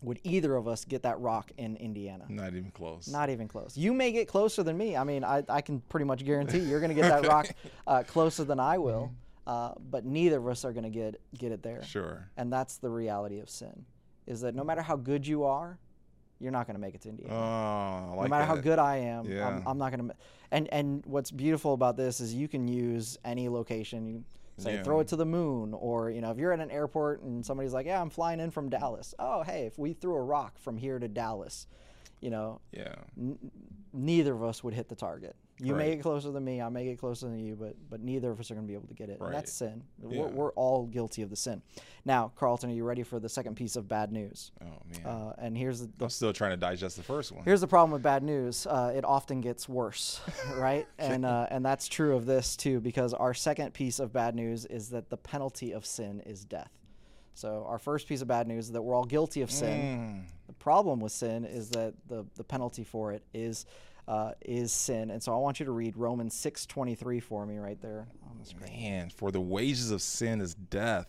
[0.01, 2.25] would either of us get that rock in Indiana?
[2.27, 3.07] Not even close.
[3.07, 3.77] Not even close.
[3.77, 4.97] You may get closer than me.
[4.97, 7.47] I mean, I, I can pretty much guarantee you're going to get that rock
[7.85, 9.11] uh, closer than I will.
[9.45, 11.83] Uh, but neither of us are going to get get it there.
[11.83, 12.29] Sure.
[12.37, 13.85] And that's the reality of sin,
[14.27, 15.79] is that no matter how good you are,
[16.39, 17.33] you're not going to make it to Indiana.
[17.33, 20.15] Oh, I like no matter how good I am, I'm, I'm not going to.
[20.51, 24.05] And and what's beautiful about this is you can use any location.
[24.05, 24.23] You
[24.61, 24.83] say Yeah.
[24.83, 27.73] throw it to the moon, or you know if you're at an airport and somebody's
[27.73, 30.77] like, "Yeah, I'm flying in from Dallas." Oh, hey, if we threw a rock from
[30.77, 31.67] here to Dallas,
[32.19, 32.95] you know, Yeah.
[33.17, 33.51] n-
[33.93, 35.35] neither of us would hit the target.
[35.61, 38.31] You may get closer than me, I may get closer than you, but but neither
[38.31, 39.19] of us are going to be able to get it.
[39.19, 39.83] And that's sin.
[39.99, 41.61] We're, we're all guilty of the sin.
[42.03, 44.51] Now, Carlton, are you ready for the second piece of bad news?
[44.61, 45.05] Oh man.
[45.05, 47.43] Uh, and here's the, the I'm still trying to digest the first one.
[47.45, 48.65] Here's the problem with bad news.
[48.65, 50.19] Uh, it often gets worse,
[50.55, 50.87] right?
[50.97, 54.65] and uh, and that's true of this too, because our second piece of bad news
[54.65, 56.71] is that the penalty of sin is death.
[57.33, 60.25] So our first piece of bad news is that we're all guilty of sin.
[60.25, 60.47] Mm.
[60.47, 63.65] The problem with sin is that the the penalty for it is
[64.11, 65.09] uh, is sin.
[65.09, 68.07] And so I want you to read Romans six twenty three for me right there
[68.29, 68.69] on the screen.
[68.69, 71.07] Man, for the wages of sin is death.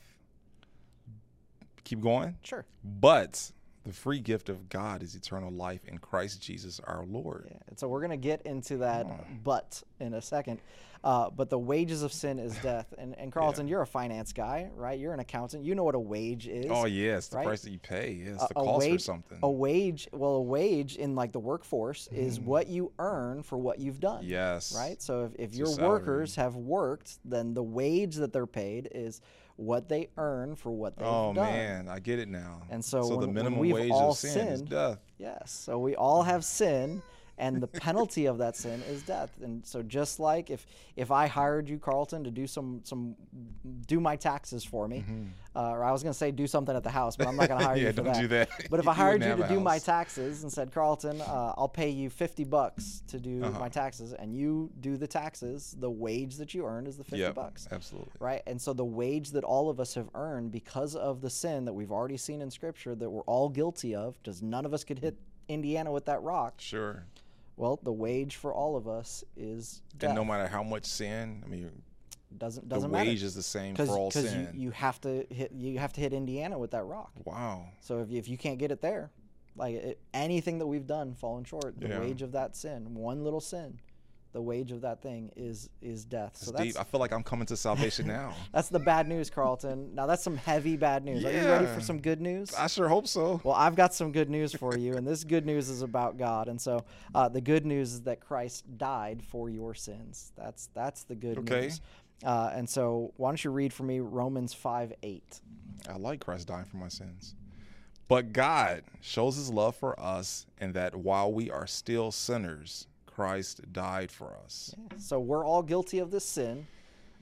[1.82, 2.36] Keep going.
[2.44, 2.64] Sure.
[2.84, 3.50] But
[3.84, 7.48] the free gift of God is eternal life in Christ Jesus our Lord.
[7.50, 7.58] Yeah.
[7.68, 9.06] And so we're going to get into that
[9.42, 10.60] but in a second.
[11.04, 12.94] Uh, but the wages of sin is death.
[12.96, 15.00] And, and Carlton, you're a finance guy, right?
[15.00, 15.64] You're an accountant.
[15.64, 16.66] You know what a wage is.
[16.70, 17.46] Oh yes, the right?
[17.46, 18.22] price that you pay.
[18.24, 19.38] Yes, A- the a cost for something.
[19.42, 22.44] A wage, well, a wage in like the workforce is Mm.
[22.44, 24.22] what you earn for what you've done.
[24.22, 24.72] yes.
[24.76, 25.02] Right.
[25.02, 29.20] So if, if It's your workers have worked, then the wage that they're paid is
[29.62, 31.44] what they earn for what they've Oh done.
[31.46, 32.62] man, I get it now.
[32.70, 34.98] And so so when- the minimum we've wage all of sin is sinned- death.
[35.18, 35.50] Yes.
[35.52, 37.02] So we all have sin,
[37.38, 39.30] and the penalty of that sin is death.
[39.42, 43.16] And so just like if if I hired you, Carlton, to do some some
[43.86, 45.04] do my taxes for me,
[45.56, 47.48] uh, or I was going to say do something at the house, but I'm not
[47.48, 47.82] going to hire Mm-hmm.
[47.82, 48.20] Yeah, you for don't that.
[48.20, 48.48] do that.
[48.70, 51.88] But if I hired you to do my taxes and said, Carlton, uh, I'll pay
[51.90, 53.58] you 50 bucks to do Uh-huh.
[53.58, 57.18] my taxes, and you do the taxes, the wage that you earned is the 50
[57.18, 58.12] Yep, bucks absolutely.
[58.20, 58.42] right?
[58.46, 61.72] And so the wage that all of us have earned because of the sin that
[61.72, 64.98] we've already seen in Scripture that we're all guilty of, because none of us could
[64.98, 65.16] hit
[65.48, 66.54] Indiana with that rock.
[66.58, 67.04] Sure.
[67.56, 70.10] Well, the wage for all of us is death.
[70.10, 71.70] And no matter how much sin, I mean,
[72.38, 74.48] doesn't doesn't matter wage is the same for all sin.
[74.54, 77.12] you, you have to hit you have to hit Indiana with that rock.
[77.24, 77.66] wow.
[77.80, 79.10] So if you, if you can't get it there,
[79.54, 82.00] like it, anything that we've done fallen short, the Yeah.
[82.00, 83.78] wage of that sin, one little sin,
[84.32, 86.36] the wage of that thing is is death.
[86.36, 86.80] So that's deep.
[86.80, 88.34] I feel like I'm coming to salvation now.
[88.52, 89.94] that's the bad news, Carlton.
[89.94, 91.24] Now that's some heavy bad news.
[91.24, 92.52] Are you ready for some good news?
[92.54, 93.40] I sure hope so.
[93.44, 96.48] Well, I've got some good news for you, and this good news is about God.
[96.48, 96.84] And so,
[97.14, 100.32] uh, the good news is that Christ died for your sins.
[100.36, 101.62] That's that's the good Okay.
[101.62, 101.80] news.
[102.24, 105.40] Uh, and so, why don't you read for me Romans five eight?
[105.88, 107.34] I like Christ dying for my sins.
[108.08, 113.60] But God shows his love for us in that while we are still sinners, Christ
[113.72, 114.74] died for us.
[114.96, 116.66] So we're all guilty of this sin,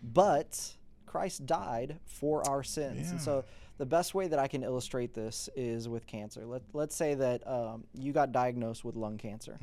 [0.02, 0.74] but
[1.06, 3.10] Christ died for our sins.
[3.10, 3.44] And so
[3.78, 6.46] the best way that I can illustrate this is with cancer.
[6.46, 9.58] Let, let's say that um, you got diagnosed with lung cancer,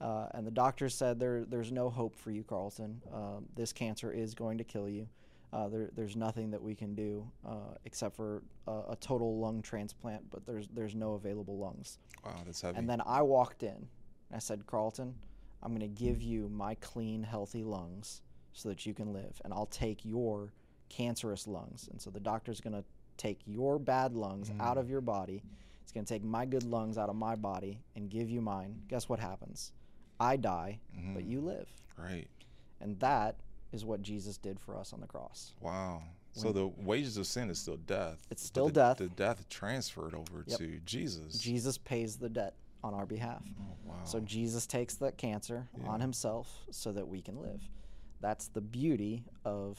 [0.00, 3.02] uh, and the doctor said there, there's no hope for you, Carlton.
[3.12, 5.06] Um, this cancer is going to kill you.
[5.52, 9.60] Uh, there, there's nothing that we can do uh, except for a, a total lung
[9.62, 11.98] transplant, but there's there's no available lungs.
[12.24, 12.78] Wow, that's heavy.
[12.78, 13.68] And then I walked in
[14.30, 15.14] and I said, Carlton,
[15.62, 18.22] I'm going to give you my clean, healthy lungs
[18.52, 19.40] so that you can live.
[19.44, 20.52] And I'll take your
[20.88, 21.88] cancerous lungs.
[21.90, 22.84] And so the doctor's going to
[23.16, 24.60] take your bad lungs mm.
[24.60, 25.42] out of your body.
[25.82, 28.76] It's going to take my good lungs out of my body and give you mine.
[28.88, 29.72] Guess what happens?
[30.20, 30.80] I die,
[31.14, 31.30] but mm.
[31.30, 31.68] you live.
[31.98, 32.28] right.
[32.80, 33.36] And that
[33.72, 35.52] is what Jesus did for us on the cross.
[35.60, 36.02] Wow.
[36.32, 38.18] So the wages of sin is still death.
[38.30, 38.98] It's still the, death.
[38.98, 40.58] The death transferred over Yep.
[40.58, 41.38] to Jesus.
[41.38, 42.54] Jesus pays the debt
[42.84, 43.42] on our behalf.
[43.60, 43.94] Oh, wow.
[44.04, 47.60] So Jesus takes that cancer on himself so that we can live.
[48.20, 49.78] That's the beauty of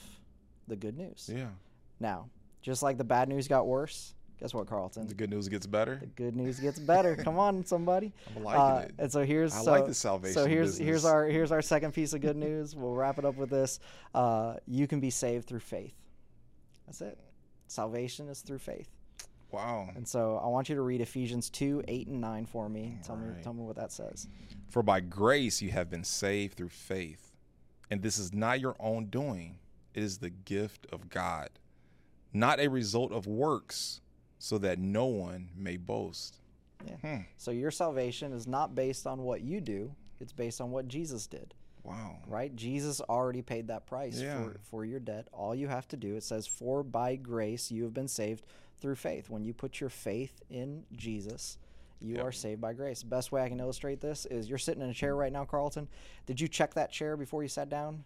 [0.67, 1.29] the good news.
[1.33, 1.47] yeah.
[1.99, 2.29] Now,
[2.61, 5.07] just like the bad news got worse, guess what, Carlton?
[5.07, 5.97] The good news gets better.
[5.97, 7.15] The good news gets better.
[7.23, 8.13] Come on, somebody.
[8.35, 8.93] I'm liking Uh, it.
[8.99, 11.93] And so here's I so, like the salvation So here's here's our here's our second
[11.93, 12.75] piece of good news.
[12.75, 13.79] we'll wrap it up with this.
[14.13, 15.93] Uh, you can be saved through faith.
[16.85, 17.17] That's it.
[17.67, 18.89] Salvation is through faith.
[19.51, 19.89] Wow.
[19.95, 22.97] And so I want you to read Ephesians two eight and nine for me.
[23.03, 24.27] Tell me tell me what that says.
[24.69, 27.31] For by grace you have been saved through faith.
[27.91, 29.57] And this is not your own doing,
[29.95, 31.49] it is the gift of God,
[32.31, 34.01] not a result of works,
[34.37, 36.37] so that no one may boast.
[36.85, 36.97] Yeah.
[36.97, 37.21] Hmm.
[37.37, 41.25] So your salvation is not based on what you do, it's based on what Jesus
[41.25, 42.17] did, Wow.
[42.27, 42.55] right?
[42.55, 44.43] Jesus already paid that price Yeah.
[44.43, 45.27] for, for your debt.
[45.33, 48.45] All you have to do, it says, For by grace you have been saved
[48.79, 49.29] through faith.
[49.29, 51.57] When you put your faith in Jesus,
[52.01, 52.25] you Yep.
[52.25, 53.03] are saved by grace.
[53.03, 55.87] Best way I can illustrate this is you're sitting in a chair right now, Carlton.
[56.25, 58.03] Did you check that chair before you sat down?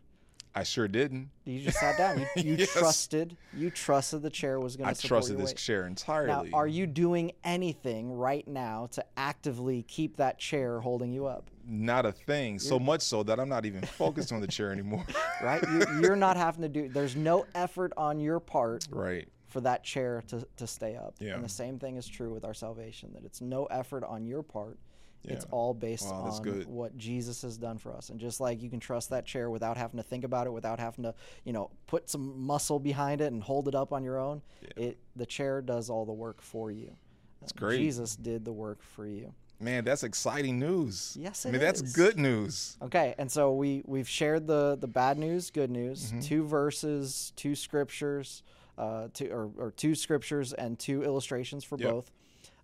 [0.56, 1.32] I sure didn't.
[1.46, 2.20] You just sat down.
[2.20, 2.72] You, you Yes.
[2.74, 3.38] trusted.
[3.54, 5.58] You trusted the chair was going I to support trusted this weight.
[5.58, 6.50] chair entirely.
[6.52, 11.50] Now, are you doing anything right now to actively keep that chair holding you up?
[11.66, 12.60] Not a thing.
[12.60, 15.06] So much so that I'm not even focused on the chair anymore.
[15.42, 15.64] Right?
[15.72, 16.88] you, you're not having to do.
[16.88, 19.28] There's no effort on your part right.
[19.54, 21.14] For that chair to, to stay up.
[21.20, 21.36] Yeah.
[21.36, 23.12] And the same thing is true with our salvation.
[23.14, 24.78] That it's no effort on your part.
[25.26, 26.68] It's all based Wow, on good.
[26.68, 28.10] what Jesus has done for us.
[28.10, 30.80] And just like you can trust that chair without having to think about it, without
[30.82, 31.16] having to,
[31.46, 34.42] you know, put some muscle behind it and hold it up on your own,
[34.76, 36.94] it the chair does all the work for you.
[37.40, 37.78] That's great.
[37.78, 39.34] Jesus did the work for you.
[39.62, 41.16] Man, that's exciting news.
[41.18, 42.76] Yes, I mean, that's good news.
[42.82, 46.20] Okay, and so we we've shared the the bad news, good news, Mm-hmm.
[46.20, 48.44] two verses, two scriptures,
[48.78, 51.90] uh, two or, or two scriptures and two illustrations for Yep.
[51.90, 52.12] both.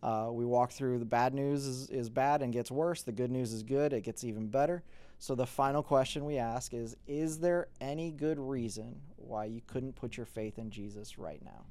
[0.02, 3.02] Uh, we walk through the bad news is, is bad and gets worse.
[3.04, 4.82] The good news is good; it gets even better.
[5.20, 9.96] So the final question we ask is: Is there any good reason why you couldn't
[9.96, 11.66] put your faith in Jesus right now?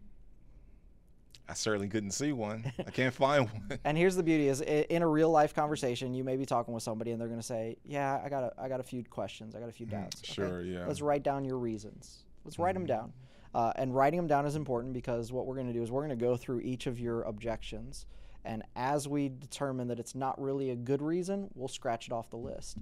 [1.50, 2.70] I certainly couldn't see one.
[2.86, 3.78] I can't find one.
[3.84, 6.82] And here's the beauty: is in a real life conversation, you may be talking with
[6.82, 9.54] somebody, and they're going to say, "Yeah, I got a, I got a few questions,
[9.54, 10.84] I got a few doubts." Okay, sure, yeah.
[10.86, 12.24] Let's write down your reasons.
[12.44, 12.88] Let's write them Mm-hmm.
[12.88, 13.12] down.
[13.54, 16.06] Uh, and writing them down is important because what we're going to do is we're
[16.06, 18.06] going to go through each of your objections,
[18.44, 22.30] and as we determine that it's not really a good reason, we'll scratch it off
[22.30, 22.78] the list.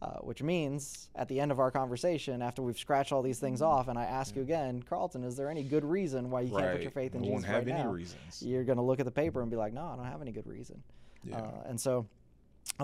[0.00, 3.60] Uh, which means at the end of our conversation, after we've scratched all these things
[3.60, 6.70] off, and I ask you again, Carlton, is there any good reason why you can't
[6.70, 7.90] put your faith in I Jesus won't have right any now?
[7.90, 8.40] reasons.
[8.40, 10.30] You're going to look at the paper and be like, no, I don't have any
[10.30, 10.80] good reason.
[11.24, 11.38] Yeah.
[11.38, 12.06] Uh, and so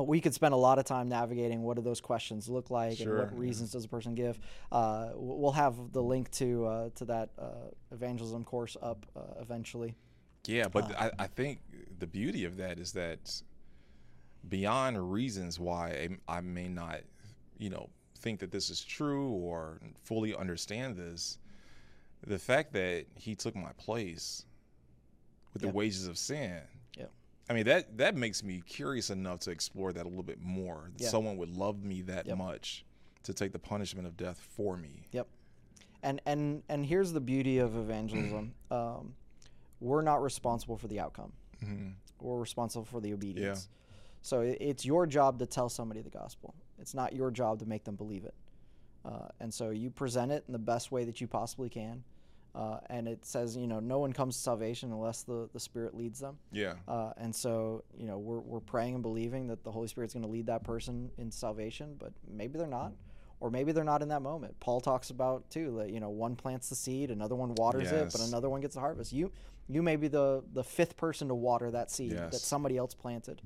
[0.00, 3.18] we could spend a lot of time navigating what do those questions look like Sure,
[3.18, 3.40] and what yeah.
[3.40, 4.38] reasons does a person give.
[4.72, 7.50] Uh, we'll have the link to uh, to that uh,
[7.92, 9.94] evangelism course up uh, eventually.
[10.46, 11.60] Yeah, but I, I think
[11.98, 13.40] the beauty of that is that
[14.48, 15.90] beyond reasons why
[16.28, 17.00] I, I may not,
[17.56, 17.88] you know,
[18.18, 21.38] think that this is true or fully understand this,
[22.26, 24.44] the fact that he took my place
[25.54, 25.72] with Yep.
[25.72, 26.60] the wages of sin.
[27.48, 30.90] I mean that that makes me curious enough to explore that a little bit more.
[30.96, 31.08] That Yeah.
[31.10, 32.38] someone would love me that Yep.
[32.38, 32.84] much
[33.24, 35.06] to take the punishment of death for me.
[35.12, 35.28] Yep.
[36.02, 38.54] And and and here's the beauty of evangelism.
[38.70, 39.14] um,
[39.80, 41.32] we're not responsible for the outcome.
[41.62, 41.90] hmm
[42.20, 43.68] We're responsible for the obedience.
[44.22, 46.54] So it's your job to tell somebody the gospel.
[46.78, 48.34] It's not your job to make them believe it.
[49.04, 52.02] Uh, and so you present it in the best way that you possibly can.
[52.54, 55.94] Uh, and it says, you know, no one comes to salvation unless the, the Spirit
[55.96, 56.38] leads them.
[56.52, 56.74] Yeah.
[56.86, 60.22] Uh, and so, you know, we're, we're praying and believing that the Holy Spirit's going
[60.24, 62.92] to lead that person in salvation, but maybe they're not.
[63.40, 64.58] Or maybe they're not in that moment.
[64.60, 68.08] Paul talks about too that you know one plants the seed, another one waters it,
[68.12, 69.12] but another one gets the harvest.
[69.12, 69.32] You
[69.68, 73.42] you may be the the fifth person to water that seed that somebody else planted,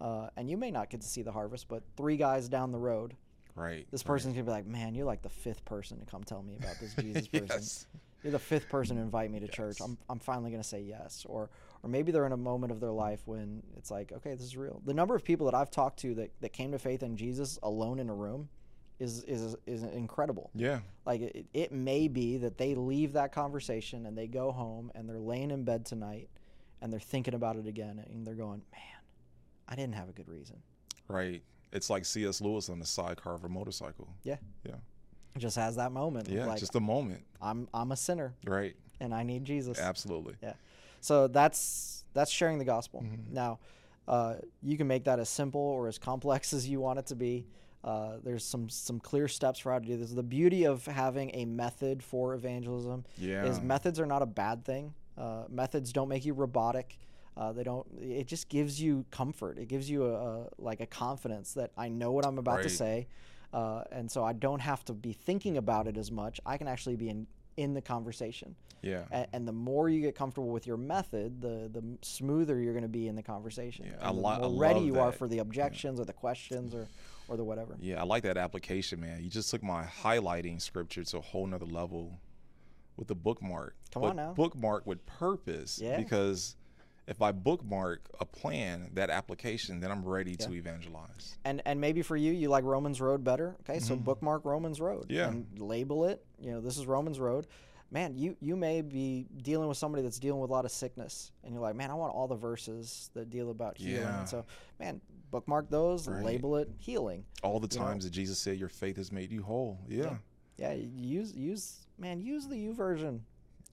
[0.00, 1.68] uh, and you may not get to see the harvest.
[1.68, 3.14] But three guys down the road,
[3.54, 3.86] Right.
[3.90, 4.06] this right.
[4.06, 6.76] person's gonna be like, "Man, you're like the fifth person to come tell me about
[6.80, 7.88] this Jesus person.
[8.22, 8.24] Yes.
[8.24, 9.80] You're the fifth person to invite me to church.
[9.80, 11.24] I'm, I'm finally going to say yes.
[11.28, 11.50] Or,
[11.82, 14.56] or maybe they're in a moment of their life when it's like, okay, this is
[14.56, 14.80] real.
[14.84, 17.58] The number of people that I've talked to that, that came to faith in Jesus
[17.62, 18.48] alone in a room
[18.98, 20.50] is, is, is incredible.
[20.54, 20.80] Yeah.
[21.04, 25.08] Like it, it may be that they leave that conversation and they go home and
[25.08, 26.28] they're laying in bed tonight
[26.80, 29.02] and they're thinking about it again and they're going, man,
[29.68, 30.56] I didn't have a good reason.
[31.08, 31.42] Right.
[31.72, 32.40] It's like C.S.
[32.40, 34.08] Lewis on the sidecar of a motorcycle.
[34.22, 34.36] Yeah.
[34.64, 34.76] Yeah.
[35.38, 36.28] Just has that moment.
[36.28, 36.46] Yeah.
[36.46, 37.22] like, just a moment.
[37.40, 38.74] I'm, I'm a sinner Right.
[39.00, 39.78] and I need Jesus.
[39.78, 40.34] Absolutely.
[40.42, 40.54] Yeah.
[41.00, 43.02] So that's that's sharing the gospel.
[43.02, 43.32] Mhm.
[43.32, 43.58] Now,
[44.06, 47.16] uh, you can make that as simple or as complex as you want it to
[47.16, 47.46] be.
[47.82, 50.12] Uh, there's some some clear steps for how to do this.
[50.12, 53.44] The beauty of having a method for evangelism Yeah.
[53.46, 54.94] is methods are not a bad thing.
[55.18, 56.98] Uh, methods don't make you robotic.
[57.36, 57.86] Uh, they don't.
[58.00, 59.58] It just gives you comfort.
[59.58, 62.68] It gives you a, a like a confidence that I know what I'm about to
[62.68, 63.08] say,
[63.52, 66.40] uh, and so I don't have to be thinking about it as much.
[66.46, 67.26] I can actually be in
[67.56, 68.56] in the conversation.
[68.80, 69.02] yeah.
[69.10, 72.82] And, and the more you get comfortable with your method, the the smoother you're going
[72.82, 73.86] to be in the conversation.
[73.86, 76.88] Yeah, and the I more ready you are for the objections or the questions or
[77.28, 77.76] or the whatever.
[77.80, 79.22] Yeah, I like that application, man.
[79.22, 82.18] You just took my highlighting scripture to a whole nother level
[82.96, 83.76] with the bookmark.
[83.92, 84.32] Come But on now.
[84.32, 85.78] Bookmark with purpose.
[85.80, 85.96] Yeah.
[85.96, 86.56] Because
[87.06, 91.36] if I bookmark a plan, that application, then I'm ready to evangelize.
[91.44, 93.56] And and maybe for you, you like Romans Road better.
[93.60, 95.04] Okay, so bookmark Romans Road.
[95.04, 95.14] Mm-hmm.
[95.14, 95.28] Yeah.
[95.28, 96.24] And label it.
[96.40, 97.46] You know, this is Romans Road.
[97.90, 101.32] Man, you you may be dealing with somebody that's dealing with a lot of sickness,
[101.44, 104.02] and you're like, man, I want all the verses that deal about healing.
[104.02, 104.24] Yeah.
[104.24, 104.46] So,
[104.80, 105.00] man,
[105.30, 106.24] bookmark those, Right.
[106.24, 107.24] label it healing.
[107.42, 107.86] All the You know?
[107.86, 109.78] times that Jesus said, Your faith has made you whole.
[109.88, 110.16] Yeah.
[110.56, 113.20] Yeah, use use man, use the YouVersion.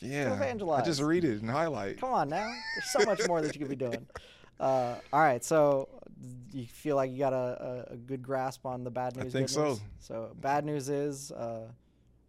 [0.02, 0.32] Yeah.
[0.32, 0.86] I evangelize.
[0.86, 2.00] just read it and highlight.
[2.00, 2.48] Come on now.
[2.76, 4.06] There's so much more that you could be doing.
[4.60, 5.88] Uh, all right, so
[6.52, 9.28] you feel like you got a, a, a good grasp on the bad news?
[9.28, 9.80] I think so.
[10.00, 11.68] So bad news is uh,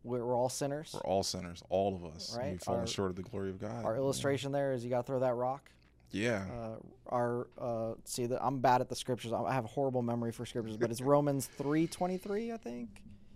[0.05, 0.93] we're, we're all sinners.
[0.95, 2.37] We're all sinners, all of us.
[2.39, 2.53] Right.
[2.53, 3.85] We've fallen Our- short of the glory of God.
[3.85, 5.71] Our illustration there is you got to throw that rock.
[6.13, 6.45] Yeah.
[6.53, 6.77] Uh,
[7.09, 9.33] our uh, see that I'm bad at the scriptures.
[9.33, 12.89] I have a horrible memory for scriptures, but it's Romans three twenty three, I think.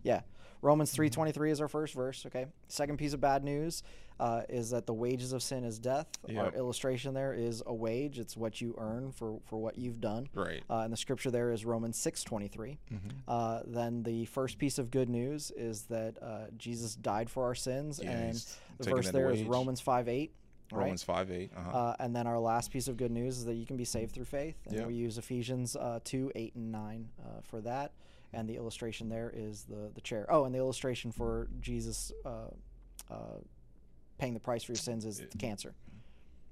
[0.05, 0.21] Yeah,
[0.65, 2.25] Romans three twenty three is our first verse.
[2.27, 2.47] Okay.
[2.69, 3.83] Second piece of bad news
[4.19, 6.07] uh, is that the wages of sin is death.
[6.37, 8.19] Our illustration there is a wage.
[8.19, 10.29] It's what you earn for for what you've done.
[10.35, 10.63] right.
[10.71, 12.79] Uh, and the scripture there is Romans six twenty three.
[12.91, 12.99] Mhm.
[13.29, 17.55] Uh, then the first piece of good news is that uh, Jesus died for our
[17.55, 18.47] sins, Yeah, and
[18.79, 19.49] the verse there is wage.
[19.49, 20.33] Romans five eight.
[20.73, 20.85] Right?
[20.85, 21.53] Romans 5 8.
[21.55, 21.71] Uh-huh.
[21.79, 24.13] Uh, and then our last piece of good news is that you can be saved
[24.13, 24.57] through faith.
[24.67, 24.87] And Yeah.
[24.87, 27.93] we use Ephesians uh, 2, 8, and 9 uh, for that.
[28.35, 30.27] And the illustration there is the, the chair.
[30.29, 32.49] Oh, and the illustration for Jesus uh,
[33.11, 33.15] uh,
[34.19, 35.75] paying the price for your sins is It- cancer.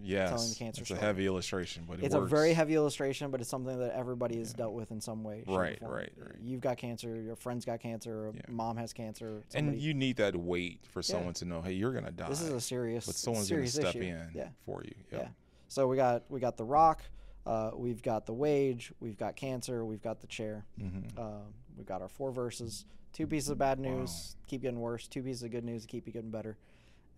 [0.01, 0.51] yes.
[0.51, 2.27] the cancer it's a heavy illustration, but it it's works.
[2.27, 5.45] a very heavy illustration, but it's something that everybody has dealt with in some way.
[5.47, 6.35] Right, right, right.
[6.43, 8.41] You've got cancer, your friend's got cancer, Yeah.
[8.49, 9.45] mom has cancer.
[9.55, 12.29] And you need that weight for someone to know, hey, you're going to die.
[12.29, 14.01] this is a serious, but someone's going to step issue.
[14.03, 14.49] in Yeah.
[14.67, 14.95] for you.
[15.13, 15.29] Yeah.
[15.69, 17.01] So we got we got the rock,
[17.47, 20.67] uh, we've got the wage, we've got cancer, we've got the chair.
[20.81, 21.17] Mhm.
[21.17, 21.39] Uh,
[21.83, 22.85] we've got our four verses.
[23.13, 25.09] Two pieces of bad news, keep getting worse.
[25.09, 26.57] Two pieces of good news, keep you getting better.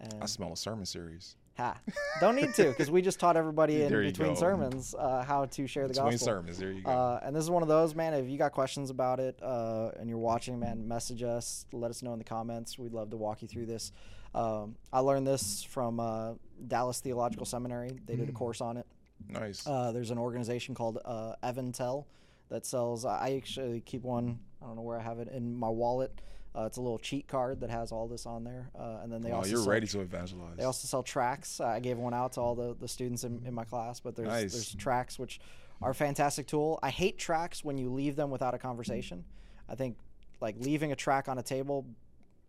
[0.00, 1.36] And I smell a sermon series.
[1.56, 1.78] ha,
[2.20, 4.34] don't need to because we just taught everybody in between go.
[4.34, 6.04] sermons uh, how to share the gospel.
[6.10, 6.58] Between sermons.
[6.58, 6.90] There you go.
[6.90, 8.14] Uh, and this is one of those, man.
[8.14, 11.66] If you got questions about it uh, and you're watching, man, message us.
[11.72, 12.78] Let us know in the comments.
[12.78, 13.92] We'd love to walk you through this.
[14.34, 16.32] Um, I learned this from uh,
[16.66, 18.00] Dallas Theological Seminary.
[18.06, 18.36] They did a Mm.
[18.36, 18.86] course on it.
[19.28, 19.64] nice.
[19.64, 22.06] Uh, there's an organization called uh, EvanTell
[22.48, 23.04] that sells.
[23.04, 24.40] I actually keep one.
[24.64, 26.20] I don't know where I have it in my wallet.
[26.56, 28.70] Uh, it's a little cheat card that has all this on there.
[28.78, 30.56] Uh, and then they wow, also you're sell ready to evangelize.
[30.56, 31.60] they also sell tracts.
[31.60, 34.28] I gave one out to all the, the students in, in my class, but there's
[34.28, 34.52] Nice.
[34.52, 35.40] there's tracts which
[35.82, 36.78] are a fantastic tool.
[36.82, 39.24] I hate tracts when you leave them without a conversation.
[39.68, 39.98] I think
[40.40, 41.86] like leaving a tract on a table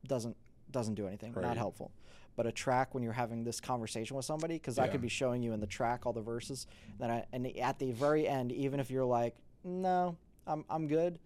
[0.08, 0.38] doesn't
[0.72, 1.34] doesn't do anything.
[1.36, 1.92] Not helpful.
[2.36, 5.42] but a tract when you're having this conversation with somebody because I could be showing
[5.42, 6.68] you in the tract all the verses.
[7.00, 10.16] Then I, and at the very end, even if you're like, no,
[10.46, 11.18] I'm I'm good,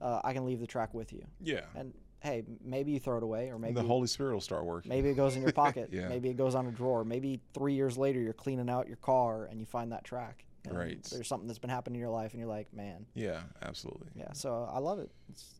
[0.00, 1.24] uh, I can leave the tract with you.
[1.40, 1.62] Yeah.
[1.74, 4.88] And hey, maybe you throw it away, or maybe the Holy Spirit will start working.
[4.88, 5.90] maybe it goes in your pocket.
[5.92, 6.08] Yeah.
[6.08, 7.04] Maybe it goes on a drawer.
[7.04, 10.42] Maybe three years later, you're cleaning out your car and you find that tract.
[10.68, 11.02] Right.
[11.04, 14.08] There's something that's been happening in your life, and you're like, man, Yeah, absolutely.
[14.14, 14.32] yeah.
[14.32, 15.10] So I love it.
[15.30, 15.57] It's, it's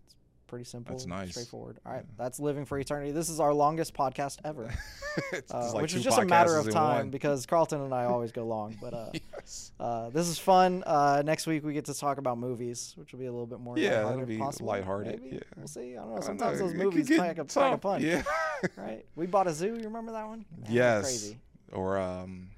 [0.48, 0.94] pretty simple.
[0.96, 1.30] That's nice.
[1.30, 1.78] Straightforward.
[1.86, 3.12] All right, that's living for eternity.
[3.12, 4.72] This is our longest podcast ever,
[5.50, 8.44] uh, like which is just a matter of time because Carlton and I always go
[8.44, 8.76] long.
[8.80, 9.70] But uh, yes.
[9.78, 10.82] uh, this is fun.
[10.86, 13.60] Uh, next week we get to talk about movies, which will be a little bit
[13.60, 15.36] more Yeah, lighthearted, that'll be possibly, lighthearted, maybe.
[15.36, 15.40] yeah.
[15.56, 15.92] We'll see.
[15.92, 16.12] I don't know.
[16.12, 18.02] I don't Sometimes know, those movies pack a, pack a punch.
[18.04, 18.22] Yeah.
[18.76, 19.06] Right.
[19.14, 19.76] We bought a zoo.
[19.76, 20.44] You remember that one?
[20.62, 21.02] That yes.
[21.04, 21.38] Crazy.
[21.70, 22.48] Or um,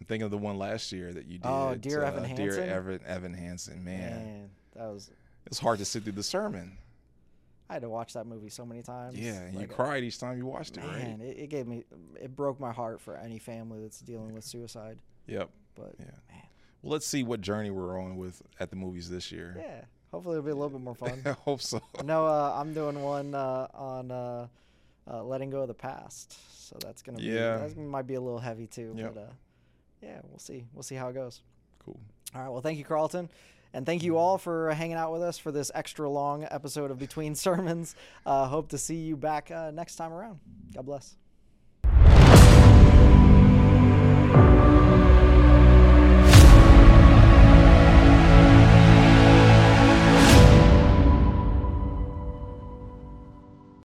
[0.00, 1.46] I'm thinking of the one last year that you did.
[1.46, 2.68] Oh, Dear Evan Dear Hansen?
[2.70, 3.84] Evan, Evan Hansen.
[3.84, 5.10] Man, Man, that was.
[5.46, 6.78] It's hard to sit through the sermon.
[7.70, 9.18] I had to watch that movie so many times.
[9.18, 11.28] Yeah, and you Like, cried each time you watched it, Man, right?
[11.28, 11.84] it, it gave me.
[12.20, 14.98] It broke my heart for any family that's dealing with suicide.
[15.26, 15.48] Yep.
[15.74, 16.04] But Yeah.
[16.30, 16.42] man,
[16.82, 19.54] Well, let's see what journey we're on with at the movies this year.
[19.58, 19.84] yeah.
[20.10, 21.22] Hopefully it'll be a little bit more fun.
[21.24, 21.80] I hope so.
[22.04, 24.48] no, uh, I'm doing one uh, on uh,
[25.10, 26.36] uh, letting go of the past.
[26.68, 27.24] So that's gonna be.
[27.24, 27.56] Yeah.
[27.58, 28.92] That might be a little heavy too.
[28.94, 29.14] Yep.
[29.14, 29.26] But uh,
[30.02, 30.66] yeah, we'll see.
[30.74, 31.40] We'll see how it goes.
[31.82, 31.98] Cool.
[32.34, 32.50] All right.
[32.50, 33.30] Well, thank you, Carlton.
[33.74, 36.98] And thank you all for hanging out with us for this extra long episode of
[36.98, 37.94] Between Sermons.
[38.26, 40.38] Uh, hope to see you back uh, next time around.
[40.74, 41.16] God bless.